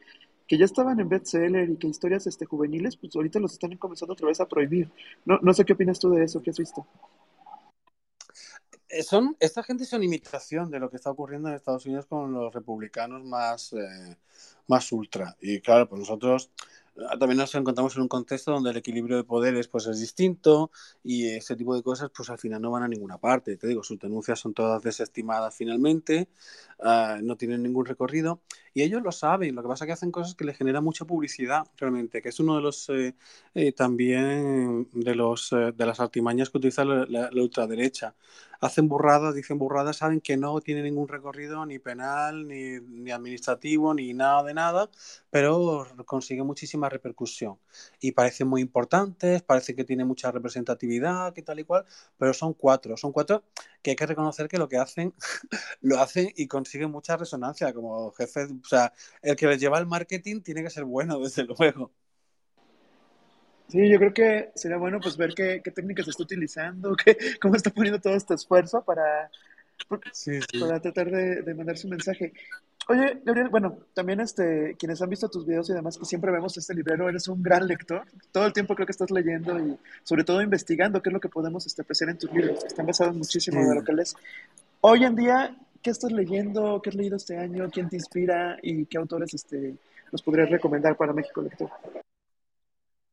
que 0.50 0.58
ya 0.58 0.64
estaban 0.64 0.98
en 0.98 1.08
bestseller 1.08 1.70
y 1.70 1.76
que 1.76 1.86
historias 1.86 2.26
este, 2.26 2.44
juveniles, 2.44 2.96
pues 2.96 3.14
ahorita 3.14 3.38
los 3.38 3.52
están 3.52 3.76
comenzando 3.76 4.14
otra 4.14 4.26
vez 4.26 4.40
a 4.40 4.48
prohibir. 4.48 4.90
No, 5.24 5.38
no 5.42 5.54
sé 5.54 5.64
qué 5.64 5.74
opinas 5.74 6.00
tú 6.00 6.10
de 6.10 6.24
eso, 6.24 6.42
¿qué 6.42 6.50
has 6.50 6.58
visto? 6.58 6.84
Eh, 8.88 9.04
son, 9.04 9.36
esta 9.38 9.62
gente 9.62 9.84
son 9.84 10.02
imitación 10.02 10.68
de 10.68 10.80
lo 10.80 10.90
que 10.90 10.96
está 10.96 11.08
ocurriendo 11.08 11.48
en 11.48 11.54
Estados 11.54 11.86
Unidos 11.86 12.06
con 12.06 12.32
los 12.32 12.52
republicanos 12.52 13.24
más, 13.24 13.72
eh, 13.74 14.16
más 14.66 14.90
ultra. 14.90 15.36
Y 15.40 15.60
claro, 15.60 15.88
pues 15.88 16.00
nosotros 16.00 16.50
Ah, 17.08 17.16
también 17.18 17.38
nos 17.38 17.54
encontramos 17.54 17.96
en 17.96 18.02
un 18.02 18.08
contexto 18.08 18.52
donde 18.52 18.70
el 18.70 18.76
equilibrio 18.76 19.16
de 19.16 19.24
poderes 19.24 19.68
pues 19.68 19.86
es 19.86 20.00
distinto 20.00 20.70
y 21.02 21.28
ese 21.28 21.56
tipo 21.56 21.74
de 21.74 21.82
cosas 21.82 22.10
pues 22.14 22.28
al 22.30 22.38
final 22.38 22.60
no 22.60 22.70
van 22.70 22.82
a 22.82 22.88
ninguna 22.88 23.16
parte. 23.18 23.56
Te 23.56 23.66
digo, 23.68 23.82
sus 23.82 23.98
denuncias 23.98 24.40
son 24.40 24.54
todas 24.54 24.82
desestimadas 24.82 25.54
finalmente, 25.54 26.28
uh, 26.80 27.22
no 27.22 27.36
tienen 27.36 27.62
ningún 27.62 27.86
recorrido 27.86 28.40
y 28.74 28.82
ellos 28.82 29.02
lo 29.02 29.12
saben. 29.12 29.54
Lo 29.54 29.62
que 29.62 29.68
pasa 29.68 29.84
es 29.84 29.86
que 29.88 29.92
hacen 29.92 30.12
cosas 30.12 30.34
que 30.34 30.44
le 30.44 30.54
generan 30.54 30.84
mucha 30.84 31.04
publicidad 31.04 31.66
realmente, 31.76 32.22
que 32.22 32.28
es 32.30 32.40
uno 32.40 32.56
de 32.56 32.62
los 32.62 32.88
eh, 32.90 33.14
eh, 33.54 33.72
también 33.72 34.88
de 34.92 35.14
los 35.14 35.52
eh, 35.52 35.72
de 35.76 35.86
las 35.86 36.00
artimañas 36.00 36.50
que 36.50 36.58
utiliza 36.58 36.84
la, 36.84 37.06
la, 37.08 37.30
la 37.32 37.42
ultraderecha 37.42 38.14
hacen 38.60 38.88
burradas, 38.88 39.34
dicen 39.34 39.58
burradas, 39.58 39.96
saben 39.96 40.20
que 40.20 40.36
no 40.36 40.60
tiene 40.60 40.82
ningún 40.82 41.08
recorrido 41.08 41.64
ni 41.66 41.78
penal, 41.78 42.46
ni, 42.46 42.78
ni 42.80 43.10
administrativo, 43.10 43.94
ni 43.94 44.12
nada 44.12 44.42
de 44.42 44.54
nada, 44.54 44.90
pero 45.30 45.86
consigue 46.06 46.42
muchísima 46.42 46.88
repercusión. 46.88 47.58
Y 48.00 48.12
parecen 48.12 48.48
muy 48.48 48.60
importantes, 48.60 49.42
parece 49.42 49.74
que 49.74 49.84
tiene 49.84 50.04
mucha 50.04 50.30
representatividad, 50.30 51.32
que 51.32 51.42
tal 51.42 51.60
y 51.60 51.64
cual, 51.64 51.84
pero 52.18 52.34
son 52.34 52.52
cuatro, 52.54 52.96
son 52.96 53.12
cuatro 53.12 53.42
que 53.82 53.90
hay 53.90 53.96
que 53.96 54.06
reconocer 54.06 54.48
que 54.48 54.58
lo 54.58 54.68
que 54.68 54.76
hacen, 54.76 55.14
lo 55.80 56.00
hacen 56.00 56.30
y 56.36 56.46
consiguen 56.46 56.90
mucha 56.90 57.16
resonancia 57.16 57.72
como 57.72 58.12
jefe, 58.12 58.46
o 58.62 58.68
sea, 58.68 58.92
el 59.22 59.36
que 59.36 59.46
les 59.46 59.60
lleva 59.60 59.78
el 59.78 59.86
marketing 59.86 60.40
tiene 60.40 60.62
que 60.62 60.70
ser 60.70 60.84
bueno, 60.84 61.18
desde 61.20 61.44
luego. 61.44 61.92
Sí, 63.68 63.88
yo 63.88 63.98
creo 63.98 64.12
que 64.12 64.50
sería 64.56 64.78
bueno 64.78 64.98
pues 65.00 65.16
ver 65.16 65.32
qué, 65.32 65.60
qué 65.62 65.70
técnicas 65.70 66.08
está 66.08 66.24
utilizando, 66.24 66.96
qué, 67.04 67.16
cómo 67.40 67.54
está 67.54 67.70
poniendo 67.70 68.00
todo 68.00 68.14
este 68.14 68.34
esfuerzo 68.34 68.82
para, 68.82 69.30
para 69.88 70.80
tratar 70.80 71.10
de, 71.10 71.42
de, 71.42 71.54
mandar 71.54 71.78
su 71.78 71.88
mensaje. 71.88 72.32
Oye, 72.88 73.20
Gabriel, 73.24 73.48
bueno, 73.48 73.78
también 73.94 74.18
este, 74.18 74.74
quienes 74.76 75.00
han 75.00 75.10
visto 75.10 75.28
tus 75.28 75.46
videos 75.46 75.70
y 75.70 75.74
demás, 75.74 75.96
que 75.96 76.04
siempre 76.04 76.32
vemos 76.32 76.56
este 76.56 76.74
librero, 76.74 77.08
eres 77.08 77.28
un 77.28 77.40
gran 77.40 77.68
lector. 77.68 78.02
Todo 78.32 78.46
el 78.46 78.52
tiempo 78.52 78.74
creo 78.74 78.86
que 78.86 78.92
estás 78.92 79.12
leyendo 79.12 79.56
y 79.60 79.78
sobre 80.02 80.24
todo 80.24 80.42
investigando 80.42 81.00
qué 81.00 81.10
es 81.10 81.12
lo 81.12 81.20
que 81.20 81.28
podemos 81.28 81.64
este, 81.66 81.82
apreciar 81.82 82.10
en 82.10 82.18
tus 82.18 82.32
libros, 82.32 82.60
que 82.60 82.66
están 82.66 82.86
basados 82.86 83.14
muchísimo 83.14 83.60
de 83.60 83.76
lo 83.76 83.84
que 83.84 83.92
lees. 83.92 84.16
Hoy 84.80 85.04
en 85.04 85.14
día, 85.14 85.56
¿qué 85.82 85.90
estás 85.90 86.12
leyendo? 86.12 86.80
¿Qué 86.82 86.90
has 86.90 86.96
leído 86.96 87.16
este 87.16 87.36
año? 87.36 87.68
¿Quién 87.70 87.88
te 87.88 87.96
inspira? 87.96 88.58
¿Y 88.62 88.86
qué 88.86 88.98
autores 88.98 89.32
este, 89.34 89.76
nos 90.12 90.22
podrías 90.22 90.50
recomendar 90.50 90.96
para 90.96 91.12
México 91.12 91.42
Lector? 91.42 91.70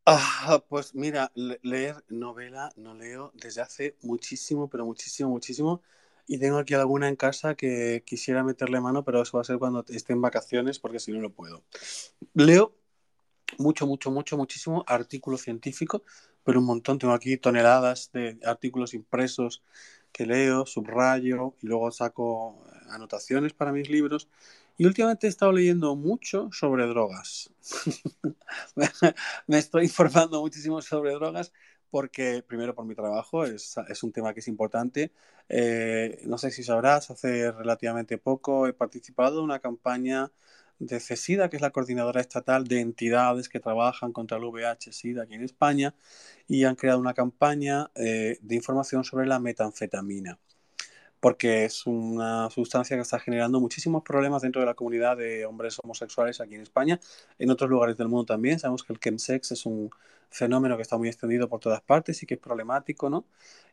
Ah, 0.06 0.64
pues 0.70 0.96
mira, 0.96 1.32
leer 1.36 2.04
novela 2.08 2.72
no 2.78 2.94
leo 2.94 3.32
desde 3.36 3.62
hace 3.62 3.98
muchísimo, 4.02 4.70
pero 4.70 4.86
muchísimo, 4.86 5.30
muchísimo. 5.30 5.82
Y 6.28 6.40
tengo 6.40 6.58
aquí 6.58 6.74
alguna 6.74 7.10
en 7.10 7.18
casa 7.18 7.56
que 7.56 8.04
quisiera 8.06 8.44
meterle 8.44 8.80
mano, 8.80 9.04
pero 9.04 9.22
eso 9.22 9.38
va 9.38 9.42
a 9.42 9.46
ser 9.46 9.58
cuando 9.58 9.84
esté 9.90 10.14
en 10.14 10.22
vacaciones, 10.22 10.80
porque 10.80 11.00
si 11.00 11.12
no, 11.12 11.20
no 11.20 11.30
puedo. 11.30 11.64
Leo 12.34 12.74
mucho, 13.58 13.88
mucho, 13.88 14.12
mucho, 14.12 14.38
muchísimo 14.38 14.84
artículo 14.88 15.38
científico, 15.38 16.04
pero 16.44 16.60
un 16.60 16.66
montón. 16.66 17.00
Tengo 17.00 17.14
aquí 17.14 17.38
toneladas 17.38 18.12
de 18.14 18.40
artículos 18.46 18.94
impresos 18.94 19.64
que 20.18 20.26
leo, 20.26 20.66
subrayo 20.66 21.54
y 21.62 21.68
luego 21.68 21.92
saco 21.92 22.66
anotaciones 22.90 23.54
para 23.54 23.72
mis 23.72 23.90
libros. 23.90 24.28
Y 24.78 24.86
últimamente 24.86 25.28
he 25.28 25.30
estado 25.30 25.52
leyendo 25.52 25.96
mucho 25.96 26.50
sobre 26.52 26.88
drogas. 26.88 27.52
Me 29.48 29.58
estoy 29.60 29.86
informando 29.86 30.42
muchísimo 30.42 30.82
sobre 30.82 31.14
drogas 31.14 31.54
porque, 31.90 32.44
primero, 32.48 32.76
por 32.76 32.86
mi 32.86 32.96
trabajo, 32.96 33.46
es, 33.46 33.76
es 33.90 34.04
un 34.04 34.12
tema 34.12 34.34
que 34.34 34.40
es 34.42 34.48
importante. 34.48 35.12
Eh, 35.50 36.20
no 36.26 36.38
sé 36.38 36.52
si 36.52 36.64
sabrás, 36.64 37.10
hace 37.12 37.52
relativamente 37.52 38.18
poco 38.18 38.68
he 38.68 38.74
participado 38.74 39.40
en 39.40 39.46
una 39.46 39.60
campaña 39.60 40.32
de 40.80 41.00
CESIDA, 41.00 41.50
que 41.50 41.58
es 41.58 41.62
la 41.62 41.72
coordinadora 41.72 42.22
estatal 42.22 42.68
de 42.68 42.80
entidades 42.82 43.50
que 43.50 43.60
trabajan 43.60 44.12
contra 44.14 44.38
el 44.38 44.44
VIH-Sida 44.44 45.24
aquí 45.24 45.36
en 45.36 45.44
España, 45.44 45.96
y 46.48 46.64
han 46.64 46.76
creado 46.76 47.00
una 47.00 47.14
campaña 47.14 47.92
eh, 47.96 48.38
de 48.42 48.56
información 48.56 49.04
sobre 49.04 49.28
la 49.28 49.40
metanfetamina 49.40 50.40
porque 51.20 51.66
es 51.66 51.86
una 51.88 52.50
sustancia 52.50 52.96
que 52.96 53.02
está 53.02 53.20
generando 53.20 53.60
muchísimos 53.60 54.04
problemas 54.04 54.44
dentro 54.44 54.62
de 54.62 54.68
la 54.68 54.76
comunidad 54.76 55.18
de 55.18 55.46
hombres 55.46 55.80
homosexuales 55.84 56.40
aquí 56.42 56.56
en 56.56 56.62
España, 56.62 57.00
en 57.40 57.50
otros 57.50 57.70
lugares 57.70 57.98
del 57.98 58.08
mundo 58.08 58.26
también. 58.26 58.60
Sabemos 58.60 58.84
que 58.84 58.94
el 58.94 59.00
chemsex 59.00 59.52
es 59.52 59.66
un 59.66 59.90
fenómeno 60.30 60.76
que 60.76 60.84
está 60.84 60.98
muy 60.98 61.08
extendido 61.08 61.50
por 61.50 61.60
todas 61.60 61.82
partes 61.82 62.22
y 62.22 62.26
que 62.26 62.36
es 62.36 62.40
problemático, 62.40 63.10
¿no? 63.10 63.26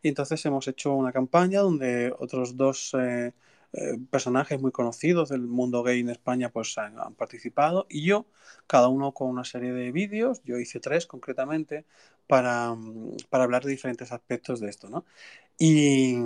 Y 0.03 0.09
entonces 0.09 0.45
hemos 0.47 0.67
hecho 0.69 0.95
una 0.95 1.13
campaña 1.13 1.61
donde 1.61 2.15
otros 2.19 2.57
dos 2.57 2.95
eh, 2.99 3.33
eh, 3.75 3.99
personajes 4.11 4.61
muy 4.61 4.73
conocidos 4.73 5.29
del 5.31 5.43
mundo 5.43 5.83
gay 5.83 6.01
en 6.01 6.11
España 6.11 6.51
pues 6.51 6.79
han, 6.79 6.99
han, 6.99 7.15
participado 7.15 7.87
y 7.89 8.05
yo, 8.05 8.27
cada 8.67 8.89
uno 8.89 9.13
con 9.13 9.29
una 9.29 9.45
serie 9.45 9.73
de 9.73 9.93
vídeos, 9.93 10.43
yo 10.45 10.59
hice 10.59 10.81
tres 10.81 11.07
concretamente, 11.07 11.85
para, 12.27 12.77
para 13.31 13.45
hablar 13.45 13.65
de 13.65 13.71
diferentes 13.71 14.13
aspectos 14.13 14.61
de 14.61 14.71
esto, 14.71 14.89
¿no? 14.89 15.05
Y 15.59 16.17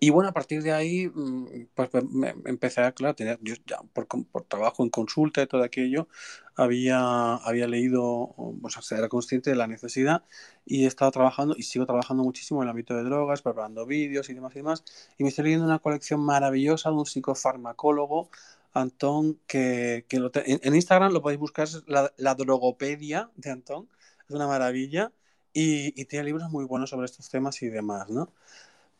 y 0.00 0.10
bueno, 0.10 0.30
a 0.30 0.32
partir 0.32 0.62
de 0.62 0.72
ahí, 0.72 1.08
mm, 1.08 1.68
pues 1.74 1.90
me, 2.10 2.34
empecé 2.46 2.80
a, 2.82 2.92
claro, 2.92 3.14
tener, 3.14 3.38
yo 3.42 3.54
ya 3.66 3.78
por, 3.92 4.06
por, 4.06 4.44
trabajo 4.44 4.82
en 4.82 4.90
consulta 4.90 5.42
y 5.42 5.46
todo 5.46 5.62
aquello, 5.62 6.08
había, 6.56 7.34
había 7.36 7.66
leído, 7.66 8.04
o 8.04 8.56
sea, 8.80 8.98
era 8.98 9.08
consciente 9.08 9.50
de 9.50 9.56
la 9.56 9.66
necesidad 9.66 10.24
y 10.66 10.84
he 10.84 10.86
estado 10.86 11.10
trabajando 11.10 11.54
y 11.56 11.62
sigo 11.64 11.86
trabajando 11.86 12.24
muchísimo 12.24 12.60
en 12.60 12.68
el 12.68 12.70
ámbito 12.70 12.94
de 12.96 13.04
drogas, 13.04 13.42
preparando 13.42 13.86
vídeos 13.86 14.28
y 14.30 14.34
demás 14.34 14.52
y 14.54 14.58
demás. 14.58 14.84
Y 15.18 15.24
me 15.24 15.30
estoy 15.30 15.44
leyendo 15.44 15.66
una 15.66 15.78
colección 15.78 16.20
maravillosa 16.20 16.90
de 16.90 16.96
un 16.96 17.06
psicofarmacólogo, 17.06 18.30
Antón, 18.74 19.38
que, 19.46 20.06
que 20.08 20.18
lo 20.18 20.30
en, 20.34 20.60
en, 20.62 20.74
Instagram 20.74 21.12
lo 21.12 21.22
podéis 21.22 21.40
buscar, 21.40 21.64
es 21.64 21.82
la, 21.86 22.12
la 22.16 22.34
drogopedia 22.34 23.30
de 23.36 23.50
Antón, 23.50 23.88
es 24.28 24.34
una 24.34 24.46
maravilla 24.46 25.12
y, 25.52 26.00
y 26.00 26.04
tiene 26.06 26.24
libros 26.26 26.50
muy 26.50 26.64
buenos 26.64 26.90
sobre 26.90 27.06
estos 27.06 27.28
temas 27.28 27.62
y 27.62 27.68
demás, 27.68 28.08
¿no? 28.08 28.32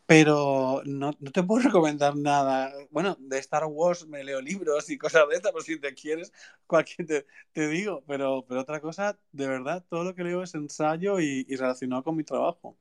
Pero 0.05 0.81
no, 0.85 1.11
no, 1.19 1.31
te 1.31 1.43
puedo 1.43 1.63
recomendar 1.69 2.15
nada. 2.15 2.73
Bueno, 2.91 3.17
de 3.19 3.37
Star 3.39 3.65
Wars 3.65 4.05
me 4.07 4.23
leo 4.23 4.41
libros 4.41 4.89
y 4.89 4.97
cosas 4.97 5.27
de 5.29 5.35
estas, 5.35 5.51
por 5.51 5.63
si 5.63 5.79
te 5.79 5.93
quieres, 5.93 6.33
cualquier 6.67 7.07
te, 7.07 7.25
te, 7.53 7.67
digo. 7.67 8.03
Pero, 8.07 8.45
pero 8.47 8.61
otra 8.61 8.81
cosa, 8.81 9.17
de 9.31 9.47
verdad, 9.47 9.83
todo 9.89 10.03
lo 10.03 10.15
que 10.15 10.23
leo 10.23 10.43
es 10.43 10.55
ensayo 10.55 11.19
y, 11.19 11.45
y, 11.47 11.55
relacionado 11.55 12.03
con 12.03 12.17
mi 12.17 12.23
trabajo. 12.23 12.77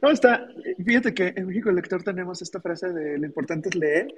No, 0.00 0.10
está. 0.10 0.46
Fíjate 0.84 1.14
que 1.14 1.32
en 1.34 1.46
México 1.46 1.70
el 1.70 1.76
Lector 1.76 2.02
tenemos 2.02 2.42
esta 2.42 2.60
frase 2.60 2.92
de 2.92 3.18
lo 3.18 3.24
importante 3.24 3.70
es 3.70 3.74
leer, 3.74 4.14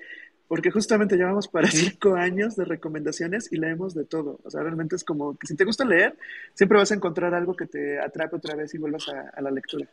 porque 0.48 0.70
justamente 0.70 1.16
llevamos 1.16 1.48
para 1.48 1.70
cinco 1.70 2.14
años 2.14 2.56
de 2.56 2.64
recomendaciones 2.64 3.52
y 3.52 3.56
leemos 3.56 3.94
de 3.94 4.04
todo. 4.04 4.40
O 4.44 4.50
sea, 4.50 4.62
realmente 4.62 4.96
es 4.96 5.04
como 5.04 5.37
que 5.38 5.46
si 5.46 5.54
te 5.54 5.64
gusta 5.64 5.85
leer, 5.85 6.16
siempre 6.54 6.78
vas 6.78 6.90
a 6.90 6.94
encontrar 6.94 7.35
algo 7.35 7.54
que 7.54 7.66
te 7.66 8.00
atrape 8.00 8.37
otra 8.37 8.56
vez 8.56 8.74
y 8.74 8.78
vuelvas 8.78 9.09
a, 9.09 9.30
a 9.30 9.40
la 9.40 9.50
lectura. 9.50 9.88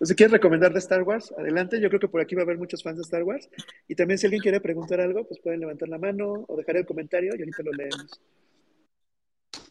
Entonces, 0.00 0.14
si 0.14 0.16
quieres 0.16 0.32
recomendar 0.32 0.72
de 0.72 0.78
Star 0.78 1.02
Wars, 1.02 1.30
adelante. 1.36 1.78
Yo 1.78 1.88
creo 1.88 2.00
que 2.00 2.08
por 2.08 2.22
aquí 2.22 2.34
va 2.34 2.40
a 2.40 2.44
haber 2.44 2.56
muchos 2.56 2.82
fans 2.82 2.96
de 2.96 3.02
Star 3.02 3.22
Wars. 3.22 3.50
Y 3.86 3.94
también 3.94 4.16
si 4.16 4.24
alguien 4.24 4.40
quiere 4.40 4.58
preguntar 4.58 4.98
algo, 4.98 5.24
pues 5.24 5.38
pueden 5.40 5.60
levantar 5.60 5.90
la 5.90 5.98
mano 5.98 6.46
o 6.48 6.56
dejar 6.56 6.78
el 6.78 6.86
comentario 6.86 7.36
y 7.36 7.40
ahorita 7.40 7.62
lo 7.62 7.72
leemos. 7.72 8.18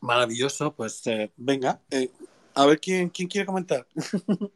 Maravilloso, 0.02 0.72
pues 0.76 1.02
eh, 1.08 1.32
venga. 1.36 1.82
Eh, 1.90 2.12
a 2.54 2.68
ver 2.68 2.80
quién, 2.80 3.10
quién 3.10 3.28
quiere 3.28 3.48
comentar. 3.48 3.88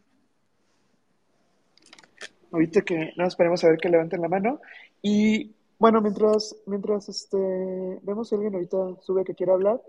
ahorita 2.51 2.83
que 2.83 3.11
nada, 3.17 3.29
esperemos 3.29 3.63
a 3.63 3.69
ver 3.69 3.79
que 3.79 3.89
levanten 3.89 4.21
la 4.21 4.29
mano. 4.29 4.61
Y 5.01 5.55
bueno, 5.79 6.01
mientras, 6.01 6.55
mientras 6.67 7.09
este, 7.09 7.99
vemos 8.03 8.29
si 8.29 8.35
alguien 8.35 8.53
ahorita 8.53 8.77
sube 9.01 9.23
que 9.23 9.33
quiera 9.33 9.53
hablar, 9.53 9.81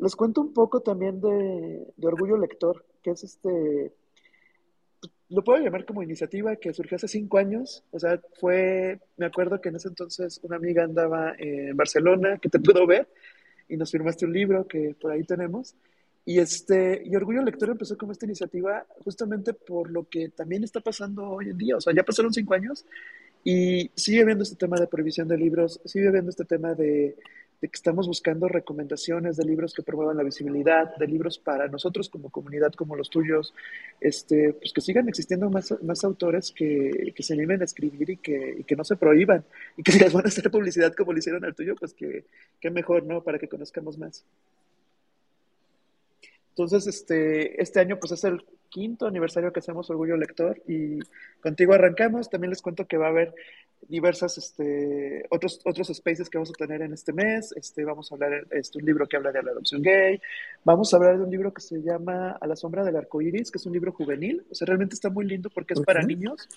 les 0.00 0.16
cuento 0.16 0.40
un 0.40 0.52
poco 0.52 0.80
también 0.80 1.20
de, 1.20 1.86
de 1.96 2.06
Orgullo 2.08 2.36
Lector, 2.36 2.84
que 3.00 3.12
es 3.12 3.22
este 3.22 3.92
lo 5.30 5.44
puedo 5.44 5.62
llamar 5.62 5.84
como 5.84 6.02
iniciativa 6.02 6.56
que 6.56 6.74
surgió 6.74 6.96
hace 6.96 7.08
cinco 7.08 7.38
años. 7.38 7.84
O 7.92 7.98
sea, 8.00 8.20
fue, 8.38 9.00
me 9.16 9.26
acuerdo 9.26 9.60
que 9.60 9.68
en 9.68 9.76
ese 9.76 9.88
entonces 9.88 10.40
una 10.42 10.56
amiga 10.56 10.84
andaba 10.84 11.34
en 11.38 11.76
Barcelona, 11.76 12.38
que 12.38 12.48
te 12.48 12.58
puedo 12.58 12.86
ver, 12.86 13.08
y 13.68 13.76
nos 13.76 13.90
firmaste 13.90 14.26
un 14.26 14.32
libro 14.32 14.66
que 14.66 14.94
por 15.00 15.12
ahí 15.12 15.22
tenemos. 15.24 15.74
Y, 16.24 16.38
este, 16.38 17.02
y 17.04 17.14
Orgullo 17.16 17.42
Lector 17.42 17.70
empezó 17.70 17.96
como 17.96 18.12
esta 18.12 18.26
iniciativa 18.26 18.84
justamente 19.04 19.54
por 19.54 19.90
lo 19.90 20.08
que 20.08 20.28
también 20.28 20.64
está 20.64 20.80
pasando 20.80 21.30
hoy 21.30 21.48
en 21.50 21.58
día. 21.58 21.76
O 21.76 21.80
sea, 21.80 21.94
ya 21.94 22.02
pasaron 22.02 22.32
cinco 22.32 22.54
años 22.54 22.84
y 23.44 23.90
sigue 23.94 24.22
habiendo 24.22 24.42
este 24.42 24.56
tema 24.56 24.78
de 24.78 24.86
prohibición 24.86 25.28
de 25.28 25.38
libros, 25.38 25.80
sigue 25.84 26.08
habiendo 26.08 26.30
este 26.30 26.44
tema 26.44 26.74
de 26.74 27.16
de 27.60 27.68
que 27.68 27.76
estamos 27.76 28.06
buscando 28.06 28.48
recomendaciones 28.48 29.36
de 29.36 29.44
libros 29.44 29.74
que 29.74 29.82
promuevan 29.82 30.16
la 30.16 30.22
visibilidad, 30.22 30.96
de 30.96 31.06
libros 31.06 31.38
para 31.38 31.68
nosotros 31.68 32.08
como 32.08 32.30
comunidad, 32.30 32.72
como 32.72 32.96
los 32.96 33.10
tuyos, 33.10 33.54
este, 34.00 34.54
pues 34.54 34.72
que 34.72 34.80
sigan 34.80 35.08
existiendo 35.08 35.50
más, 35.50 35.74
más 35.82 36.02
autores 36.04 36.52
que, 36.52 37.12
que 37.14 37.22
se 37.22 37.34
animen 37.34 37.60
a 37.60 37.64
escribir 37.64 38.10
y 38.10 38.16
que, 38.16 38.64
que, 38.66 38.76
no 38.76 38.84
se 38.84 38.96
prohíban, 38.96 39.44
y 39.76 39.82
que 39.82 39.92
si 39.92 39.98
les 39.98 40.12
van 40.12 40.24
a 40.24 40.28
hacer 40.28 40.50
publicidad 40.50 40.94
como 40.94 41.12
lo 41.12 41.18
hicieron 41.18 41.44
al 41.44 41.54
tuyo, 41.54 41.74
pues 41.76 41.92
que, 41.92 42.24
que 42.60 42.70
mejor, 42.70 43.04
¿no? 43.04 43.22
Para 43.22 43.38
que 43.38 43.48
conozcamos 43.48 43.98
más. 43.98 44.24
Entonces, 46.50 46.86
este, 46.86 47.60
este 47.60 47.80
año 47.80 47.98
pues 47.98 48.12
es 48.12 48.24
el 48.24 48.42
quinto 48.70 49.06
aniversario 49.06 49.52
que 49.52 49.58
hacemos 49.60 49.90
Orgullo 49.90 50.16
Lector 50.16 50.62
y 50.66 51.00
contigo 51.40 51.74
arrancamos. 51.74 52.30
También 52.30 52.50
les 52.50 52.62
cuento 52.62 52.86
que 52.86 52.96
va 52.96 53.06
a 53.06 53.10
haber 53.10 53.34
diversas, 53.88 54.38
este, 54.38 55.26
otros, 55.30 55.60
otros 55.64 55.88
spaces 55.88 56.28
que 56.28 56.38
vamos 56.38 56.50
a 56.50 56.52
tener 56.52 56.82
en 56.82 56.92
este 56.92 57.12
mes. 57.12 57.52
Este, 57.56 57.84
vamos 57.84 58.10
a 58.10 58.14
hablar 58.14 58.46
de 58.46 58.58
este, 58.58 58.78
un 58.78 58.84
libro 58.84 59.06
que 59.06 59.16
habla 59.16 59.32
de 59.32 59.42
la 59.42 59.50
adopción 59.50 59.82
gay. 59.82 60.20
Vamos 60.64 60.92
a 60.92 60.96
hablar 60.96 61.18
de 61.18 61.24
un 61.24 61.30
libro 61.30 61.52
que 61.52 61.60
se 61.60 61.82
llama 61.82 62.38
A 62.40 62.46
la 62.46 62.56
sombra 62.56 62.84
del 62.84 62.96
arco 62.96 63.20
iris, 63.20 63.50
que 63.50 63.58
es 63.58 63.66
un 63.66 63.72
libro 63.72 63.92
juvenil. 63.92 64.44
O 64.50 64.54
sea, 64.54 64.66
realmente 64.66 64.94
está 64.94 65.10
muy 65.10 65.26
lindo 65.26 65.50
porque 65.50 65.74
es 65.74 65.80
uh 65.80 65.82
-huh. 65.82 65.86
para 65.86 66.02
niños, 66.02 66.48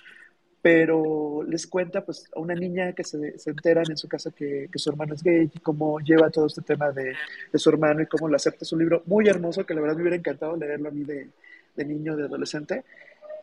pero 0.62 1.44
les 1.44 1.68
cuenta 1.68 2.06
pues 2.06 2.30
a 2.36 2.40
una 2.40 2.56
niña 2.56 2.94
que 2.94 3.04
se, 3.04 3.38
se 3.38 3.50
enteran 3.50 3.86
en 3.90 3.98
su 3.98 4.08
casa 4.08 4.32
que, 4.32 4.70
que, 4.72 4.80
su 4.80 4.90
hermano 4.90 5.14
es 5.14 5.24
gay 5.24 5.50
y 5.54 5.60
cómo 5.60 6.00
lleva 6.00 6.30
todo 6.30 6.48
este 6.48 6.62
tema 6.62 6.92
de, 6.92 7.14
de, 7.52 7.60
su 7.60 7.70
hermano 7.70 8.02
y 8.02 8.06
cómo 8.06 8.28
lo 8.28 8.36
acepta. 8.36 8.64
Es 8.64 8.72
un 8.72 8.80
libro 8.80 9.04
muy 9.06 9.28
hermoso 9.28 9.66
que 9.66 9.74
la 9.74 9.82
verdad 9.82 9.96
me 9.96 10.04
hubiera 10.04 10.18
encantado 10.18 10.56
leerlo 10.56 10.90
a 10.90 10.92
mí 10.92 11.04
de, 11.04 11.30
de 11.76 11.86
niño, 11.86 12.16
de 12.16 12.26
adolescente. 12.26 12.84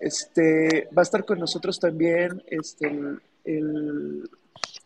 Este, 0.00 0.88
va 0.96 1.02
a 1.02 1.08
estar 1.08 1.24
con 1.24 1.38
nosotros 1.38 1.78
también 1.78 2.42
este, 2.46 2.86
el, 2.86 3.20
el, 3.44 4.30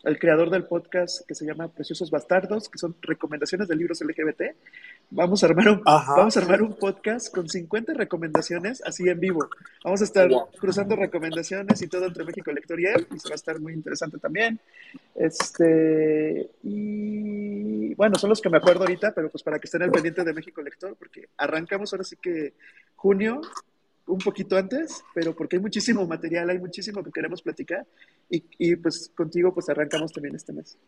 el, 0.05 0.19
creador 0.19 0.51
del 0.51 0.64
podcast 0.64 1.27
que 1.27 1.35
se 1.35 1.45
llama 1.45 1.69
Preciosos 1.69 2.11
Bastardos, 2.11 2.69
que 2.69 2.79
son 2.79 2.97
recomendaciones 3.01 3.69
de 3.69 3.77
libros 3.77 4.01
LGBT. 4.01 4.57
Vamos 5.11 5.43
a 5.43 5.47
armar 5.47 5.69
un, 5.69 5.83
vamos 5.85 6.37
a 6.37 6.40
armar 6.40 6.62
un 6.62 6.75
podcast 6.75 7.35
con 7.35 7.49
50 7.49 7.95
recomendaciones 7.95 8.83
así 8.85 9.09
en 9.09 9.21
vivo. 9.21 9.49
Vamos 9.83 10.01
a 10.01 10.05
estar 10.05 10.29
wow. 10.29 10.49
cruzando 10.59 10.97
recomendaciones 10.97 11.81
y 11.83 11.88
todo 11.88 12.07
entre 12.07 12.25
México 12.25 12.53
Lector 12.53 12.81
y 12.81 12.87
él, 12.87 13.07
y 13.14 13.19
se 13.19 13.29
va 13.29 13.35
a 13.35 13.37
estar 13.37 13.61
muy 13.61 13.73
interesante 13.73 14.19
también. 14.19 14.59
Este, 15.14 16.51
y 16.62 17.95
bueno, 17.95 18.17
son 18.17 18.31
los 18.31 18.40
que 18.40 18.51
me 18.51 18.59
acuerdo 18.59 18.83
ahorita, 18.83 19.12
pero 19.12 19.31
pues 19.31 19.43
para 19.43 19.59
que 19.59 19.67
estén 19.67 19.83
al 19.83 19.90
pendiente 19.90 20.25
de 20.25 20.33
México 20.33 20.62
Lector, 20.62 20.97
porque 20.97 21.29
arrancamos 21.37 21.93
ahora 21.93 22.05
sí 22.05 22.17
que 22.17 22.55
junio 22.97 23.40
un 24.07 24.19
poquito 24.19 24.57
antes, 24.57 25.03
pero 25.14 25.35
porque 25.35 25.57
hay 25.57 25.62
muchísimo 25.62 26.07
material, 26.07 26.51
hay 26.51 26.59
muchísimo 26.59 27.03
que 27.03 27.11
queremos 27.11 27.43
platicar 27.43 27.87
y, 28.29 28.45
y, 28.59 28.77
pues 28.77 29.11
contigo 29.14 29.53
pues 29.55 29.69
arrancamos 29.69 30.12
también 30.12 30.35
este 30.35 30.53
mes. 30.53 30.79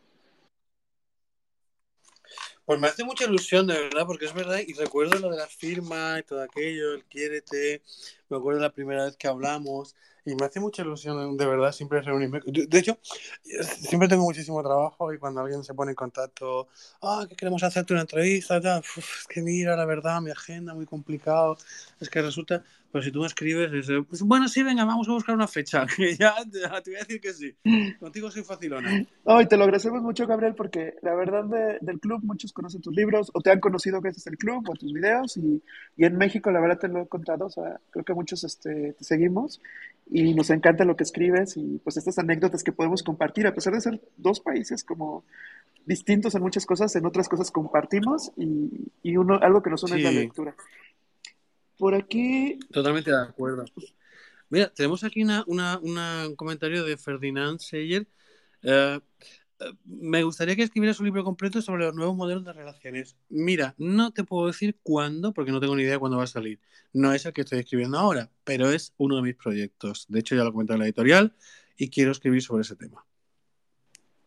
Pues 2.65 2.81
me 2.81 2.89
hace 2.89 3.05
mucha 3.05 3.25
ilusión, 3.25 3.69
de 3.69 3.75
verdad, 3.75 4.07
porque 4.07 4.25
es 4.25 4.35
verdad, 4.35 4.59
y 4.67 4.73
recuerdo 4.73 5.21
lo 5.21 5.31
de 5.31 5.37
la 5.37 5.47
firma 5.47 6.19
y 6.19 6.25
todo 6.25 6.43
aquello, 6.43 6.95
el 6.95 7.05
quiérete, 7.05 7.81
me 8.29 8.39
acuerdo 8.39 8.59
la 8.61 8.73
primera 8.73 9.05
vez 9.05 9.17
que 9.17 9.29
hablamos, 9.29 9.95
y 10.27 10.35
me 10.35 10.45
hace 10.45 10.59
mucha 10.59 10.83
ilusión, 10.83 11.37
de 11.37 11.47
verdad, 11.47 11.71
siempre 11.71 12.03
reunirme. 12.03 12.41
De 12.45 12.79
hecho, 12.79 12.99
siempre 13.79 14.09
tengo 14.09 14.25
muchísimo 14.25 14.61
trabajo 14.61 15.13
y 15.13 15.19
cuando 15.19 15.41
alguien 15.41 15.63
se 15.63 15.73
pone 15.73 15.93
en 15.93 15.95
contacto, 15.95 16.67
ah, 17.01 17.21
oh, 17.23 17.29
que 17.29 17.37
queremos 17.37 17.63
hacerte 17.63 17.93
una 17.93 18.03
entrevista, 18.03 18.59
Uf, 18.59 19.21
es 19.21 19.27
que 19.29 19.41
mira, 19.41 19.77
la 19.77 19.85
verdad, 19.85 20.21
mi 20.21 20.33
agenda 20.33 20.75
muy 20.75 20.85
complicado, 20.85 21.57
es 22.01 22.11
que 22.11 22.21
resulta, 22.21 22.65
pero 22.97 23.05
si 23.05 23.13
tú 23.13 23.21
me 23.21 23.27
escribes, 23.27 23.71
es, 23.75 24.05
pues, 24.09 24.23
bueno, 24.23 24.49
sí, 24.49 24.63
venga, 24.63 24.87
vamos 24.87 25.07
a 25.07 25.13
buscar 25.13 25.35
una 25.35 25.47
fecha, 25.47 25.85
que 25.97 26.17
ya, 26.17 26.35
te 26.51 26.91
voy 26.91 26.97
a 26.97 27.01
decir 27.01 27.21
que 27.21 27.35
sí. 27.35 27.55
Contigo 28.01 28.31
soy 28.31 28.43
facilona. 28.43 29.07
No, 29.23 29.39
y 29.39 29.47
te 29.47 29.59
lo 29.59 29.65
agradecemos 29.65 30.01
mucho, 30.01 30.27
Gabriel, 30.27 30.55
porque 30.55 30.95
la 31.03 31.15
verdad 31.15 31.45
del 31.79 32.01
club, 32.01 32.21
muchos 32.23 32.55
conocen 32.55 32.81
tus 32.81 32.97
libros, 32.97 33.31
o 33.35 33.43
te 33.43 33.51
han 33.51 33.61
conocido 33.61 34.01
gracias 34.01 34.27
al 34.29 34.39
club, 34.39 34.67
o 34.67 34.73
tus 34.73 34.95
videos, 34.95 35.37
y, 35.37 35.63
y, 35.99 36.07
en 36.07 36.17
México, 36.17 36.51
la 36.51 36.59
verdad, 36.59 36.79
te 36.79 36.89
lo 36.89 37.03
he 37.03 37.07
contado, 37.07 37.45
o 37.45 37.51
sea, 37.51 37.79
creo 37.91 38.03
que 38.03 38.15
muchos 38.15 38.45
este, 38.45 38.95
te 38.95 39.05
seguimos, 39.05 39.61
y 40.11 40.33
nos 40.33 40.49
encanta 40.49 40.87
lo 40.87 40.97
que 40.97 41.05
escribes, 41.05 41.59
y 41.59 41.79
pues 41.85 41.99
estas 41.99 42.19
anécdotas 42.19 42.65
que 42.65 42.73
podemos 42.73 43.03
compartir, 43.03 43.47
a 43.47 43.55
pesar 43.55 43.75
de 43.75 43.83
ser 43.83 44.01
dos 44.17 44.41
países 44.41 44.85
como 44.85 45.23
distintos 45.85 46.35
en 46.35 46.41
muchas 46.41 46.65
cosas, 46.65 46.97
en 46.97 47.05
otras 47.05 47.29
cosas 47.29 47.51
compartimos, 47.51 48.33
y, 48.39 48.71
y 49.03 49.19
uno, 49.19 49.39
algo 49.43 49.63
que 49.63 49.69
nos 49.69 49.83
une 49.83 49.99
es 49.99 50.03
la 50.03 50.13
lectura. 50.13 50.55
Por 51.79 51.95
aquí. 51.95 52.59
Totalmente 52.71 53.11
de 53.11 53.23
acuerdo. 53.23 53.65
Mira, 54.49 54.73
tenemos 54.73 55.03
aquí 55.05 55.23
una, 55.23 55.45
un 55.79 56.37
comentario 56.37 56.85
de 56.85 56.97
Ferdinand 56.97 57.59
Seyer. 57.59 58.07
Eh, 58.63 59.01
eh, 59.59 59.73
me 59.85 60.23
gustaría 60.23 60.55
que 60.55 60.63
escribieras 60.63 61.01
un 61.01 61.07
libro 61.07 61.25
completo 61.25 61.61
sobre 61.63 61.85
los 61.85 61.95
nuevos 61.95 62.17
modelos 62.17 62.45
de 62.45 62.53
relaciones. 62.53 63.17
Mira, 63.29 63.75
no 63.79 64.13
te 64.13 64.25
puedo 64.25 64.47
decir 64.47 64.79
cuándo, 64.83 65.33
porque 65.33 65.53
no 65.53 65.61
tengo 65.61 65.75
ni 65.75 65.83
idea 65.83 65.93
de 65.93 65.99
cuándo 65.99 66.19
va 66.19 66.25
a 66.25 66.29
salir. 66.29 66.61
No 66.93 67.13
es 67.13 67.27
el 67.27 67.33
que 67.33 67.43
estoy 67.43 67.61
escribiendo 67.61 67.99
ahora, 67.99 68.31
pero 68.45 68.71
es 68.71 68.95
uno 68.99 69.17
de 69.17 69.23
mis 69.23 69.35
proyectos. 69.35 70.07
De 70.09 70.21
hecho, 70.21 70.35
ya 70.35 70.45
lo 70.45 70.53
comenté 70.53 70.75
en 70.75 70.81
la 70.81 70.85
editorial 70.87 71.35
y 71.77 71.91
quiero 71.91 72.13
escribir 72.13 72.43
sobre 72.43 72.63
ese 72.63 72.77
tema. 72.77 73.05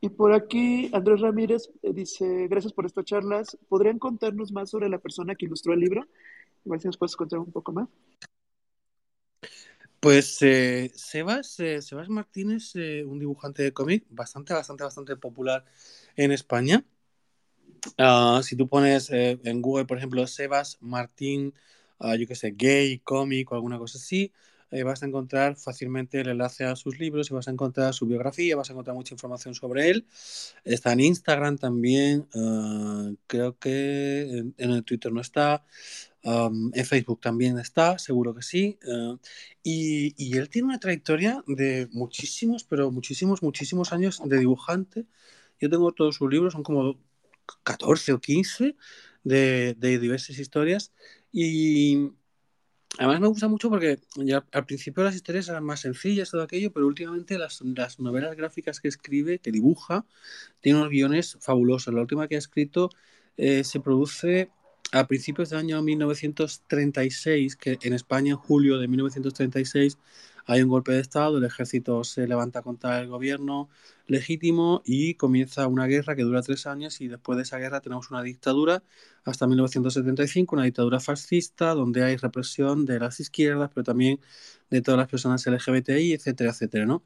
Y 0.02 0.10
por 0.10 0.34
aquí, 0.34 0.90
Andrés 0.94 1.20
Ramírez 1.20 1.70
eh, 1.84 1.92
dice, 1.94 2.48
gracias 2.48 2.72
por 2.72 2.86
estas 2.86 3.06
charlas. 3.06 3.58
¿Podrían 3.68 4.00
contarnos 4.00 4.52
más 4.52 4.70
sobre 4.70 4.90
la 4.90 4.98
persona 4.98 5.36
que 5.36 5.46
ilustró 5.46 5.74
el 5.74 5.82
libro? 5.82 6.08
Igual 6.66 6.82
si 6.82 6.88
nos 6.88 6.98
puedes 6.98 7.16
contar 7.16 7.40
un 7.40 7.52
poco 7.52 7.72
más. 7.72 7.88
Pues 10.00 10.42
eh, 10.42 10.92
Sebas, 10.96 11.60
eh, 11.60 11.82
Sebas 11.82 12.08
Martínez, 12.08 12.74
eh, 12.76 13.04
un 13.04 13.20
dibujante 13.20 13.64
de 13.64 13.74
cómic 13.74 14.06
bastante, 14.10 14.54
bastante, 14.54 14.86
bastante 14.86 15.18
popular 15.18 15.66
en 16.16 16.32
España. 16.32 16.86
Ah, 17.98 18.40
si 18.44 18.56
tú 18.56 18.68
pones 18.70 19.10
en 19.10 19.62
Google, 19.62 19.86
por 19.86 19.98
ejemplo, 19.98 20.26
Sebas 20.26 20.78
Martín, 20.80 21.54
ah, 21.98 22.16
yo 22.16 22.28
qué 22.28 22.36
sé, 22.36 22.52
gay, 22.56 23.00
cómic 23.00 23.52
o 23.52 23.56
alguna 23.56 23.78
cosa 23.78 23.98
así, 23.98 24.32
vas 24.86 25.04
a 25.04 25.06
encontrar 25.06 25.56
fácilmente 25.56 26.22
el 26.22 26.30
enlace 26.30 26.66
a 26.66 26.76
sus 26.76 27.00
libros 27.00 27.30
y 27.30 27.34
vas 27.34 27.48
a 27.48 27.52
encontrar 27.52 27.94
su 27.94 28.06
biografía, 28.06 28.56
vas 28.56 28.70
a 28.70 28.74
encontrar 28.74 28.96
mucha 28.96 29.14
información 29.14 29.56
sobre 29.56 29.90
él. 29.90 30.06
Está 30.64 30.94
en 30.94 31.00
Instagram 31.02 31.58
también, 31.58 32.28
ah, 32.36 33.12
creo 33.28 33.58
que 33.58 34.54
en, 34.58 34.72
el 34.72 34.84
Twitter 34.84 35.12
no 35.12 35.22
está 35.22 35.64
en 36.24 36.86
Facebook 36.86 37.22
también 37.22 37.58
está, 37.60 37.98
seguro 37.98 38.34
que 38.36 38.42
sí. 38.42 38.78
Eh, 38.86 39.18
y, 39.64 40.14
y, 40.18 40.38
él 40.38 40.50
tiene 40.50 40.68
una 40.68 40.80
trayectoria 40.80 41.44
de 41.48 41.88
muchísimos, 41.92 42.64
pero 42.64 42.92
muchísimos, 42.92 43.42
muchísimos 43.42 43.94
años 43.94 44.22
de 44.24 44.40
dibujante. 44.40 45.06
Yo 45.60 45.70
tengo 45.70 45.92
todos 45.94 46.16
sus 46.16 46.30
libros, 46.30 46.54
son 46.54 46.64
como 46.64 46.98
14 47.64 48.14
o 48.14 48.20
15 48.22 48.76
de, 49.24 49.76
de 49.76 50.00
diversas 50.00 50.40
historias. 50.40 50.94
Y 51.32 52.12
además 52.98 53.20
me 53.22 53.28
gusta 53.28 53.48
mucho 53.48 53.70
porque 53.70 54.00
al 54.52 54.66
principio 54.66 55.04
las 55.04 55.16
historias 55.16 55.48
eran 55.50 55.64
más 55.64 55.82
sencillas, 55.82 56.32
todo 56.32 56.42
aquello, 56.42 56.72
pero 56.72 56.88
últimamente 56.88 57.38
las, 57.38 57.62
las 57.62 58.00
novelas 58.00 58.36
gráficas 58.36 58.80
que 58.80 58.88
escribe, 58.88 59.40
que 59.40 59.52
dibuja, 59.52 60.06
tiene 60.62 60.80
unos 60.80 60.90
guiones 60.90 61.38
fabulosos. 61.40 61.94
La 61.94 62.02
última 62.02 62.28
que 62.28 62.36
ha 62.36 62.40
escrito 62.40 62.90
eh, 63.38 63.64
se 63.64 63.80
produce 63.80 64.50
a 64.92 65.08
principios 65.08 65.50
del 65.50 65.60
año 65.60 65.82
1936, 65.82 67.56
que 67.56 67.78
en 67.82 67.94
España 67.94 68.32
en 68.32 68.38
julio 68.38 68.80
de 68.80 68.88
1936 68.88 69.98
hay 70.46 70.64
un 70.64 70.70
golpe 70.70 70.92
de 70.92 71.00
Estado, 71.00 71.38
el 71.38 71.44
ejército 71.44 72.04
se 72.04 72.28
levanta 72.28 72.64
contra 72.64 73.00
el 73.00 73.08
gobierno 73.08 73.70
legítimo 74.10 74.82
y 74.86 75.14
comienza 75.16 75.68
una 75.68 75.86
guerra 75.86 76.16
que 76.16 76.24
dura 76.24 76.42
tres 76.42 76.66
años 76.66 77.00
y 77.00 77.08
después 77.08 77.38
de 77.38 77.44
esa 77.44 77.58
guerra 77.60 77.80
tenemos 77.80 78.10
una 78.12 78.24
dictadura 78.24 78.84
hasta 79.24 79.48
1975, 79.48 80.56
una 80.56 80.66
dictadura 80.66 81.00
fascista 81.00 81.74
donde 81.76 82.04
hay 82.04 82.18
represión 82.18 82.86
de 82.86 83.00
las 83.00 83.20
izquierdas, 83.20 83.70
pero 83.74 83.84
también 83.84 84.20
de 84.70 84.82
todas 84.82 84.98
las 84.98 85.08
personas 85.08 85.46
LGBTI, 85.46 86.14
etcétera, 86.14 86.52
etcétera, 86.52 86.86
¿no? 86.86 87.04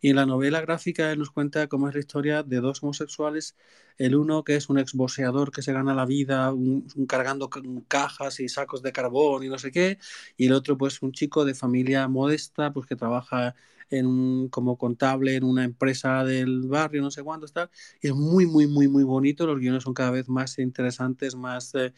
Y 0.00 0.10
en 0.10 0.16
la 0.16 0.26
novela 0.26 0.60
gráfica 0.60 1.12
él 1.12 1.20
nos 1.20 1.30
cuenta 1.30 1.68
cómo 1.68 1.88
es 1.88 1.94
la 1.94 2.00
historia 2.00 2.42
de 2.42 2.60
dos 2.60 2.82
homosexuales, 2.82 3.56
el 3.98 4.16
uno 4.16 4.42
que 4.42 4.56
es 4.56 4.68
un 4.68 4.78
exboseador 4.78 5.52
que 5.52 5.62
se 5.62 5.72
gana 5.72 5.94
la 5.94 6.06
vida 6.06 6.52
un, 6.52 6.88
cargando 7.06 7.48
cajas 7.86 8.40
y 8.40 8.48
sacos 8.48 8.82
de 8.82 8.92
carbón 8.92 9.44
y 9.44 9.48
no 9.48 9.58
sé 9.58 9.70
qué, 9.70 9.98
y 10.36 10.46
el 10.46 10.52
otro 10.54 10.76
pues 10.76 11.02
un 11.02 11.12
chico 11.12 11.44
de 11.44 11.54
familia 11.54 12.08
modesta 12.08 12.72
pues 12.72 12.86
que 12.86 12.96
trabaja 12.96 13.54
en 13.90 14.06
un, 14.06 14.48
como 14.48 14.78
contable 14.78 15.36
en 15.36 15.44
una 15.44 15.64
empresa 15.64 16.24
del 16.24 16.62
barrio, 16.68 17.02
no 17.02 17.10
sé 17.10 17.22
cuánto 17.22 17.46
está. 17.46 17.70
Y 18.00 18.08
es 18.08 18.14
muy, 18.14 18.46
muy, 18.46 18.66
muy, 18.66 18.88
muy 18.88 19.04
bonito. 19.04 19.46
Los 19.46 19.58
guiones 19.58 19.82
son 19.82 19.94
cada 19.94 20.10
vez 20.10 20.28
más 20.28 20.58
interesantes, 20.58 21.34
más, 21.34 21.74
eh, 21.74 21.92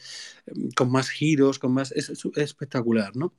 con 0.76 0.90
más 0.90 1.10
giros, 1.10 1.58
con 1.58 1.72
más... 1.72 1.92
Es, 1.92 2.10
es 2.10 2.26
espectacular, 2.36 3.16
¿no? 3.16 3.34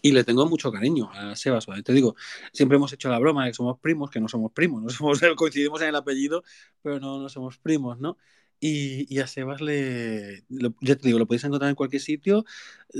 Y 0.00 0.12
le 0.12 0.24
tengo 0.24 0.46
mucho 0.46 0.72
cariño 0.72 1.10
a 1.12 1.36
Sebas. 1.36 1.66
Te 1.84 1.92
digo, 1.92 2.14
siempre 2.52 2.76
hemos 2.76 2.92
hecho 2.92 3.10
la 3.10 3.18
broma 3.18 3.44
de 3.44 3.50
que 3.50 3.54
somos 3.54 3.78
primos, 3.78 4.10
que 4.10 4.20
no 4.20 4.28
somos 4.28 4.52
primos, 4.52 4.82
no 4.82 4.88
somos, 4.90 5.20
coincidimos 5.36 5.82
en 5.82 5.88
el 5.88 5.96
apellido, 5.96 6.42
pero 6.82 7.00
no, 7.00 7.20
no 7.20 7.28
somos 7.28 7.58
primos, 7.58 7.98
¿no? 7.98 8.16
Y, 8.64 9.12
y, 9.12 9.18
a 9.18 9.26
Sebas 9.26 9.60
le, 9.60 10.44
ya 10.80 10.94
te 10.94 11.08
digo, 11.08 11.18
lo 11.18 11.26
podéis 11.26 11.42
encontrar 11.42 11.68
en 11.68 11.74
cualquier 11.74 12.00
sitio. 12.00 12.44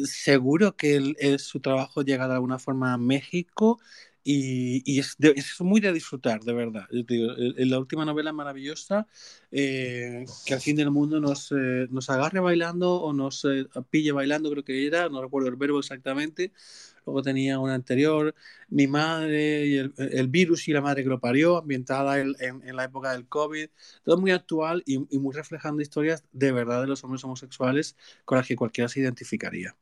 Seguro 0.04 0.76
que 0.76 1.38
su 1.38 1.60
trabajo 1.60 2.02
llega 2.02 2.26
de 2.26 2.34
alguna 2.34 2.58
forma 2.58 2.92
a 2.92 2.98
México 2.98 3.78
y, 4.24 5.00
es, 5.00 5.16
muy 5.60 5.80
de 5.80 5.92
disfrutar, 5.92 6.40
de 6.42 6.52
verdad. 6.52 6.86
en 6.90 7.70
la 7.70 7.78
última 7.78 8.04
novela 8.04 8.32
maravillosa, 8.32 9.06
eh, 9.50 10.24
que 10.46 10.54
al 10.54 10.60
fin 10.60 10.76
del 10.76 10.90
mundo 10.90 11.20
nos, 11.20 11.50
eh, 11.52 11.88
nos 11.90 12.08
agarre 12.10 12.40
bailando 12.40 12.94
o 13.00 13.12
nos 13.12 13.44
eh, 13.44 13.66
pille 13.90 14.12
bailando, 14.12 14.50
creo 14.50 14.64
que 14.64 14.86
era, 14.86 15.08
no 15.08 15.22
recuerdo 15.22 15.48
el 15.48 15.56
verbo 15.56 15.78
exactamente. 15.80 16.52
Luego 17.04 17.22
tenía 17.22 17.58
una 17.58 17.74
anterior, 17.74 18.34
Mi 18.68 18.86
madre, 18.86 19.66
y 19.66 19.76
el, 19.78 20.28
virus 20.28 20.68
y 20.68 20.72
la 20.72 20.80
madre 20.80 21.02
que 21.02 21.08
lo 21.08 21.18
parió, 21.20 21.58
ambientada 21.58 22.20
en, 22.20 22.36
en, 22.38 22.76
la 22.76 22.84
época 22.84 23.12
del 23.12 23.26
COVID. 23.26 23.68
Todo 24.04 24.18
muy 24.18 24.30
actual 24.30 24.84
y, 24.86 25.04
y 25.14 25.18
muy 25.18 25.34
reflejando 25.34 25.82
historias 25.82 26.24
de 26.32 26.52
verdad 26.52 26.82
de 26.82 26.86
los 26.86 27.02
hombres 27.02 27.24
homosexuales 27.24 27.96
con 28.24 28.38
las 28.38 28.46
que 28.46 28.54
cualquiera 28.56 28.88
se 28.88 29.00
identificaría 29.00 29.74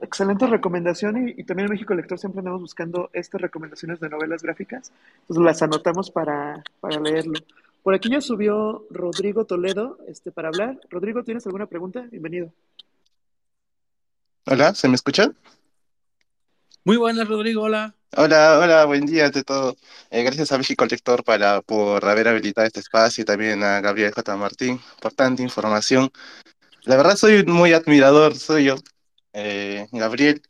excelente 0.00 0.46
recomendación 0.46 1.28
y, 1.28 1.44
también 1.44 1.66
en 1.66 1.72
México 1.72 1.94
Lector 1.94 2.18
siempre 2.18 2.40
andamos 2.40 2.60
buscando 2.60 3.10
estas 3.12 3.40
recomendaciones 3.40 4.00
de 4.00 4.08
novelas 4.08 4.42
gráficas, 4.42 4.92
entonces 5.22 5.44
las 5.44 5.62
anotamos 5.62 6.10
para, 6.10 6.62
para 6.80 7.00
leerlo. 7.00 7.34
Por 7.82 7.94
aquí 7.94 8.10
ya 8.10 8.20
subió 8.20 8.86
Rodrigo 8.90 9.44
Toledo 9.44 9.98
este, 10.06 10.30
para 10.30 10.48
hablar. 10.48 10.78
Rodrigo, 10.88 11.24
¿tienes 11.24 11.46
alguna 11.46 11.66
pregunta? 11.66 12.06
Bienvenido. 12.10 12.52
Hola, 14.46 14.74
¿se 14.74 14.88
me 14.88 14.94
escucha? 14.94 15.32
Muy 16.84 16.96
buenas, 16.96 17.28
Rodrigo, 17.28 17.62
hola. 17.62 17.94
Hola, 18.16 18.58
hola, 18.60 18.84
buen 18.84 19.06
día 19.06 19.26
ante 19.26 19.42
todo. 19.42 19.76
Eh, 20.10 20.22
gracias 20.22 20.52
a 20.52 20.58
México 20.58 20.84
Lector 20.84 21.24
para, 21.24 21.60
por 21.62 22.04
haber 22.04 22.28
habilitado 22.28 22.66
este 22.66 22.80
espacio 22.80 23.22
y 23.22 23.24
también 23.24 23.62
a 23.62 23.80
Gabriel 23.80 24.12
J. 24.12 24.36
Martín 24.36 24.80
por 25.00 25.12
tanta 25.12 25.42
información. 25.42 26.10
La 26.84 26.96
verdad 26.96 27.16
soy 27.16 27.44
muy 27.44 27.72
admirador 27.72 28.34
soy 28.34 28.64
yo 28.64 28.76
eh, 29.32 29.86
Gabriel. 29.92 30.42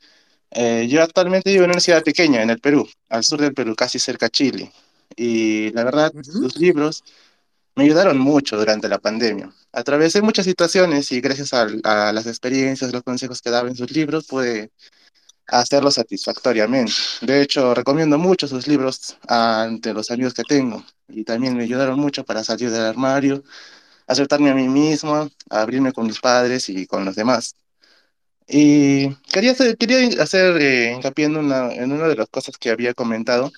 Eh, 0.50 0.86
yo 0.88 1.02
actualmente 1.02 1.50
vivo 1.50 1.64
en 1.64 1.70
una 1.70 1.80
ciudad 1.80 2.02
pequeña, 2.02 2.42
en 2.42 2.50
el 2.50 2.60
Perú, 2.60 2.88
al 3.08 3.24
sur 3.24 3.40
del 3.40 3.54
Perú, 3.54 3.74
casi 3.74 3.98
cerca 3.98 4.26
a 4.26 4.30
Chile. 4.30 4.72
Y 5.16 5.70
la 5.72 5.84
verdad, 5.84 6.12
sus 6.22 6.56
libros 6.56 7.04
me 7.74 7.84
ayudaron 7.84 8.18
mucho 8.18 8.56
durante 8.56 8.88
la 8.88 8.98
pandemia. 8.98 9.50
Atravesé 9.72 10.22
muchas 10.22 10.44
situaciones 10.44 11.10
y 11.12 11.20
gracias 11.20 11.52
a, 11.54 12.12
las 12.12 12.26
experiencias, 12.26 12.92
los 12.92 13.02
consejos 13.02 13.40
que 13.40 13.50
daba 13.50 13.68
en 13.68 13.76
sus 13.76 13.90
libros, 13.92 14.26
pude 14.26 14.70
hacerlo 15.46 15.90
satisfactoriamente. 15.90 16.92
De 17.22 17.42
hecho, 17.42 17.74
recomiendo 17.74 18.18
mucho 18.18 18.48
sus 18.48 18.66
libros 18.68 19.18
ante 19.28 19.94
los 19.94 20.10
amigos 20.10 20.34
que 20.34 20.44
tengo 20.44 20.84
y 21.08 21.24
también 21.24 21.56
me 21.56 21.64
ayudaron 21.64 21.98
mucho 21.98 22.24
para 22.24 22.44
salir 22.44 22.70
del 22.70 22.82
armario, 22.82 23.42
aceptarme 24.06 24.50
a 24.50 24.54
mí 24.54 24.68
mismo, 24.68 25.30
abrirme 25.50 25.92
con 25.92 26.06
mis 26.06 26.20
padres 26.20 26.68
y 26.68 26.86
con 26.86 27.04
los 27.04 27.16
demás. 27.16 27.56
Y 28.48 29.14
quería 29.32 29.52
hacer, 29.52 29.76
quería 29.76 30.22
hacer 30.22 30.60
eh, 30.60 30.92
hincapié 30.94 31.26
en 31.26 31.36
una, 31.36 31.72
en 31.72 31.92
una 31.92 32.08
de 32.08 32.16
las 32.16 32.28
cosas 32.28 32.56
que 32.58 32.70
había 32.70 32.94
comentado 32.94 33.50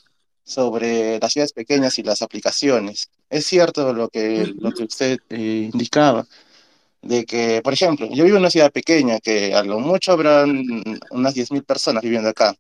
sobre 0.44 1.18
las 1.20 1.32
ciudades 1.32 1.52
pequeñas 1.52 1.98
y 1.98 2.02
las 2.02 2.22
aplicaciones. 2.22 3.10
Es 3.30 3.46
cierto 3.46 3.92
lo 3.92 4.08
que, 4.08 4.52
lo 4.58 4.72
que 4.72 4.84
usted 4.84 5.18
eh, 5.30 5.70
indicaba, 5.72 6.26
de 7.02 7.24
que, 7.26 7.60
por 7.62 7.72
ejemplo, 7.74 8.08
yo 8.10 8.24
vivo 8.24 8.36
en 8.36 8.42
una 8.42 8.50
ciudad 8.50 8.72
pequeña 8.72 9.20
que 9.20 9.54
a 9.54 9.62
lo 9.64 9.80
mucho 9.80 10.12
habrán 10.12 10.62
unas 11.10 11.34
10.000 11.34 11.64
personas 11.64 12.02
viviendo 12.02 12.28
acá. 12.30 12.54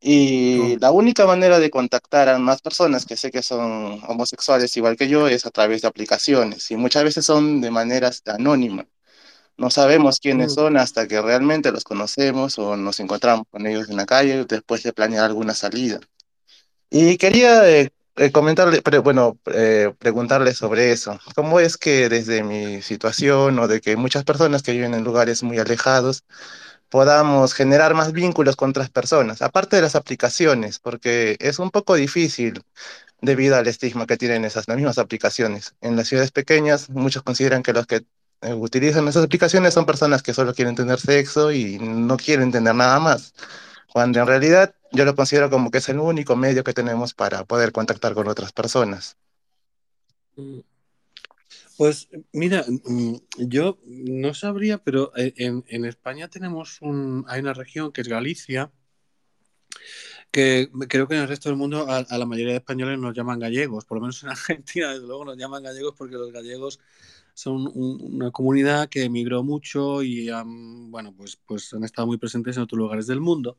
Y 0.00 0.76
la 0.78 0.92
única 0.92 1.26
manera 1.26 1.58
de 1.58 1.70
contactar 1.70 2.28
a 2.28 2.38
más 2.38 2.62
personas 2.62 3.04
que 3.06 3.16
sé 3.16 3.30
que 3.32 3.42
son 3.42 4.00
homosexuales 4.08 4.76
igual 4.76 4.96
que 4.96 5.08
yo 5.08 5.26
es 5.28 5.44
a 5.46 5.50
través 5.50 5.82
de 5.82 5.88
aplicaciones 5.88 6.70
y 6.70 6.76
muchas 6.76 7.04
veces 7.04 7.24
son 7.26 7.60
de 7.60 7.70
maneras 7.70 8.22
anónimas. 8.26 8.86
No 9.58 9.70
sabemos 9.70 10.20
quiénes 10.20 10.54
son 10.54 10.76
hasta 10.76 11.08
que 11.08 11.20
realmente 11.20 11.72
los 11.72 11.84
conocemos 11.84 12.58
o 12.58 12.76
nos 12.76 13.00
encontramos 13.00 13.46
con 13.50 13.66
ellos 13.66 13.90
en 13.90 13.96
la 13.96 14.06
calle 14.06 14.44
después 14.44 14.84
de 14.84 14.92
planear 14.92 15.24
alguna 15.24 15.52
salida. 15.52 15.98
Y 16.90 17.18
quería 17.18 17.68
eh, 17.68 17.90
eh, 18.16 18.30
comentarle, 18.30 18.82
pre- 18.82 18.98
bueno, 18.98 19.36
eh, 19.52 19.92
preguntarle 19.98 20.54
sobre 20.54 20.92
eso. 20.92 21.18
¿Cómo 21.34 21.58
es 21.60 21.76
que 21.76 22.08
desde 22.08 22.42
mi 22.44 22.82
situación 22.82 23.58
o 23.58 23.66
de 23.68 23.80
que 23.80 23.96
muchas 23.96 24.24
personas 24.24 24.62
que 24.62 24.72
viven 24.72 24.94
en 24.94 25.04
lugares 25.04 25.42
muy 25.42 25.58
alejados 25.58 26.24
podamos 26.88 27.52
generar 27.52 27.94
más 27.94 28.12
vínculos 28.12 28.56
con 28.56 28.70
otras 28.70 28.90
personas, 28.90 29.42
aparte 29.42 29.76
de 29.76 29.82
las 29.82 29.94
aplicaciones, 29.96 30.78
porque 30.78 31.36
es 31.40 31.58
un 31.58 31.70
poco 31.70 31.96
difícil 31.96 32.62
debido 33.20 33.56
al 33.56 33.66
estigma 33.66 34.06
que 34.06 34.16
tienen 34.16 34.44
esas 34.44 34.68
las 34.68 34.76
mismas 34.76 34.98
aplicaciones. 34.98 35.74
En 35.80 35.96
las 35.96 36.08
ciudades 36.08 36.30
pequeñas, 36.30 36.88
muchos 36.88 37.22
consideran 37.24 37.62
que 37.62 37.72
los 37.72 37.86
que 37.86 38.04
utilizan 38.42 39.08
esas 39.08 39.24
aplicaciones 39.24 39.74
son 39.74 39.86
personas 39.86 40.22
que 40.22 40.34
solo 40.34 40.54
quieren 40.54 40.74
tener 40.74 41.00
sexo 41.00 41.52
y 41.52 41.78
no 41.78 42.16
quieren 42.16 42.52
tener 42.52 42.74
nada 42.74 43.00
más, 43.00 43.34
cuando 43.92 44.20
en 44.20 44.26
realidad 44.26 44.74
yo 44.92 45.04
lo 45.04 45.14
considero 45.14 45.50
como 45.50 45.70
que 45.70 45.78
es 45.78 45.88
el 45.88 45.98
único 45.98 46.36
medio 46.36 46.64
que 46.64 46.72
tenemos 46.72 47.14
para 47.14 47.44
poder 47.44 47.72
contactar 47.72 48.14
con 48.14 48.28
otras 48.28 48.52
personas. 48.52 49.16
Mm. 50.36 50.60
Pues 51.76 52.08
mira, 52.32 52.64
mm, 52.66 53.14
yo 53.38 53.78
no 53.86 54.34
sabría, 54.34 54.78
pero 54.78 55.12
eh, 55.16 55.32
en, 55.36 55.64
en 55.68 55.84
España 55.84 56.28
tenemos 56.28 56.78
un, 56.80 57.24
hay 57.28 57.40
una 57.40 57.54
región 57.54 57.92
que 57.92 58.00
es 58.00 58.08
Galicia, 58.08 58.72
que 60.32 60.68
creo 60.88 61.06
que 61.06 61.14
en 61.14 61.22
el 61.22 61.28
resto 61.28 61.48
del 61.48 61.56
mundo 61.56 61.88
a, 61.88 61.98
a 61.98 62.18
la 62.18 62.26
mayoría 62.26 62.52
de 62.52 62.58
españoles 62.58 62.98
nos 62.98 63.14
llaman 63.14 63.38
gallegos, 63.38 63.84
por 63.84 63.98
lo 63.98 64.02
menos 64.02 64.20
en 64.24 64.28
Argentina, 64.30 64.92
desde 64.92 65.06
luego 65.06 65.24
nos 65.24 65.36
llaman 65.36 65.62
gallegos 65.62 65.94
porque 65.96 66.16
los 66.16 66.32
gallegos 66.32 66.80
son 67.38 67.68
un- 67.74 67.98
una 68.16 68.30
comunidad 68.32 68.88
que 68.88 69.04
emigró 69.04 69.42
mucho 69.44 70.02
y 70.02 70.28
han, 70.30 70.90
bueno, 70.90 71.14
pues, 71.16 71.36
pues 71.46 71.72
han 71.74 71.84
estado 71.84 72.06
muy 72.08 72.18
presentes 72.18 72.56
en 72.56 72.64
otros 72.64 72.78
lugares 72.78 73.06
del 73.06 73.20
mundo. 73.20 73.58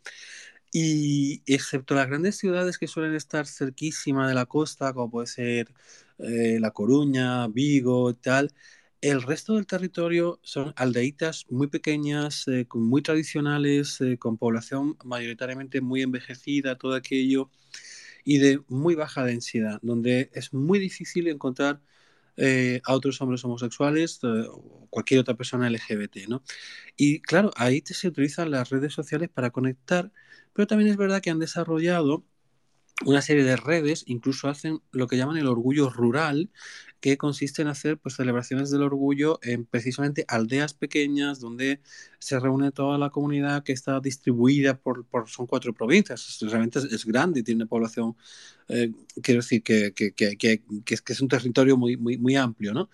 Y 0.71 1.41
excepto 1.51 1.95
las 1.95 2.07
grandes 2.07 2.37
ciudades 2.37 2.77
que 2.77 2.87
suelen 2.87 3.15
estar 3.15 3.47
cerquísima 3.47 4.27
de 4.27 4.35
la 4.35 4.45
costa, 4.45 4.93
como 4.93 5.09
puede 5.09 5.27
ser 5.27 5.73
eh, 6.19 6.59
La 6.59 6.71
Coruña, 6.71 7.47
Vigo 7.47 8.13
tal, 8.15 8.53
el 9.01 9.21
resto 9.23 9.55
del 9.55 9.65
territorio 9.65 10.39
son 10.43 10.73
aldeitas 10.75 11.45
muy 11.49 11.67
pequeñas, 11.67 12.47
eh, 12.47 12.67
muy 12.73 13.01
tradicionales, 13.01 13.99
eh, 14.01 14.17
con 14.19 14.37
población 14.37 14.97
mayoritariamente 15.05 15.81
muy 15.81 16.01
envejecida, 16.03 16.77
todo 16.77 16.93
aquello, 16.95 17.49
y 18.23 18.37
de 18.39 18.61
muy 18.67 18.95
baja 18.95 19.23
densidad, 19.25 19.79
donde 19.81 20.29
es 20.33 20.53
muy 20.53 20.79
difícil 20.79 21.27
encontrar 21.27 21.81
eh, 22.37 22.81
a 22.85 22.93
otros 22.93 23.21
hombres 23.21 23.43
homosexuales 23.45 24.19
eh, 24.23 24.27
o 24.51 24.87
cualquier 24.89 25.21
otra 25.21 25.35
persona 25.35 25.67
LGBT, 25.67 26.27
¿no? 26.27 26.43
Y 26.97 27.21
claro, 27.21 27.51
ahí 27.55 27.83
se 27.85 28.07
utilizan 28.07 28.51
las 28.51 28.69
redes 28.69 28.93
sociales 28.93 29.29
para 29.29 29.51
conectar, 29.51 30.11
pero 30.53 30.67
también 30.67 30.89
es 30.91 30.97
verdad 30.97 31.21
que 31.21 31.29
han 31.31 31.39
desarrollado 31.39 32.25
una 33.05 33.21
serie 33.21 33.43
de 33.43 33.55
redes, 33.55 34.03
incluso 34.07 34.49
hacen 34.49 34.81
lo 34.91 35.07
que 35.07 35.17
llaman 35.17 35.37
el 35.37 35.47
orgullo 35.47 35.89
rural, 35.89 36.49
que 36.99 37.17
consiste 37.17 37.61
en 37.61 37.69
hacer 37.69 37.97
pues, 37.97 38.15
celebraciones 38.15 38.71
del 38.71 38.83
orgullo 38.83 39.39
en 39.41 39.65
precisamente 39.65 40.25
aldeas 40.27 40.73
pequeñas 40.73 41.39
donde 41.39 41.79
se 42.19 42.39
reúne 42.39 42.71
toda 42.71 42.97
la 42.97 43.09
comunidad 43.09 43.63
que 43.63 43.71
está 43.71 43.99
distribuida 44.01 44.77
por, 44.77 45.05
son 45.27 45.47
cuatro 45.47 45.73
provincias. 45.73 46.37
Realmente 46.41 46.79
es, 46.79 46.85
es 46.85 47.05
grande, 47.05 47.43
tiene 47.43 47.65
población, 47.65 48.17
eh, 48.67 48.91
quiero 49.21 49.41
decir, 49.41 49.63
que 49.63 49.93
es, 49.95 51.01
que 51.01 51.13
es 51.13 51.21
un 51.21 51.29
territorio 51.29 51.77
muy, 51.77 51.95
muy, 51.95 52.17
muy 52.17 52.35
amplio, 52.35 52.73
¿no? 52.73 52.89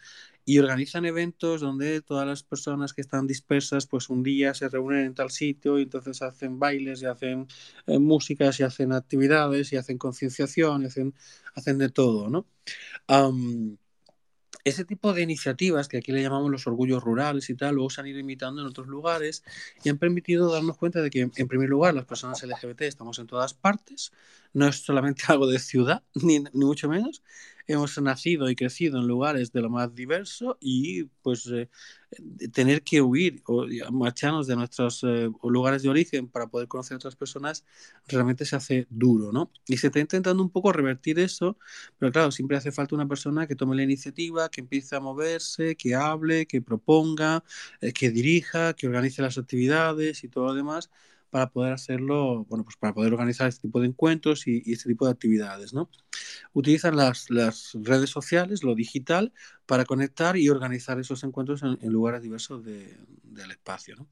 Y 0.45 0.59
organizan 0.59 1.05
eventos 1.05 1.61
donde 1.61 2.01
todas 2.01 2.27
las 2.27 2.43
personas 2.43 2.93
que 2.93 3.01
están 3.01 3.25
dispersas, 3.25 3.87
pues 3.87 4.09
un 4.09 4.21
día 4.21 4.53
se 4.53 4.69
reúnen 4.69 5.05
en 5.05 5.15
tal 5.15 5.31
sitio 5.31 5.79
y 5.79 5.83
entonces 5.83 6.21
hacen 6.21 6.59
bailes 6.59 7.01
y 7.01 7.05
hacen 7.05 7.47
eh, 7.87 7.97
músicas 7.97 8.59
y 8.59 8.63
hacen 8.63 8.93
actividades 8.93 9.73
y 9.73 9.77
hacen 9.77 9.97
concienciación 9.97 10.83
y 10.83 10.85
hacen, 10.85 11.15
hacen 11.55 11.79
de 11.79 11.89
todo, 11.89 12.29
¿no? 12.29 12.45
Ese 14.65 14.83
tipo 14.83 15.13
de 15.13 15.21
iniciativas, 15.21 15.87
que 15.87 15.97
aquí 15.97 16.11
le 16.11 16.23
llamamos 16.23 16.49
los 16.49 16.65
orgullos 16.65 17.03
rurales 17.03 17.51
y 17.51 17.55
tal, 17.55 17.75
luego 17.75 17.91
se 17.91 18.01
han 18.01 18.07
ido 18.07 18.17
imitando 18.17 18.61
en 18.61 18.67
otros 18.67 18.87
lugares 18.87 19.43
y 19.83 19.89
han 19.89 19.99
permitido 19.99 20.51
darnos 20.51 20.75
cuenta 20.77 21.03
de 21.03 21.11
que, 21.11 21.29
en 21.35 21.47
primer 21.47 21.69
lugar, 21.69 21.93
las 21.93 22.05
personas 22.05 22.41
LGBT 22.41 22.81
estamos 22.81 23.19
en 23.19 23.27
todas 23.27 23.53
partes, 23.53 24.11
no 24.53 24.67
es 24.67 24.77
solamente 24.77 25.23
algo 25.27 25.45
de 25.45 25.59
ciudad, 25.59 26.03
ni, 26.15 26.39
ni 26.39 26.65
mucho 26.65 26.89
menos. 26.89 27.21
Hemos 27.67 27.99
nacido 28.01 28.49
y 28.49 28.55
crecido 28.55 28.99
en 28.99 29.07
lugares 29.07 29.51
de 29.51 29.61
lo 29.61 29.69
más 29.69 29.93
diverso 29.95 30.57
y 30.61 31.05
pues 31.23 31.47
eh, 31.47 31.69
tener 32.53 32.83
que 32.83 33.01
huir 33.01 33.41
o 33.47 33.65
marcharnos 33.91 34.47
de 34.47 34.55
nuestros 34.55 35.03
eh, 35.03 35.29
lugares 35.43 35.83
de 35.83 35.89
origen 35.89 36.27
para 36.27 36.47
poder 36.47 36.67
conocer 36.67 36.95
a 36.95 36.97
otras 36.97 37.15
personas 37.15 37.65
realmente 38.07 38.45
se 38.45 38.55
hace 38.55 38.87
duro, 38.89 39.31
¿no? 39.31 39.51
Y 39.67 39.77
se 39.77 39.87
está 39.87 39.99
intentando 39.99 40.41
un 40.43 40.49
poco 40.49 40.71
revertir 40.71 41.19
eso, 41.19 41.57
pero 41.97 42.11
claro, 42.11 42.31
siempre 42.31 42.57
hace 42.57 42.71
falta 42.71 42.95
una 42.95 43.07
persona 43.07 43.47
que 43.47 43.55
tome 43.55 43.75
la 43.75 43.83
iniciativa, 43.83 44.49
que 44.49 44.61
empiece 44.61 44.95
a 44.95 44.99
moverse, 44.99 45.75
que 45.75 45.95
hable, 45.95 46.45
que 46.47 46.61
proponga, 46.61 47.43
eh, 47.81 47.93
que 47.93 48.11
dirija, 48.11 48.73
que 48.73 48.87
organice 48.87 49.21
las 49.21 49.37
actividades 49.37 50.23
y 50.23 50.29
todo 50.29 50.45
lo 50.45 50.53
demás 50.53 50.89
para 51.35 51.49
poder 51.49 51.73
hacerlo, 51.73 52.45
bueno, 52.45 52.63
pues 52.63 52.77
para 52.77 52.93
poder 52.93 53.11
organizar 53.11 53.49
este 53.49 53.67
tipo 53.67 53.81
de 53.81 53.87
encuentros 53.87 54.47
y, 54.47 54.71
este 54.71 54.87
tipo 54.87 55.05
de 55.05 55.11
actividades, 55.11 55.73
¿no? 55.73 55.89
Utilizan 56.53 56.95
las, 56.95 57.27
redes 57.73 58.09
sociales, 58.09 58.63
lo 58.63 58.73
digital, 58.73 59.33
para 59.65 59.85
conectar 59.85 60.37
y 60.37 60.49
organizar 60.49 60.99
esos 60.99 61.23
encuentros 61.23 61.63
en, 61.63 61.77
lugares 61.91 62.21
diversos 62.21 62.63
de, 62.63 62.97
del 63.23 63.51
espacio, 63.51 63.95
¿no? 63.95 64.07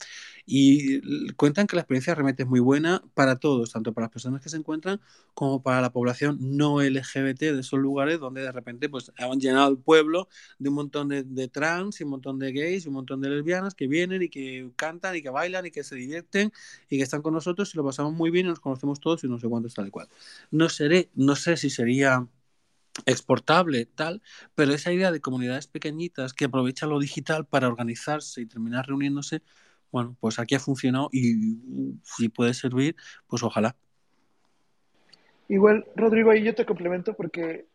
Y 0.45 1.33
cuentan 1.33 1.67
que 1.67 1.75
la 1.75 1.81
experiencia 1.81 2.15
realmente 2.15 2.43
es 2.43 2.49
muy 2.49 2.59
buena 2.59 3.03
para 3.13 3.37
todos, 3.37 3.71
tanto 3.71 3.93
para 3.93 4.05
las 4.05 4.11
personas 4.11 4.41
que 4.41 4.49
se 4.49 4.57
encuentran 4.57 4.99
como 5.33 5.61
para 5.61 5.81
la 5.81 5.91
población 5.91 6.37
no 6.39 6.81
LGBT 6.81 7.39
de 7.39 7.59
esos 7.59 7.79
lugares 7.79 8.19
donde 8.19 8.41
de 8.41 8.51
repente 8.51 8.89
pues 8.89 9.11
han 9.17 9.39
llenado 9.39 9.69
el 9.69 9.77
pueblo 9.77 10.27
de 10.59 10.69
un 10.69 10.75
montón 10.75 11.09
de, 11.09 11.23
de 11.23 11.47
trans 11.47 11.99
y 12.01 12.03
un 12.03 12.11
montón 12.11 12.39
de 12.39 12.51
gays 12.51 12.85
y 12.85 12.87
un 12.87 12.95
montón 12.95 13.21
de 13.21 13.29
lesbianas 13.29 13.75
que 13.75 13.87
vienen 13.87 14.23
y 14.23 14.29
que 14.29 14.71
cantan 14.75 15.15
y 15.15 15.21
que 15.21 15.29
bailan 15.29 15.65
y 15.65 15.71
que 15.71 15.83
se 15.83 15.95
divierten 15.95 16.51
y 16.89 16.97
que 16.97 17.03
están 17.03 17.21
con 17.21 17.33
nosotros 17.33 17.73
y 17.73 17.77
lo 17.77 17.83
pasamos 17.83 18.13
muy 18.13 18.31
bien 18.31 18.47
y 18.47 18.49
nos 18.49 18.59
conocemos 18.59 18.99
todos 18.99 19.23
y 19.23 19.27
no 19.27 19.39
sé 19.39 19.47
cuántos 19.47 19.73
tal 19.73 19.87
y 19.87 19.91
cual. 19.91 20.07
No, 20.51 20.69
seré, 20.69 21.09
no 21.15 21.35
sé 21.35 21.57
si 21.57 21.69
sería 21.69 22.27
exportable, 23.05 23.85
tal, 23.85 24.21
pero 24.55 24.73
esa 24.73 24.91
idea 24.91 25.11
de 25.11 25.21
comunidades 25.21 25.67
pequeñitas 25.67 26.33
que 26.33 26.45
aprovechan 26.45 26.89
lo 26.89 26.99
digital 26.99 27.45
para 27.45 27.67
organizarse 27.67 28.41
y 28.41 28.45
terminar 28.45 28.87
reuniéndose, 28.87 29.41
bueno, 29.91 30.15
pues 30.19 30.39
aquí 30.39 30.55
ha 30.55 30.59
funcionado 30.59 31.09
y 31.11 31.99
si 32.03 32.29
puede 32.29 32.53
servir, 32.53 32.95
pues 33.27 33.43
ojalá. 33.43 33.75
Igual, 35.49 35.85
Rodrigo, 35.95 36.31
ahí 36.31 36.43
yo 36.43 36.55
te 36.55 36.65
complemento 36.65 37.13
porque, 37.13 37.65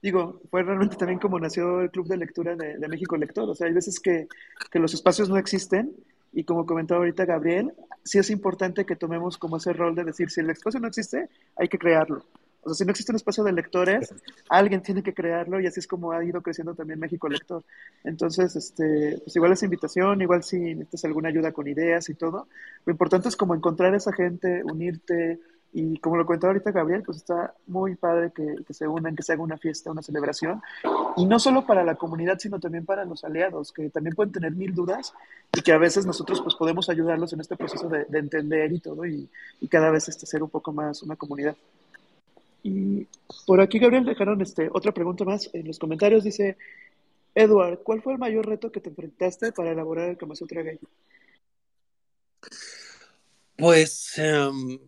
digo, 0.00 0.40
fue 0.50 0.62
realmente 0.62 0.96
también 0.96 1.18
como 1.18 1.38
nació 1.38 1.80
el 1.80 1.90
Club 1.90 2.08
de 2.08 2.16
Lectura 2.16 2.56
de, 2.56 2.88
México 2.88 3.16
Lector. 3.16 3.50
O 3.50 3.54
sea, 3.54 3.66
hay 3.66 3.74
veces 3.74 4.00
que, 4.00 4.28
que, 4.70 4.78
los 4.78 4.94
espacios 4.94 5.28
no 5.28 5.36
existen 5.36 5.94
y 6.32 6.44
como 6.44 6.66
comentaba 6.66 7.00
ahorita 7.00 7.24
Gabriel, 7.24 7.72
sí 8.04 8.18
es 8.18 8.30
importante 8.30 8.86
que 8.86 8.96
tomemos 8.96 9.36
como 9.36 9.56
ese 9.56 9.72
rol 9.72 9.94
de 9.94 10.04
decir, 10.04 10.30
si 10.30 10.40
el 10.40 10.50
espacio 10.50 10.80
no 10.80 10.88
existe, 10.88 11.28
hay 11.56 11.68
que 11.68 11.78
crearlo. 11.78 12.24
O 12.66 12.70
sea, 12.70 12.74
si 12.74 12.84
no 12.84 12.90
existe 12.90 13.12
un 13.12 13.16
espacio 13.16 13.44
de 13.44 13.52
lectores, 13.52 14.12
alguien 14.48 14.82
tiene 14.82 15.02
que 15.02 15.14
crearlo 15.14 15.60
y 15.60 15.66
así 15.68 15.78
es 15.78 15.86
como 15.86 16.10
ha 16.10 16.24
ido 16.24 16.42
creciendo 16.42 16.74
también 16.74 16.98
México 16.98 17.28
Lector. 17.28 17.62
Entonces, 18.02 18.56
este, 18.56 19.20
pues 19.22 19.36
igual 19.36 19.52
esa 19.52 19.66
invitación, 19.66 20.20
igual 20.20 20.42
si 20.42 20.58
necesitas 20.58 21.04
alguna 21.04 21.28
ayuda 21.28 21.52
con 21.52 21.68
ideas 21.68 22.08
y 22.08 22.14
todo, 22.14 22.48
lo 22.84 22.90
importante 22.90 23.28
es 23.28 23.36
como 23.36 23.54
encontrar 23.54 23.94
a 23.94 23.98
esa 23.98 24.12
gente, 24.12 24.64
unirte 24.64 25.38
y 25.72 25.98
como 25.98 26.16
lo 26.16 26.24
comentaba 26.24 26.54
ahorita 26.54 26.72
Gabriel, 26.72 27.02
pues 27.04 27.18
está 27.18 27.54
muy 27.66 27.94
padre 27.96 28.32
que, 28.34 28.72
se 28.72 28.88
unan, 28.88 29.14
que 29.14 29.22
se 29.22 29.34
haga 29.34 29.42
una 29.42 29.58
fiesta, 29.58 29.90
una 29.90 30.02
celebración 30.02 30.62
y 31.16 31.26
no 31.26 31.38
solo 31.38 31.66
para 31.66 31.84
la 31.84 31.96
comunidad, 31.96 32.38
sino 32.38 32.58
también 32.58 32.84
para 32.84 33.04
los 33.04 33.24
aliados, 33.24 33.72
que 33.72 33.90
también 33.90 34.16
pueden 34.16 34.32
tener 34.32 34.52
mil 34.52 34.74
dudas 34.74 35.12
y 35.52 35.60
que 35.60 35.72
a 35.72 35.78
veces 35.78 36.06
nosotros 36.06 36.40
pues 36.40 36.54
podemos 36.54 36.88
ayudarlos 36.88 37.32
en 37.32 37.40
este 37.40 37.56
proceso 37.56 37.88
de, 37.88 38.06
de 38.06 38.18
entender 38.18 38.72
y 38.72 38.80
todo 38.80 39.04
y, 39.06 39.28
y 39.60 39.68
cada 39.68 39.90
vez 39.90 40.08
este, 40.08 40.24
ser 40.24 40.42
un 40.42 40.50
poco 40.50 40.72
más 40.72 41.02
una 41.02 41.14
comunidad. 41.14 41.56
Y 42.66 43.06
por 43.46 43.60
aquí, 43.60 43.78
Gabriel, 43.78 44.04
dejaron 44.04 44.40
este, 44.42 44.68
otra 44.72 44.92
pregunta 44.92 45.24
más 45.24 45.48
en 45.52 45.68
los 45.68 45.78
comentarios. 45.78 46.24
Dice, 46.24 46.56
Edward, 47.32 47.78
¿cuál 47.84 48.02
fue 48.02 48.14
el 48.14 48.18
mayor 48.18 48.44
reto 48.44 48.72
que 48.72 48.80
te 48.80 48.88
enfrentaste 48.88 49.52
para 49.52 49.70
elaborar 49.70 50.08
el 50.08 50.16
Kama 50.16 50.34
Sutra 50.34 50.62
Gay? 50.62 50.80
Pues 53.56 54.14
um, 54.18 54.78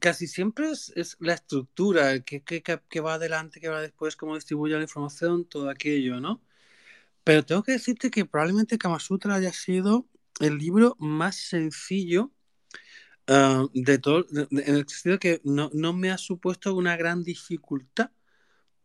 casi 0.00 0.26
siempre 0.26 0.70
es, 0.70 1.16
la 1.20 1.34
estructura, 1.34 2.20
que, 2.20 2.42
que, 2.42 3.00
va 3.00 3.14
adelante, 3.14 3.60
que 3.60 3.68
va 3.68 3.82
después, 3.82 4.16
cómo 4.16 4.34
distribuye 4.34 4.76
la 4.76 4.82
información, 4.82 5.44
todo 5.44 5.68
aquello, 5.68 6.20
¿no? 6.20 6.40
Pero 7.22 7.44
tengo 7.44 7.62
que 7.62 7.72
decirte 7.72 8.10
que 8.10 8.24
probablemente 8.24 8.78
Kama 8.78 8.98
Sutra 8.98 9.34
haya 9.34 9.52
sido 9.52 10.06
el 10.40 10.56
libro 10.56 10.96
más 10.98 11.36
sencillo 11.36 12.30
Uh, 13.28 13.68
de 13.74 13.98
todo, 13.98 14.22
de, 14.30 14.46
en 14.50 14.76
el 14.76 14.88
sentido 14.88 15.18
que 15.18 15.40
no, 15.42 15.68
no, 15.74 15.92
me 15.92 16.12
ha 16.12 16.18
supuesto 16.18 16.72
una 16.76 16.96
gran 16.96 17.24
dificultad 17.24 18.10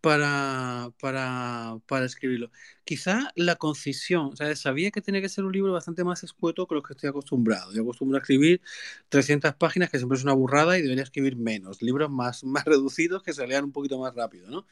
para, 0.01 0.91
para, 0.99 1.77
para 1.87 2.05
escribirlo. 2.05 2.51
Quizá 2.83 3.31
la 3.35 3.55
concisión, 3.55 4.35
¿sabes? 4.35 4.59
sabía 4.59 4.91
que 4.91 5.01
tenía 5.01 5.21
que 5.21 5.29
ser 5.29 5.45
un 5.45 5.53
libro 5.53 5.73
bastante 5.73 6.03
más 6.03 6.23
escueto 6.23 6.67
que 6.67 6.75
los 6.75 6.83
que 6.83 6.93
estoy 6.93 7.09
acostumbrado. 7.09 7.71
Yo 7.73 7.83
acostumbro 7.83 8.17
a 8.17 8.21
escribir 8.21 8.61
300 9.09 9.53
páginas, 9.55 9.91
que 9.91 9.99
siempre 9.99 10.17
es 10.17 10.23
una 10.23 10.33
burrada, 10.33 10.77
y 10.77 10.81
debería 10.81 11.03
escribir 11.03 11.35
menos, 11.35 11.81
libros 11.83 12.09
más, 12.09 12.43
más 12.43 12.65
reducidos 12.65 13.23
que 13.23 13.33
se 13.33 13.45
lean 13.47 13.65
un 13.65 13.71
poquito 13.71 13.99
más 13.99 14.15
rápido, 14.15 14.49
¿no? 14.49 14.65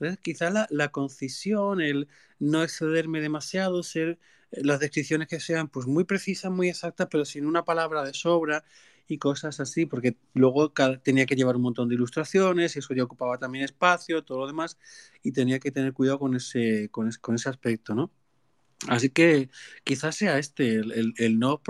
Entonces, 0.00 0.18
quizá 0.22 0.50
la, 0.50 0.66
la 0.70 0.88
concisión, 0.90 1.80
el 1.80 2.08
no 2.40 2.64
excederme 2.64 3.20
demasiado, 3.20 3.82
ser 3.84 4.18
eh, 4.50 4.62
las 4.64 4.80
descripciones 4.80 5.28
que 5.28 5.38
sean 5.40 5.68
pues 5.68 5.86
muy 5.86 6.04
precisas, 6.04 6.50
muy 6.50 6.68
exactas, 6.68 7.08
pero 7.10 7.24
sin 7.24 7.46
una 7.46 7.64
palabra 7.64 8.02
de 8.04 8.14
sobra 8.14 8.64
y 9.08 9.18
cosas 9.18 9.60
así, 9.60 9.86
porque 9.86 10.16
luego 10.34 10.72
tenía 11.02 11.26
que 11.26 11.36
llevar 11.36 11.56
un 11.56 11.62
montón 11.62 11.88
de 11.88 11.94
ilustraciones 11.94 12.76
y 12.76 12.78
eso 12.80 12.94
ya 12.94 13.04
ocupaba 13.04 13.38
también 13.38 13.64
espacio, 13.64 14.22
todo 14.24 14.40
lo 14.40 14.46
demás, 14.46 14.78
y 15.22 15.32
tenía 15.32 15.58
que 15.58 15.70
tener 15.70 15.92
cuidado 15.92 16.18
con 16.18 16.36
ese, 16.36 16.88
con, 16.90 17.10
con 17.20 17.34
ese 17.34 17.48
aspecto, 17.48 17.94
¿no? 17.94 18.10
Así 18.88 19.10
que 19.10 19.48
quizás 19.84 20.16
sea 20.16 20.38
este, 20.38 20.76
el, 20.76 21.14
el, 21.16 21.38
no, 21.38 21.60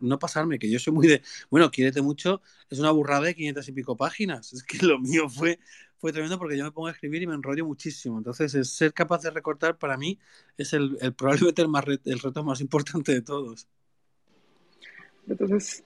no 0.00 0.18
pasarme, 0.18 0.58
que 0.58 0.68
yo 0.68 0.78
soy 0.80 0.92
muy 0.92 1.06
de, 1.06 1.22
bueno, 1.48 1.70
quiérete 1.70 2.02
mucho, 2.02 2.42
es 2.70 2.78
una 2.80 2.90
burrada 2.90 3.26
de 3.26 3.34
500 3.34 3.68
y 3.68 3.72
pico 3.72 3.96
páginas. 3.96 4.52
Es 4.52 4.62
que 4.64 4.84
lo 4.84 4.98
mío 4.98 5.28
fue, 5.28 5.60
fue 5.98 6.12
tremendo 6.12 6.38
porque 6.38 6.56
yo 6.56 6.64
me 6.64 6.72
pongo 6.72 6.88
a 6.88 6.92
escribir 6.92 7.22
y 7.22 7.26
me 7.26 7.34
enrollo 7.34 7.64
muchísimo. 7.64 8.18
Entonces, 8.18 8.68
ser 8.68 8.92
capaz 8.92 9.22
de 9.22 9.30
recortar 9.30 9.78
para 9.78 9.96
mí 9.96 10.18
es 10.56 10.72
el, 10.72 10.98
el 11.00 11.14
probablemente 11.14 11.62
el, 11.62 11.68
más, 11.68 11.84
el 11.86 12.18
reto 12.18 12.42
más 12.42 12.60
importante 12.60 13.12
de 13.12 13.22
todos. 13.22 13.68
Entonces, 15.28 15.84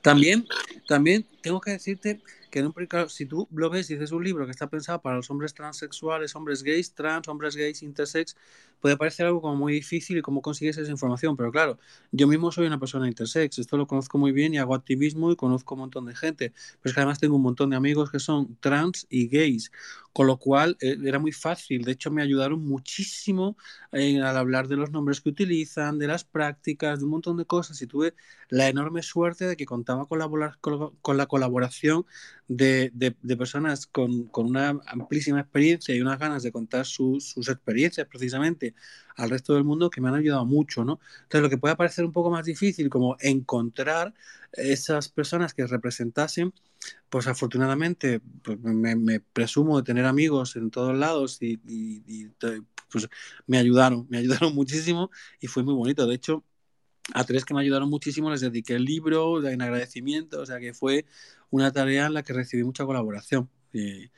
también, 0.00 0.46
también 0.88 1.26
tengo 1.42 1.60
que 1.60 1.72
decirte 1.72 2.20
que 2.50 2.58
en 2.58 2.66
un, 2.66 2.74
si 3.08 3.24
tú 3.24 3.48
lo 3.50 3.70
ves 3.70 3.88
y 3.88 3.94
dices 3.94 4.12
un 4.12 4.22
libro 4.22 4.44
que 4.44 4.50
está 4.50 4.68
pensado 4.68 5.00
para 5.00 5.16
los 5.16 5.30
hombres 5.30 5.54
transexuales, 5.54 6.36
hombres 6.36 6.62
gays, 6.62 6.94
trans, 6.94 7.26
hombres 7.28 7.56
gays, 7.56 7.82
intersex, 7.82 8.36
puede 8.78 8.98
parecer 8.98 9.26
algo 9.26 9.40
como 9.40 9.56
muy 9.56 9.72
difícil 9.72 10.18
y 10.18 10.22
cómo 10.22 10.42
consigues 10.42 10.76
esa 10.76 10.90
información, 10.90 11.34
pero 11.36 11.50
claro, 11.50 11.78
yo 12.10 12.26
mismo 12.26 12.52
soy 12.52 12.66
una 12.66 12.78
persona 12.78 13.08
intersex, 13.08 13.58
esto 13.58 13.76
lo 13.78 13.86
conozco 13.86 14.18
muy 14.18 14.32
bien 14.32 14.52
y 14.52 14.58
hago 14.58 14.74
activismo 14.74 15.32
y 15.32 15.36
conozco 15.36 15.76
un 15.76 15.80
montón 15.80 16.04
de 16.04 16.14
gente, 16.14 16.52
pero 16.82 16.90
es 16.90 16.94
que 16.94 17.00
además 17.00 17.18
tengo 17.18 17.36
un 17.36 17.42
montón 17.42 17.70
de 17.70 17.76
amigos 17.76 18.10
que 18.10 18.18
son 18.18 18.56
trans 18.60 19.06
y 19.08 19.28
gays, 19.28 19.72
con 20.12 20.26
lo 20.26 20.38
cual 20.38 20.76
eh, 20.80 20.96
era 21.04 21.18
muy 21.18 21.32
fácil, 21.32 21.84
de 21.84 21.92
hecho 21.92 22.10
me 22.10 22.22
ayudaron 22.22 22.64
muchísimo 22.66 23.56
eh, 23.92 24.20
al 24.20 24.36
hablar 24.36 24.68
de 24.68 24.76
los 24.76 24.90
nombres 24.90 25.20
que 25.20 25.30
utilizan, 25.30 25.98
de 25.98 26.06
las 26.06 26.24
prácticas, 26.24 26.98
de 26.98 27.04
un 27.04 27.12
montón 27.12 27.36
de 27.36 27.46
cosas 27.46 27.80
y 27.82 27.86
tuve 27.86 28.14
la 28.48 28.68
enorme 28.68 29.02
suerte 29.02 29.46
de 29.46 29.56
que 29.56 29.66
contaba 29.66 30.06
con 30.06 30.18
la, 30.18 30.58
con 30.60 31.16
la 31.16 31.26
colaboración 31.26 32.04
de, 32.48 32.90
de, 32.94 33.36
personas 33.36 33.86
con, 33.86 34.24
con, 34.24 34.46
una 34.46 34.80
amplísima 34.86 35.40
experiencia 35.40 35.94
y 35.94 36.00
unas 36.00 36.18
ganas 36.18 36.42
de 36.42 36.52
contar 36.52 36.84
sus 36.84 37.36
experiencias 37.36 38.06
precisamente 38.06 38.74
al 39.16 39.30
resto 39.30 39.54
del 39.54 39.64
mundo 39.64 39.90
que 39.90 40.00
me 40.00 40.08
han 40.08 40.14
ayudado 40.14 40.44
mucho, 40.44 40.84
¿no? 40.84 41.00
Entonces, 41.22 41.42
lo 41.42 41.50
que 41.50 41.58
puede 41.58 41.76
parecer 41.76 42.04
un 42.04 42.12
poco 42.12 42.30
más 42.30 42.44
difícil, 42.44 42.88
como 42.88 43.16
encontrar 43.20 44.14
esas 44.52 45.08
personas 45.08 45.54
que 45.54 45.66
representasen, 45.66 46.52
pues 47.08 47.26
afortunadamente 47.26 48.20
pues 48.42 48.58
me, 48.60 49.20
presumo 49.20 49.78
de 49.78 49.84
tener 49.84 50.04
amigos 50.04 50.56
en 50.56 50.70
todos 50.70 50.96
lados 50.96 51.38
y, 51.40 51.60
y, 51.66 52.28
pues 52.90 53.08
me 53.46 53.58
ayudaron, 53.58 54.06
me 54.10 54.18
ayudaron 54.18 54.54
muchísimo 54.54 55.10
y 55.40 55.46
fue 55.46 55.62
muy 55.62 55.74
bonito. 55.74 56.06
De 56.06 56.14
hecho, 56.14 56.44
a 57.14 57.24
tres 57.24 57.44
que 57.44 57.54
me 57.54 57.60
ayudaron 57.60 57.90
muchísimo 57.90 58.30
les 58.30 58.40
dediqué 58.40 58.74
el 58.74 58.84
libro 58.84 59.46
en 59.46 59.62
agradecimiento, 59.62 60.40
o 60.40 60.46
sea 60.46 60.60
que 60.60 60.72
fue 60.74 61.04
una 61.50 61.72
tarea 61.72 62.06
en 62.06 62.14
la 62.14 62.22
que 62.22 62.32
recibí 62.32 62.64
mucha 62.64 62.84
colaboración. 62.84 63.50
Y, 63.72 64.10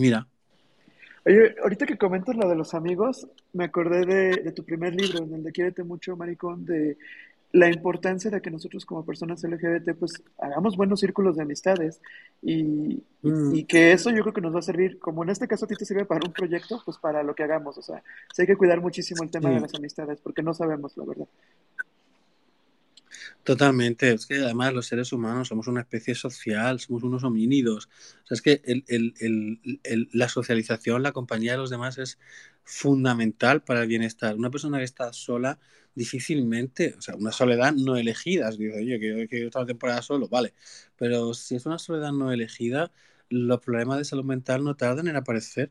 mira. 0.00 0.28
Oye, 1.24 1.54
ahorita 1.62 1.86
que 1.86 1.98
comentas 1.98 2.34
lo 2.36 2.48
de 2.48 2.56
los 2.56 2.74
amigos, 2.74 3.28
me 3.52 3.64
acordé 3.64 4.04
de, 4.06 4.52
tu 4.52 4.64
primer 4.64 4.94
libro, 4.94 5.22
en 5.24 5.34
el 5.34 5.42
de 5.44 5.52
Quiérete 5.52 5.84
mucho, 5.84 6.16
Maricón, 6.16 6.64
de 6.64 6.96
la 7.52 7.68
importancia 7.68 8.30
de 8.30 8.40
que 8.40 8.50
nosotros 8.50 8.86
como 8.86 9.04
personas 9.04 9.44
LGBT 9.44 9.94
pues 9.98 10.22
hagamos 10.38 10.74
buenos 10.74 11.00
círculos 11.00 11.36
de 11.36 11.42
amistades 11.42 12.00
y, 12.40 13.02
mm. 13.20 13.54
y, 13.54 13.64
que 13.64 13.92
eso 13.92 14.10
yo 14.10 14.22
creo 14.22 14.32
que 14.32 14.40
nos 14.40 14.54
va 14.54 14.60
a 14.60 14.62
servir, 14.62 14.98
como 14.98 15.22
en 15.22 15.28
este 15.28 15.46
caso 15.46 15.66
a 15.66 15.68
ti 15.68 15.74
te 15.76 15.84
sirve 15.84 16.06
para 16.06 16.26
un 16.26 16.32
proyecto, 16.32 16.80
pues 16.82 16.96
para 16.96 17.22
lo 17.22 17.34
que 17.34 17.42
hagamos, 17.42 17.76
o 17.76 17.82
sea, 17.82 18.02
sí 18.32 18.42
hay 18.42 18.46
que 18.46 18.56
cuidar 18.56 18.80
muchísimo 18.80 19.22
el 19.22 19.30
tema 19.30 19.50
de 19.50 19.60
las 19.60 19.74
amistades 19.74 20.18
porque 20.22 20.42
no 20.42 20.54
sabemos 20.54 20.96
la 20.96 21.04
verdad. 21.04 21.26
Totalmente, 23.42 24.12
es 24.12 24.26
que 24.26 24.36
además 24.36 24.72
los 24.72 24.86
seres 24.86 25.12
humanos 25.12 25.48
somos 25.48 25.66
una 25.66 25.80
especie 25.80 26.14
social, 26.14 26.78
somos 26.78 27.02
unos 27.02 27.24
homínidos. 27.24 27.88
O 28.24 28.26
sea, 28.26 28.34
es 28.36 28.42
que 28.42 28.62
el, 28.64 28.84
el, 28.88 29.60
el, 29.82 30.08
la 30.12 30.28
socialización, 30.28 31.02
la 31.02 31.12
compañía 31.12 31.52
de 31.52 31.58
los 31.58 31.70
demás 31.70 31.98
es 31.98 32.18
fundamental 32.64 33.62
para 33.62 33.82
el 33.82 33.88
bienestar. 33.88 34.36
Una 34.36 34.50
persona 34.50 34.78
que 34.78 34.84
está 34.84 35.12
sola 35.12 35.58
difícilmente, 35.94 36.94
o 36.96 37.02
sea, 37.02 37.16
una 37.16 37.32
soledad 37.32 37.72
no 37.72 37.96
elegida, 37.96 38.50
digo, 38.50 38.76
oye, 38.76 38.98
que 38.98 39.28
quiero 39.28 39.46
estar 39.46 39.66
temporada 39.66 40.00
solo, 40.02 40.28
vale, 40.28 40.54
pero 40.96 41.34
si 41.34 41.56
es 41.56 41.66
una 41.66 41.78
soledad 41.78 42.12
no 42.12 42.32
elegida, 42.32 42.90
los 43.28 43.60
problemas 43.60 43.98
de 43.98 44.04
salud 44.04 44.24
mental 44.24 44.64
no 44.64 44.76
tardan 44.76 45.08
en 45.08 45.16
aparecer. 45.16 45.70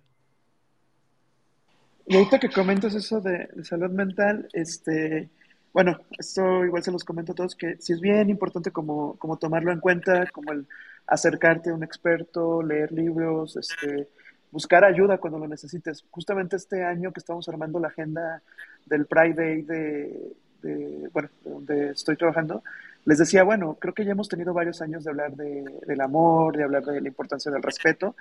Y 2.08 2.16
ahorita 2.16 2.40
que 2.40 2.50
comentas 2.50 2.94
eso 2.96 3.22
de 3.22 3.48
salud 3.64 3.90
mental, 3.92 4.48
este 4.54 5.30
bueno, 5.74 6.00
esto 6.18 6.66
igual 6.66 6.84
se 6.84 6.92
los 6.92 7.04
comento 7.04 7.32
a 7.32 7.36
todos, 7.36 7.56
que 7.56 7.78
sí 7.80 7.94
es 7.94 8.02
bien 8.02 8.30
importante 8.30 8.72
como, 8.72 9.18
como 9.18 9.38
tomarlo 9.38 9.72
en 9.72 9.80
cuenta, 9.80 10.26
como 10.28 10.52
el 10.52 10.68
acercarte 11.08 11.70
a 11.70 11.74
un 11.74 11.84
experto, 11.84 12.62
leer 12.62 12.92
libros, 12.92 13.56
este, 13.56 14.10
buscar 14.52 14.84
ayuda 14.84 15.18
cuando 15.18 15.40
lo 15.40 15.48
necesites. 15.48 16.04
Justamente 16.12 16.58
este 16.58 16.84
año 16.84 17.12
que 17.12 17.20
estamos 17.20 17.48
armando 17.48 17.80
la 17.80 17.88
agenda 17.88 18.42
del 18.86 19.06
Pride 19.06 19.34
Day 19.34 19.62
de, 19.62 20.34
de 20.62 21.10
bueno, 21.14 21.30
donde 21.44 21.92
estoy 21.92 22.18
trabajando, 22.18 22.64
les 23.06 23.18
decía, 23.18 23.44
bueno, 23.44 23.78
creo 23.80 23.94
que 23.94 24.06
ya 24.06 24.12
hemos 24.12 24.30
tenido 24.30 24.54
varios 24.54 24.82
años 24.82 25.04
de 25.04 25.10
hablar 25.10 25.36
de, 25.36 25.64
del 25.88 26.02
amor, 26.02 26.56
de 26.56 26.64
hablar 26.64 26.84
de 26.84 27.02
la 27.02 27.08
importancia 27.08 27.52
del 27.52 27.64
respeto, 27.64 28.16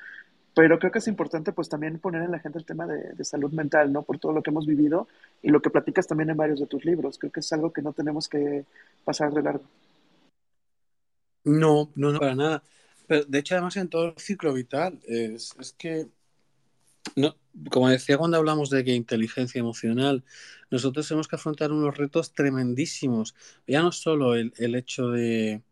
pero 0.55 0.78
creo 0.78 0.90
que 0.90 0.98
es 0.98 1.09
importante 1.09 1.53
pues 1.53 1.68
también 1.68 1.98
poner 1.98 2.22
en 2.22 2.32
la 2.32 2.40
gente 2.40 2.59
el 2.59 2.64
tema 2.64 2.86
de, 2.86 3.24
salud 3.24 3.53
mental, 3.53 3.92
¿no? 3.92 4.03
Por 4.03 4.18
todo 4.18 4.32
lo 4.32 4.42
que 4.42 4.51
hemos 4.51 4.66
vivido 4.66 5.07
y 5.42 5.51
lo 5.51 5.62
que 5.62 5.70
platicas 5.70 6.07
también 6.07 6.30
en 6.30 6.36
varios 6.36 6.61
de 6.61 6.66
tus 6.66 6.84
libros. 6.84 7.18
Creo 7.18 7.32
que 7.32 7.40
es 7.40 7.53
algo 7.53 7.72
que 7.72 7.82
no 7.82 7.92
tenemos 7.92 8.28
que 8.28 8.64
pasar 9.05 9.32
de 9.32 9.42
largo. 9.42 9.64
No, 11.44 11.90
no, 11.94 12.12
no, 12.12 12.18
para 12.18 12.34
nada. 12.34 12.62
Pero 13.07 13.24
de 13.24 13.38
hecho, 13.38 13.55
además, 13.55 13.76
en 13.76 13.88
todo 13.88 14.07
el 14.07 14.14
ciclo 14.18 14.53
vital, 14.53 15.01
es, 15.07 15.55
es 15.59 15.72
que, 15.72 16.09
no, 17.16 17.36
como 17.70 17.88
decía 17.88 18.18
cuando 18.18 18.36
hablamos 18.36 18.70
de 18.70 18.84
que 18.84 18.94
inteligencia 18.94 19.59
emocional, 19.59 20.24
nosotros 20.70 21.09
tenemos 21.09 21.28
que 21.28 21.36
afrontar 21.36 21.72
unos 21.72 21.96
retos 21.96 22.34
tremendísimos. 22.34 23.34
Ya 23.66 23.82
no 23.82 23.92
solo 23.92 24.34
el, 24.34 24.53
el 24.59 24.74
hecho 24.74 25.09
de, 25.09 25.62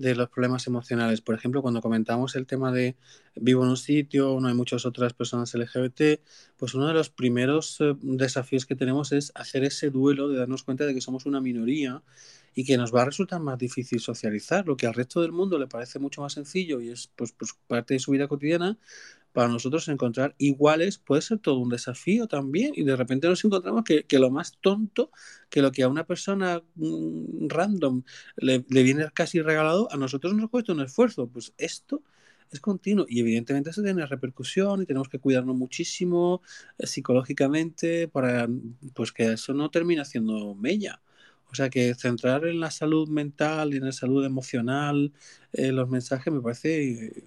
de 0.00 0.14
los 0.14 0.30
problemas 0.30 0.66
emocionales. 0.66 1.20
Por 1.20 1.34
ejemplo, 1.34 1.60
cuando 1.60 1.82
comentamos 1.82 2.34
el 2.34 2.46
tema 2.46 2.72
de 2.72 2.96
vivo 3.34 3.64
en 3.64 3.68
un 3.68 3.76
sitio, 3.76 4.38
no 4.40 4.48
hay 4.48 4.54
muchas 4.54 4.86
otras 4.86 5.12
personas 5.12 5.54
LGBT, 5.54 6.22
pues 6.56 6.72
uno 6.72 6.88
de 6.88 6.94
los 6.94 7.10
primeros 7.10 7.76
eh, 7.80 7.94
desafíos 8.00 8.64
que 8.64 8.74
tenemos 8.74 9.12
es 9.12 9.30
hacer 9.34 9.62
ese 9.62 9.90
duelo 9.90 10.28
de 10.28 10.38
darnos 10.38 10.62
cuenta 10.62 10.86
de 10.86 10.94
que 10.94 11.02
somos 11.02 11.26
una 11.26 11.42
minoría 11.42 12.02
y 12.54 12.64
que 12.64 12.78
nos 12.78 12.94
va 12.94 13.02
a 13.02 13.04
resultar 13.04 13.40
más 13.40 13.58
difícil 13.58 14.00
socializar, 14.00 14.66
lo 14.66 14.74
que 14.74 14.86
al 14.86 14.94
resto 14.94 15.20
del 15.20 15.32
mundo 15.32 15.58
le 15.58 15.66
parece 15.66 15.98
mucho 15.98 16.22
más 16.22 16.32
sencillo 16.32 16.80
y 16.80 16.88
es 16.88 17.10
pues, 17.14 17.32
pues 17.32 17.54
parte 17.68 17.92
de 17.92 18.00
su 18.00 18.12
vida 18.12 18.26
cotidiana, 18.26 18.78
para 19.32 19.48
nosotros 19.48 19.88
encontrar 19.88 20.34
iguales 20.38 20.98
puede 20.98 21.22
ser 21.22 21.38
todo 21.38 21.58
un 21.58 21.68
desafío 21.68 22.26
también 22.26 22.72
y 22.74 22.84
de 22.84 22.96
repente 22.96 23.28
nos 23.28 23.44
encontramos 23.44 23.84
que, 23.84 24.04
que 24.04 24.18
lo 24.18 24.30
más 24.30 24.58
tonto, 24.60 25.10
que 25.48 25.62
lo 25.62 25.72
que 25.72 25.82
a 25.82 25.88
una 25.88 26.04
persona 26.04 26.62
mm, 26.74 27.48
random 27.48 28.02
le, 28.36 28.58
viene 28.60 29.06
casi 29.14 29.40
regalado, 29.40 29.88
a 29.92 29.96
nosotros 29.96 30.34
nos 30.34 30.50
cuesta 30.50 30.72
un 30.72 30.80
esfuerzo. 30.82 31.28
Pues 31.28 31.52
esto 31.58 32.02
es 32.50 32.60
continuo 32.60 33.06
y 33.08 33.20
evidentemente 33.20 33.70
eso 33.70 33.82
tiene 33.82 34.04
repercusión 34.06 34.82
y 34.82 34.86
tenemos 34.86 35.08
que 35.08 35.20
cuidarnos 35.20 35.56
muchísimo 35.56 36.42
eh, 36.78 36.86
psicológicamente 36.86 38.08
para 38.08 38.48
pues 38.94 39.12
que 39.12 39.32
eso 39.32 39.54
no 39.54 39.70
termine 39.70 40.04
siendo 40.04 40.54
mella. 40.54 41.00
O 41.50 41.54
sea 41.54 41.68
que 41.68 41.94
centrar 41.94 42.46
en 42.46 42.60
la 42.60 42.70
salud 42.70 43.08
mental 43.08 43.74
y 43.74 43.78
en 43.78 43.86
la 43.86 43.92
salud 43.92 44.24
emocional 44.24 45.12
eh, 45.52 45.72
los 45.72 45.88
mensajes 45.88 46.32
me 46.32 46.40
parece 46.40 47.06
eh, 47.06 47.24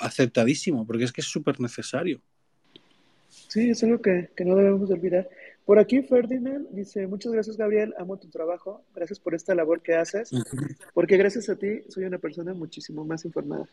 aceptadísimo, 0.00 0.86
porque 0.86 1.04
es 1.04 1.12
que 1.12 1.20
es 1.20 1.26
súper 1.26 1.60
necesario. 1.60 2.20
Sí, 3.48 3.70
es 3.70 3.82
algo 3.82 4.00
que, 4.00 4.30
que, 4.34 4.44
no 4.44 4.56
debemos 4.56 4.90
olvidar. 4.90 5.28
Por 5.64 5.78
aquí 5.78 6.02
Ferdinand 6.02 6.68
dice, 6.70 7.06
muchas 7.06 7.32
gracias 7.32 7.56
Gabriel, 7.56 7.94
amo 7.98 8.16
tu 8.16 8.28
trabajo, 8.28 8.84
gracias 8.94 9.20
por 9.20 9.34
esta 9.34 9.54
labor 9.54 9.82
que 9.82 9.94
haces, 9.94 10.30
porque 10.94 11.16
gracias 11.18 11.48
a 11.50 11.56
ti 11.56 11.82
soy 11.88 12.04
una 12.04 12.18
persona 12.18 12.54
muchísimo 12.54 13.04
más 13.04 13.24
informada. 13.26 13.66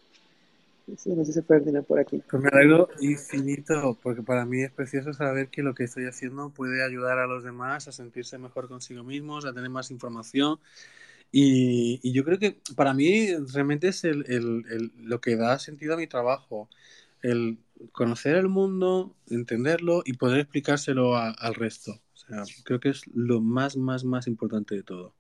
Sí, 0.97 1.09
nos 1.11 1.27
dice 1.27 1.41
Ferdinand 1.43 1.86
por 1.86 1.99
aquí. 1.99 2.21
Pues 2.29 2.43
me 2.43 2.49
alegro 2.49 2.89
infinito, 2.99 3.97
porque 4.03 4.21
para 4.21 4.45
mí 4.45 4.61
es 4.61 4.71
precioso 4.71 5.13
saber 5.13 5.49
que 5.49 5.63
lo 5.63 5.73
que 5.73 5.83
estoy 5.86 6.05
haciendo 6.05 6.51
puede 6.51 6.83
ayudar 6.86 7.17
a 7.19 7.27
los 7.27 7.43
demás 7.43 7.88
a 7.88 7.91
sentirse 7.91 8.38
mejor 8.38 8.67
consigo 8.67 9.03
mismos, 9.03 9.45
a 9.45 9.53
tener 9.53 9.69
más 9.69 9.89
información. 9.91 10.59
Y, 11.31 11.99
y 12.03 12.13
yo 12.13 12.23
creo 12.23 12.39
que 12.39 12.61
para 12.75 12.93
mí 12.93 13.36
realmente 13.53 13.89
es 13.89 14.03
el, 14.05 14.25
el, 14.27 14.65
el, 14.71 14.91
lo 14.97 15.21
que 15.21 15.36
da 15.36 15.59
sentido 15.59 15.95
a 15.95 15.97
mi 15.97 16.07
trabajo. 16.07 16.69
el 17.21 17.59
conocer 17.91 18.36
el 18.38 18.49
mundo, 18.49 19.15
entenderlo 19.27 20.03
y 20.05 20.13
poder 20.13 20.39
explicárselo 20.41 21.17
al 21.17 21.55
resto. 21.55 21.91
O 22.13 22.17
sea, 22.17 22.43
creo 22.63 22.79
que 22.79 22.89
es 22.89 23.03
lo 23.13 23.41
más, 23.41 23.77
más, 23.77 24.03
más 24.05 24.27
importante 24.27 24.75
de 24.75 24.83
todo. 24.83 25.15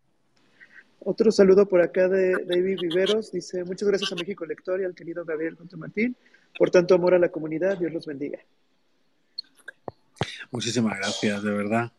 Otro 1.07 1.31
saludo 1.31 1.67
por 1.67 1.81
acá 1.81 2.09
de 2.09 2.31
David 2.45 2.79
Viveros. 2.81 3.31
Dice, 3.31 3.63
muchas 3.63 3.87
gracias 3.87 4.11
a 4.11 4.15
México 4.15 4.43
Lector 4.43 4.81
y 4.81 4.85
al 4.85 4.95
querido 4.95 5.23
Gabriel 5.23 5.53
Junto 5.53 5.77
Martín 5.77 6.15
por 6.57 6.71
tanto 6.71 6.95
amor 6.95 7.13
a 7.13 7.19
la 7.19 7.29
comunidad. 7.29 7.77
Dios 7.77 7.93
los 7.93 8.07
bendiga. 8.07 8.39
Muchísimas 10.49 10.97
gracias, 10.97 11.43
de 11.43 11.51
verdad. 11.51 11.91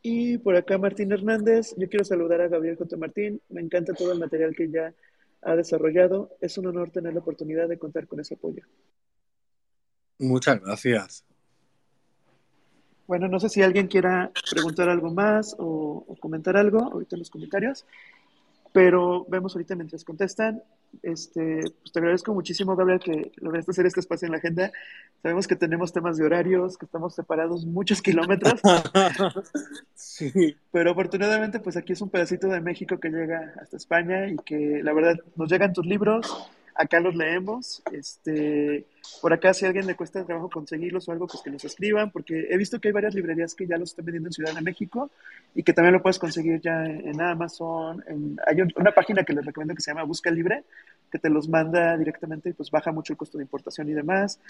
Y 0.00 0.38
por 0.38 0.56
acá 0.56 0.78
Martín 0.78 1.12
Hernández, 1.12 1.74
yo 1.76 1.90
quiero 1.90 2.06
saludar 2.06 2.40
a 2.40 2.48
Gabriel 2.48 2.76
J. 2.76 2.96
Martín, 2.96 3.38
me 3.50 3.60
encanta 3.60 3.92
todo 3.92 4.12
el 4.12 4.18
material 4.18 4.56
que 4.56 4.70
ya 4.70 4.94
ha 5.42 5.54
desarrollado, 5.54 6.34
es 6.40 6.56
un 6.56 6.68
honor 6.68 6.90
tener 6.90 7.12
la 7.12 7.20
oportunidad 7.20 7.68
de 7.68 7.78
contar 7.78 8.06
con 8.06 8.18
ese 8.18 8.34
apoyo. 8.34 8.62
Muchas 10.18 10.58
gracias. 10.58 11.24
Bueno, 13.06 13.28
no 13.28 13.38
sé 13.38 13.50
si 13.50 13.60
alguien 13.60 13.88
quiera 13.88 14.32
preguntar 14.50 14.88
algo 14.88 15.12
más 15.12 15.54
o, 15.58 16.04
o 16.08 16.16
comentar 16.16 16.56
algo 16.56 16.80
ahorita 16.80 17.16
en 17.16 17.20
los 17.20 17.30
comentarios, 17.30 17.84
pero 18.72 19.26
vemos 19.28 19.54
ahorita 19.54 19.76
mientras 19.76 20.04
contestan. 20.04 20.62
Este, 21.02 21.60
pues 21.80 21.92
te 21.92 21.98
agradezco 21.98 22.34
muchísimo, 22.34 22.76
Gabriel, 22.76 23.00
que 23.00 23.32
lograste 23.36 23.70
hacer 23.70 23.86
este 23.86 24.00
espacio 24.00 24.26
en 24.26 24.32
la 24.32 24.38
agenda. 24.38 24.72
Sabemos 25.22 25.46
que 25.46 25.56
tenemos 25.56 25.92
temas 25.92 26.16
de 26.16 26.24
horarios, 26.24 26.76
que 26.76 26.86
estamos 26.86 27.14
separados 27.14 27.64
muchos 27.66 28.02
kilómetros. 28.02 28.60
sí. 29.94 30.56
Pero 30.70 30.90
afortunadamente, 30.90 31.60
pues 31.60 31.76
aquí 31.76 31.92
es 31.92 32.00
un 32.00 32.10
pedacito 32.10 32.48
de 32.48 32.60
México 32.60 32.98
que 32.98 33.10
llega 33.10 33.54
hasta 33.60 33.76
España 33.76 34.28
y 34.28 34.36
que 34.36 34.80
la 34.82 34.92
verdad 34.92 35.16
nos 35.36 35.50
llegan 35.50 35.72
tus 35.72 35.86
libros, 35.86 36.50
acá 36.74 37.00
los 37.00 37.14
leemos. 37.14 37.82
Este, 37.92 38.86
por 39.20 39.32
acá, 39.32 39.52
si 39.54 39.64
a 39.64 39.68
alguien 39.68 39.86
le 39.86 39.96
cuesta 39.96 40.24
trabajo 40.24 40.48
conseguirlos 40.50 41.08
o 41.08 41.12
algo, 41.12 41.26
pues 41.26 41.42
que 41.42 41.50
nos 41.50 41.64
escriban, 41.64 42.10
porque 42.10 42.48
he 42.50 42.56
visto 42.56 42.80
que 42.80 42.88
hay 42.88 42.92
varias 42.92 43.14
librerías 43.14 43.54
que 43.54 43.66
ya 43.66 43.76
los 43.78 43.90
están 43.90 44.04
vendiendo 44.04 44.28
en 44.28 44.32
Ciudad 44.32 44.54
de 44.54 44.60
México 44.60 45.10
y 45.54 45.62
que 45.62 45.72
también 45.72 45.94
lo 45.94 46.02
puedes 46.02 46.18
conseguir 46.18 46.60
ya 46.60 46.84
en 46.84 47.20
Amazon. 47.20 48.04
Hay 48.46 48.56
una 48.76 48.92
página 48.92 49.24
que 49.24 49.32
les 49.32 49.44
recomiendo 49.44 49.74
que 49.74 49.82
se 49.82 49.90
llama 49.90 50.04
Busca 50.04 50.30
Libre, 50.30 50.64
que 51.10 51.18
te 51.18 51.28
los 51.28 51.48
manda 51.48 51.96
directamente 51.96 52.50
y 52.50 52.52
pues 52.54 52.70
baja 52.70 52.90
mucho 52.90 53.12
el 53.12 53.16
costo 53.16 53.38
de 53.38 53.44
importación 53.44 53.88
y 53.88 53.92
demás. 53.92 54.40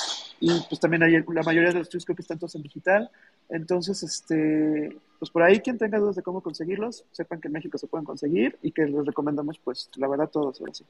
Y 0.41 0.51
pues 0.69 0.81
también 0.81 1.03
hay 1.03 1.13
la 1.13 1.43
mayoría 1.43 1.71
de 1.71 1.79
los 1.81 1.89
tuyos 1.89 2.05
creo 2.05 2.17
están 2.19 2.39
todos 2.39 2.55
en 2.55 2.63
digital. 2.63 3.11
Entonces, 3.49 4.03
este, 4.03 4.97
pues 5.19 5.31
por 5.31 5.43
ahí 5.43 5.61
quien 5.61 5.79
tenga 5.79 5.99
dudas 5.99 6.17
de 6.17 6.23
cómo 6.23 6.41
conseguirlos, 6.41 7.05
sepan 7.13 7.41
que 7.41 7.49
en 7.49 7.55
México 7.55 7.79
se 7.79 7.87
pueden 7.87 8.05
conseguir 8.05 8.57
y 8.63 8.71
que 8.71 8.87
les 8.87 9.05
recomendamos 9.05 9.59
pues 9.59 9.91
la 9.97 10.09
verdad 10.09 10.29
todos 10.29 10.61
ahora 10.61 10.75
sí. 10.75 10.85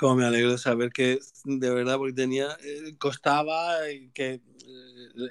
Como 0.00 0.16
me 0.16 0.24
alegro 0.24 0.52
de 0.52 0.56
saber 0.56 0.92
que 0.92 1.18
de 1.44 1.70
verdad, 1.74 1.98
porque 1.98 2.14
tenía, 2.14 2.56
eh, 2.64 2.94
costaba 2.96 3.76
que 4.14 4.30
eh, 4.32 4.40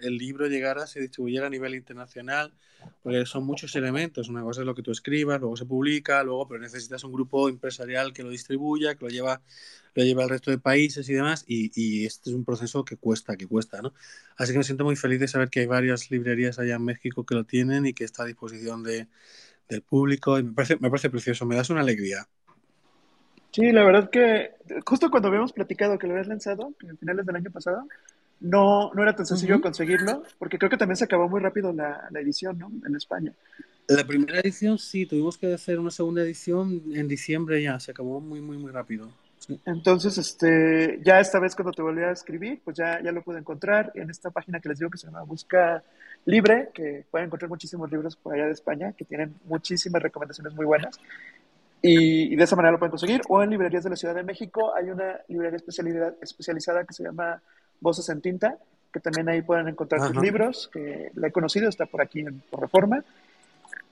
el 0.04 0.16
libro 0.16 0.46
llegara, 0.46 0.86
se 0.86 1.00
distribuyera 1.00 1.48
a 1.48 1.50
nivel 1.50 1.74
internacional, 1.74 2.54
porque 3.02 3.26
son 3.26 3.46
muchos 3.46 3.76
elementos. 3.76 4.30
Una 4.30 4.44
cosa 4.44 4.62
es 4.62 4.68
lo 4.68 4.76
que 4.76 4.84
tú 4.84 4.92
escribas, 4.92 5.40
luego 5.40 5.58
se 5.58 5.66
publica, 5.66 6.22
luego, 6.24 6.48
pero 6.48 6.62
necesitas 6.62 7.04
un 7.04 7.14
grupo 7.14 7.50
empresarial 7.50 8.14
que 8.14 8.22
lo 8.22 8.30
distribuya, 8.30 8.94
que 8.94 9.06
lo 9.06 9.10
lleva, 9.10 9.42
lo 9.96 10.04
lleva 10.04 10.22
al 10.22 10.30
resto 10.30 10.52
de 10.52 10.60
países 10.60 11.10
y 11.10 11.14
demás, 11.14 11.46
y, 11.48 11.72
y 11.74 12.06
este 12.06 12.30
es 12.30 12.36
un 12.36 12.46
proceso 12.46 12.86
que 12.86 12.96
cuesta, 12.96 13.38
que 13.38 13.48
cuesta, 13.48 13.82
¿no? 13.82 13.96
Así 14.38 14.52
que 14.52 14.60
me 14.60 14.64
siento 14.64 14.84
muy 14.84 14.96
feliz 14.96 15.20
de 15.20 15.28
saber 15.28 15.50
que 15.50 15.62
hay 15.62 15.66
varias 15.66 16.12
librerías 16.12 16.60
allá 16.60 16.76
en 16.76 16.86
México 16.86 17.26
que 17.26 17.34
lo 17.34 17.44
tienen 17.44 17.88
y 17.88 17.94
que 17.94 18.04
está 18.04 18.22
a 18.22 18.28
disposición 18.28 18.84
de, 18.84 19.08
del 19.68 19.82
público, 19.82 20.38
y 20.38 20.44
me 20.44 20.54
parece, 20.54 20.78
me 20.78 20.90
parece 20.92 21.10
precioso, 21.10 21.48
me 21.48 21.56
das 21.56 21.72
una 21.72 21.82
alegría. 21.82 22.28
Sí, 23.60 23.74
la 23.74 23.84
verdad 23.84 24.10
que 24.10 24.52
justo 24.86 25.12
cuando 25.12 25.28
habíamos 25.28 25.52
platicado 25.52 26.00
que 26.00 26.08
lo 26.08 26.14
habías 26.14 26.28
lanzado, 26.28 26.72
a 26.90 26.96
finales 26.96 27.26
del 27.26 27.36
año 27.36 27.52
pasado, 27.52 27.86
no, 28.40 28.94
no 28.94 29.04
era 29.04 29.14
tan 29.14 29.26
sencillo 29.26 29.56
uh 29.56 29.58
-huh. 29.58 29.64
conseguirlo, 29.64 30.24
porque 30.38 30.58
creo 30.58 30.70
que 30.70 30.78
también 30.78 30.96
se 30.96 31.04
acabó 31.04 31.28
muy 31.28 31.42
rápido 31.42 31.74
la, 31.74 32.08
la, 32.10 32.22
edición, 32.22 32.58
¿no? 32.58 32.72
En 32.88 32.96
España. 32.96 33.34
La 33.90 34.06
primera 34.06 34.40
edición 34.40 34.80
sí, 34.80 35.06
tuvimos 35.06 35.38
que 35.38 35.54
hacer 35.54 35.78
una 35.78 35.92
segunda 35.92 36.22
edición 36.22 36.84
en 36.94 37.10
diciembre 37.10 37.62
ya, 37.62 37.78
se 37.82 37.92
acabó 37.92 38.22
muy, 38.22 38.40
muy, 38.40 38.58
muy 38.58 38.72
rápido. 38.72 39.10
Sí. 39.40 39.60
Entonces, 39.66 40.18
este, 40.18 41.02
ya 41.04 41.20
esta 41.20 41.40
vez 41.40 41.54
cuando 41.54 41.74
te 41.74 41.82
volví 41.82 42.04
a 42.04 42.12
escribir, 42.12 42.62
pues 42.64 42.78
ya, 42.78 43.02
ya 43.02 43.12
lo 43.12 43.24
pude 43.24 43.40
encontrar 43.40 43.92
en 43.96 44.10
esta 44.10 44.30
página 44.30 44.62
que 44.62 44.70
les 44.70 44.80
digo 44.80 44.90
que 44.90 44.98
se 44.98 45.08
llama 45.08 45.24
Busca 45.24 45.84
Libre, 46.26 46.70
que 46.74 47.04
pueden 47.12 47.28
encontrar 47.28 47.50
muchísimos 47.50 47.92
libros 47.92 48.16
por 48.16 48.34
allá 48.34 48.46
de 48.46 48.54
España, 48.54 48.94
que 48.94 49.04
tienen 49.04 49.34
muchísimas 49.46 50.02
recomendaciones 50.02 50.54
muy 50.54 50.66
buenas. 50.66 50.98
Y, 51.82 52.34
y, 52.34 52.36
de 52.36 52.44
esa 52.44 52.56
manera 52.56 52.74
lo 52.74 52.80
pueden 52.80 52.92
conseguir. 52.92 53.22
O 53.30 53.42
en 53.42 53.50
librerías 53.50 53.84
de 53.84 53.90
la 53.90 53.96
Ciudad 53.96 54.16
de 54.16 54.24
México 54.24 54.74
hay 54.76 54.90
una 54.90 55.20
librería 55.28 55.60
especializada 56.22 56.84
que 56.86 56.94
se 56.94 57.04
llama 57.04 57.42
Voces 57.80 58.10
en 58.10 58.22
Tinta, 58.22 58.58
que 58.92 59.00
también 59.00 59.30
ahí 59.30 59.42
pueden 59.42 59.68
encontrar 59.68 60.02
sus 60.02 60.22
libros, 60.22 60.70
que 60.74 61.12
la 61.16 61.28
he 61.28 61.32
conocido, 61.32 61.70
está 61.70 61.86
por 61.86 62.02
aquí 62.02 62.20
en, 62.20 62.42
por 62.50 62.62
Reforma. 62.62 63.04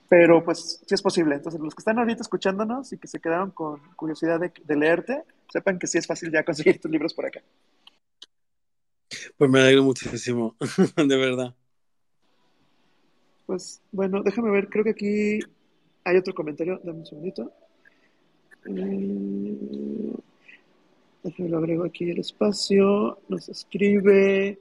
Pero 0.08 0.42
pues 0.42 0.82
sí 0.86 0.94
es 0.94 1.02
posible. 1.02 1.36
Entonces 1.36 1.60
los 1.60 1.74
que 1.74 1.80
están 1.80 1.98
ahorita 1.98 2.22
escuchándonos 2.22 2.92
y 2.92 2.98
que 2.98 3.06
se 3.06 3.20
quedaron 3.20 3.50
con 3.50 3.80
curiosidad 3.94 4.40
de, 4.40 4.52
de 4.64 4.76
leerte, 4.76 5.22
sepan 5.52 5.78
que 5.78 5.86
sí 5.86 5.98
es 5.98 6.06
fácil 6.06 6.30
ya 6.30 6.44
conseguir 6.44 6.80
tus 6.80 6.90
libros 6.90 7.14
por 7.14 7.26
acá. 7.26 7.40
Pues 9.36 9.50
me 9.50 9.60
alegro 9.60 9.84
muchísimo, 9.84 10.56
de 10.96 11.16
verdad. 11.16 11.54
Pues 13.46 13.80
bueno, 13.92 14.22
déjame 14.22 14.50
ver, 14.50 14.68
creo 14.68 14.84
que 14.84 14.90
aquí 14.90 15.38
hay 16.04 16.16
otro 16.16 16.34
comentario, 16.34 16.80
dame 16.82 16.98
un 17.00 17.06
segundito. 17.06 17.52
Eh, 18.76 20.12
déjame 21.22 21.48
lo 21.48 21.58
agrego 21.58 21.84
aquí 21.84 22.10
el 22.10 22.18
espacio. 22.18 23.20
Nos 23.28 23.48
escribe 23.48 24.58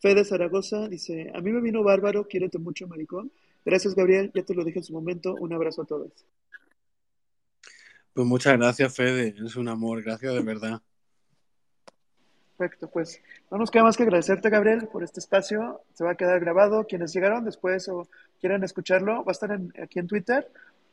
Fede 0.00 0.24
Zaragoza, 0.24 0.88
dice, 0.88 1.30
a 1.34 1.40
mí 1.40 1.50
me 1.50 1.60
vino 1.60 1.82
bárbaro, 1.82 2.26
quiérete 2.26 2.58
mucho, 2.58 2.86
maricón. 2.86 3.30
Gracias, 3.64 3.94
Gabriel, 3.94 4.30
ya 4.34 4.42
te 4.42 4.54
lo 4.54 4.64
dije 4.64 4.78
en 4.78 4.84
su 4.84 4.92
momento. 4.92 5.34
Un 5.34 5.52
abrazo 5.52 5.82
a 5.82 5.86
todos. 5.86 6.12
Pues 8.12 8.26
muchas 8.26 8.56
gracias, 8.56 8.94
Fede, 8.94 9.34
es 9.44 9.56
un 9.56 9.68
amor, 9.68 10.02
gracias 10.02 10.34
de 10.34 10.42
verdad. 10.42 10.80
Perfecto, 12.56 12.90
pues 12.90 13.22
no 13.50 13.56
nos 13.56 13.70
queda 13.70 13.84
más 13.84 13.96
que 13.96 14.02
agradecerte, 14.02 14.50
Gabriel, 14.50 14.88
por 14.88 15.02
este 15.02 15.20
espacio. 15.20 15.80
Se 15.94 16.04
va 16.04 16.10
a 16.10 16.14
quedar 16.14 16.40
grabado. 16.40 16.86
Quienes 16.86 17.12
llegaron 17.14 17.44
después 17.44 17.88
o 17.88 18.06
quieran 18.38 18.62
escucharlo, 18.64 19.24
va 19.24 19.30
a 19.30 19.32
estar 19.32 19.50
en, 19.50 19.72
aquí 19.82 19.98
en 19.98 20.06
Twitter 20.06 20.46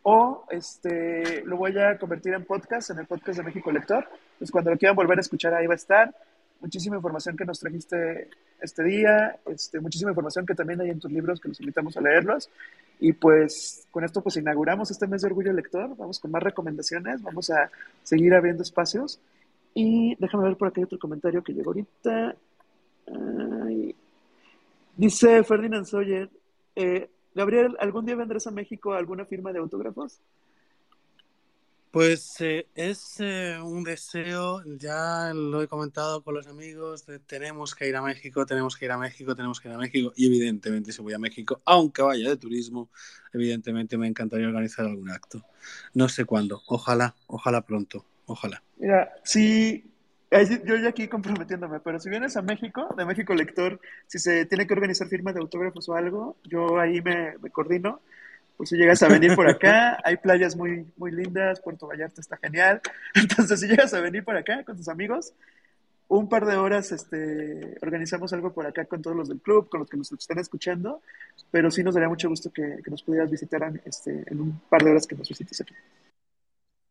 o 0.04 0.46
este, 0.50 1.44
lo 1.46 1.58
voy 1.58 1.78
a 1.78 1.98
convertir 1.98 2.34
en 2.34 2.46
podcast, 2.46 2.92
en 2.92 3.00
el 3.00 3.06
podcast 3.06 3.40
de 3.40 3.44
México 3.44 3.72
Lector. 3.72 4.08
Pues 4.38 4.52
cuando 4.52 4.72
lo 4.72 4.78
quieran 4.78 4.96
volver 4.96 5.18
a 5.18 5.22
escuchar, 5.22 5.54
ahí 5.54 5.68
va 5.68 5.74
a 5.74 5.76
estar. 5.76 6.16
Muchísima 6.60 6.96
información 6.96 7.38
que 7.38 7.46
nos 7.46 7.60
trajiste 7.60 8.30
este 8.60 8.84
día, 8.84 9.38
este, 9.46 9.80
muchísima 9.80 10.12
información 10.12 10.46
que 10.46 10.56
también 10.56 10.82
hay 10.82 10.90
en 10.90 11.00
tus 11.00 11.12
libros, 11.12 11.40
que 11.40 11.50
los 11.50 11.60
invitamos 11.60 11.96
a 11.98 12.02
leerlos. 12.02 12.50
Y 13.00 13.14
pues 13.14 13.88
con 13.92 14.04
esto 14.04 14.22
pues 14.22 14.38
inauguramos 14.38 14.90
este 14.90 15.08
mes 15.08 15.22
de 15.22 15.28
Orgullo 15.28 15.54
Lector. 15.54 15.96
Vamos 15.96 16.20
con 16.20 16.32
más 16.32 16.42
recomendaciones, 16.42 17.22
vamos 17.22 17.50
a 17.50 17.70
seguir 18.04 18.34
abriendo 18.34 18.64
espacios. 18.64 19.20
Y 19.74 20.16
déjame 20.16 20.46
ver 20.46 20.58
por 20.58 20.70
aquí 20.70 20.82
otro 20.84 20.98
comentario 20.98 21.44
que 21.44 21.54
llegó 21.54 21.70
ahorita. 21.70 22.36
Ay. 23.08 23.96
Dice 24.96 25.44
Ferdinand 25.44 25.86
Sawyer, 25.86 26.28
eh, 26.76 27.08
Gabriel, 27.38 27.78
¿algún 27.80 28.04
día 28.04 28.16
vendrás 28.16 28.48
a 28.48 28.52
México 28.52 28.94
a 28.94 28.98
alguna 28.98 29.24
firma 29.24 29.54
de 29.54 29.60
autógrafos? 29.60 30.20
Pues 31.92 32.42
eh, 32.42 32.68
es 32.74 33.20
eh, 33.20 33.60
un 33.64 33.84
deseo, 33.84 34.64
ya 34.66 35.32
lo 35.36 35.62
he 35.62 35.68
comentado 35.68 36.24
con 36.24 36.34
los 36.34 36.48
amigos, 36.48 37.06
de, 37.06 37.20
tenemos 37.20 37.76
que 37.76 37.88
ir 37.88 37.96
a 37.96 38.02
México, 38.02 38.44
tenemos 38.48 38.76
que 38.76 38.86
ir 38.86 38.92
a 38.92 38.98
México, 38.98 39.36
tenemos 39.36 39.62
que 39.62 39.68
ir 39.68 39.76
a 39.76 39.78
México, 39.78 40.14
y 40.16 40.26
evidentemente 40.26 40.92
si 40.92 41.02
voy 41.04 41.14
a 41.14 41.20
México, 41.20 41.62
aunque 41.66 42.02
vaya 42.02 42.28
de 42.28 42.38
turismo, 42.38 42.90
evidentemente 43.32 44.00
me 44.00 44.08
encantaría 44.08 44.48
organizar 44.48 44.88
algún 44.88 45.12
acto. 45.12 45.46
No 45.94 46.10
sé 46.10 46.26
cuándo, 46.26 46.64
ojalá, 46.66 47.16
ojalá 47.28 47.62
pronto, 47.62 48.04
ojalá. 48.26 48.64
Mira, 48.78 49.14
sí, 49.24 49.86
yo 50.30 50.76
ya 50.76 50.90
aquí 50.90 51.08
comprometiéndome, 51.08 51.80
pero 51.80 52.00
si 52.00 52.10
vienes 52.10 52.36
a 52.36 52.42
México, 52.42 52.94
de 52.98 53.06
México 53.06 53.34
Lector, 53.34 53.80
si 54.08 54.20
se 54.20 54.46
tiene 54.46 54.68
que 54.68 54.74
organizar 54.74 55.08
firmas 55.08 55.34
de 55.34 55.40
autógrafos 55.40 55.88
o 55.90 55.94
algo, 55.94 56.36
yo 56.44 56.80
ahí 56.80 57.02
me, 57.02 57.38
me 57.38 57.50
coordino. 57.50 58.02
Pues 58.58 58.70
si 58.70 58.76
llegas 58.76 59.04
a 59.04 59.08
venir 59.08 59.36
por 59.36 59.48
acá, 59.48 59.98
hay 60.04 60.18
playas 60.18 60.56
muy, 60.56 60.86
muy 60.98 61.12
lindas, 61.12 61.62
Puerto 61.62 61.88
Vallarta 61.88 62.20
está 62.20 62.38
genial. 62.38 62.82
Entonces, 63.14 63.60
si 63.60 63.68
llegas 63.68 63.94
a 63.94 64.02
venir 64.02 64.24
por 64.24 64.36
acá 64.36 64.64
con 64.64 64.76
tus 64.76 64.90
amigos, 64.90 65.34
un 66.10 66.28
par 66.28 66.46
de 66.46 66.56
horas 66.56 66.92
este, 66.92 67.78
organizamos 67.82 68.34
algo 68.34 68.54
por 68.54 68.66
acá 68.66 68.86
con 68.86 69.02
todos 69.02 69.16
los 69.16 69.30
del 69.30 69.40
club, 69.40 69.70
con 69.70 69.82
los 69.82 69.90
que 69.90 69.98
nos 69.98 70.12
están 70.12 70.40
escuchando, 70.40 71.02
pero 71.52 71.70
sí 71.70 71.84
nos 71.84 71.94
daría 71.94 72.10
mucho 72.10 72.30
gusto 72.30 72.52
que, 72.52 72.80
que 72.84 72.92
nos 72.92 73.04
pudieras 73.04 73.30
visitar 73.30 73.62
este, 73.86 74.24
en 74.26 74.42
un 74.42 74.60
par 74.70 74.84
de 74.84 74.92
horas 74.92 75.06
que 75.06 75.16
nos 75.16 75.28
visites 75.30 75.62
aquí. 75.62 75.74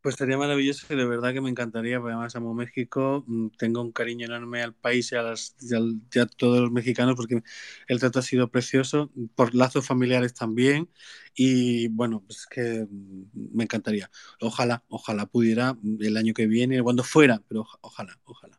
Pues 0.07 0.15
sería 0.15 0.37
maravilloso 0.37 0.87
y 0.89 0.95
de 0.95 1.05
verdad 1.05 1.33
que 1.33 1.41
me 1.41 1.49
encantaría, 1.49 1.99
porque 1.99 2.13
además 2.13 2.33
amo 2.37 2.53
México, 2.53 3.25
mm, 3.27 3.47
tengo 3.57 3.81
un 3.81 3.91
cariño 3.91 4.25
enorme 4.25 4.63
al 4.63 4.73
país 4.73 5.11
y 5.11 5.17
a, 5.17 5.21
las, 5.21 5.53
y 5.59 5.75
y 5.75 6.19
a 6.21 6.25
todos 6.25 6.61
los 6.61 6.71
mexicanos 6.71 7.15
porque 7.17 7.43
el 7.89 7.99
trato 7.99 8.19
ha 8.19 8.21
sido 8.21 8.47
precioso, 8.49 9.11
por 9.35 9.53
lazos 9.53 9.85
familiares 9.85 10.33
también 10.33 10.87
y 11.35 11.89
bueno, 11.89 12.23
pues 12.25 12.47
que 12.49 12.87
mm, 12.89 13.49
me 13.53 13.65
encantaría. 13.65 14.09
Ojalá, 14.39 14.81
ojalá 14.87 15.25
pudiera 15.25 15.75
el 15.99 16.15
año 16.15 16.33
que 16.33 16.47
viene, 16.47 16.81
cuando 16.81 17.03
fuera, 17.03 17.41
pero 17.49 17.65
ojalá, 17.81 18.17
ojalá. 18.23 18.57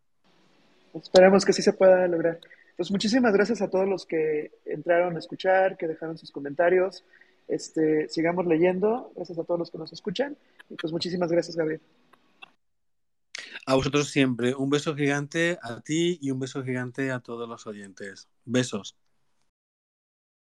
Esperemos 0.92 1.46
que 1.46 1.54
sí 1.54 1.62
se 1.62 1.72
pueda 1.72 2.06
lograr. 2.08 2.40
Pues 2.76 2.90
muchísimas 2.90 3.32
gracias 3.32 3.62
a 3.62 3.70
todos 3.70 3.88
los 3.88 4.04
que 4.04 4.50
entraron 4.66 5.16
a 5.16 5.18
escuchar, 5.18 5.78
que 5.78 5.86
dejaron 5.86 6.18
sus 6.18 6.30
comentarios. 6.30 7.06
Este, 7.48 8.08
sigamos 8.08 8.46
leyendo. 8.46 9.12
Gracias 9.16 9.38
a 9.38 9.44
todos 9.44 9.58
los 9.58 9.70
que 9.70 9.78
nos 9.78 9.92
escuchan. 9.92 10.36
Y 10.70 10.76
pues 10.76 10.92
muchísimas 10.92 11.32
gracias, 11.32 11.56
Gabriel. 11.56 11.80
A 13.66 13.74
vosotros 13.74 14.08
siempre. 14.08 14.54
Un 14.54 14.70
beso 14.70 14.94
gigante 14.94 15.58
a 15.62 15.80
ti 15.80 16.18
y 16.20 16.30
un 16.30 16.40
beso 16.40 16.62
gigante 16.62 17.10
a 17.10 17.20
todos 17.20 17.48
los 17.48 17.66
oyentes. 17.66 18.28
Besos. 18.44 18.96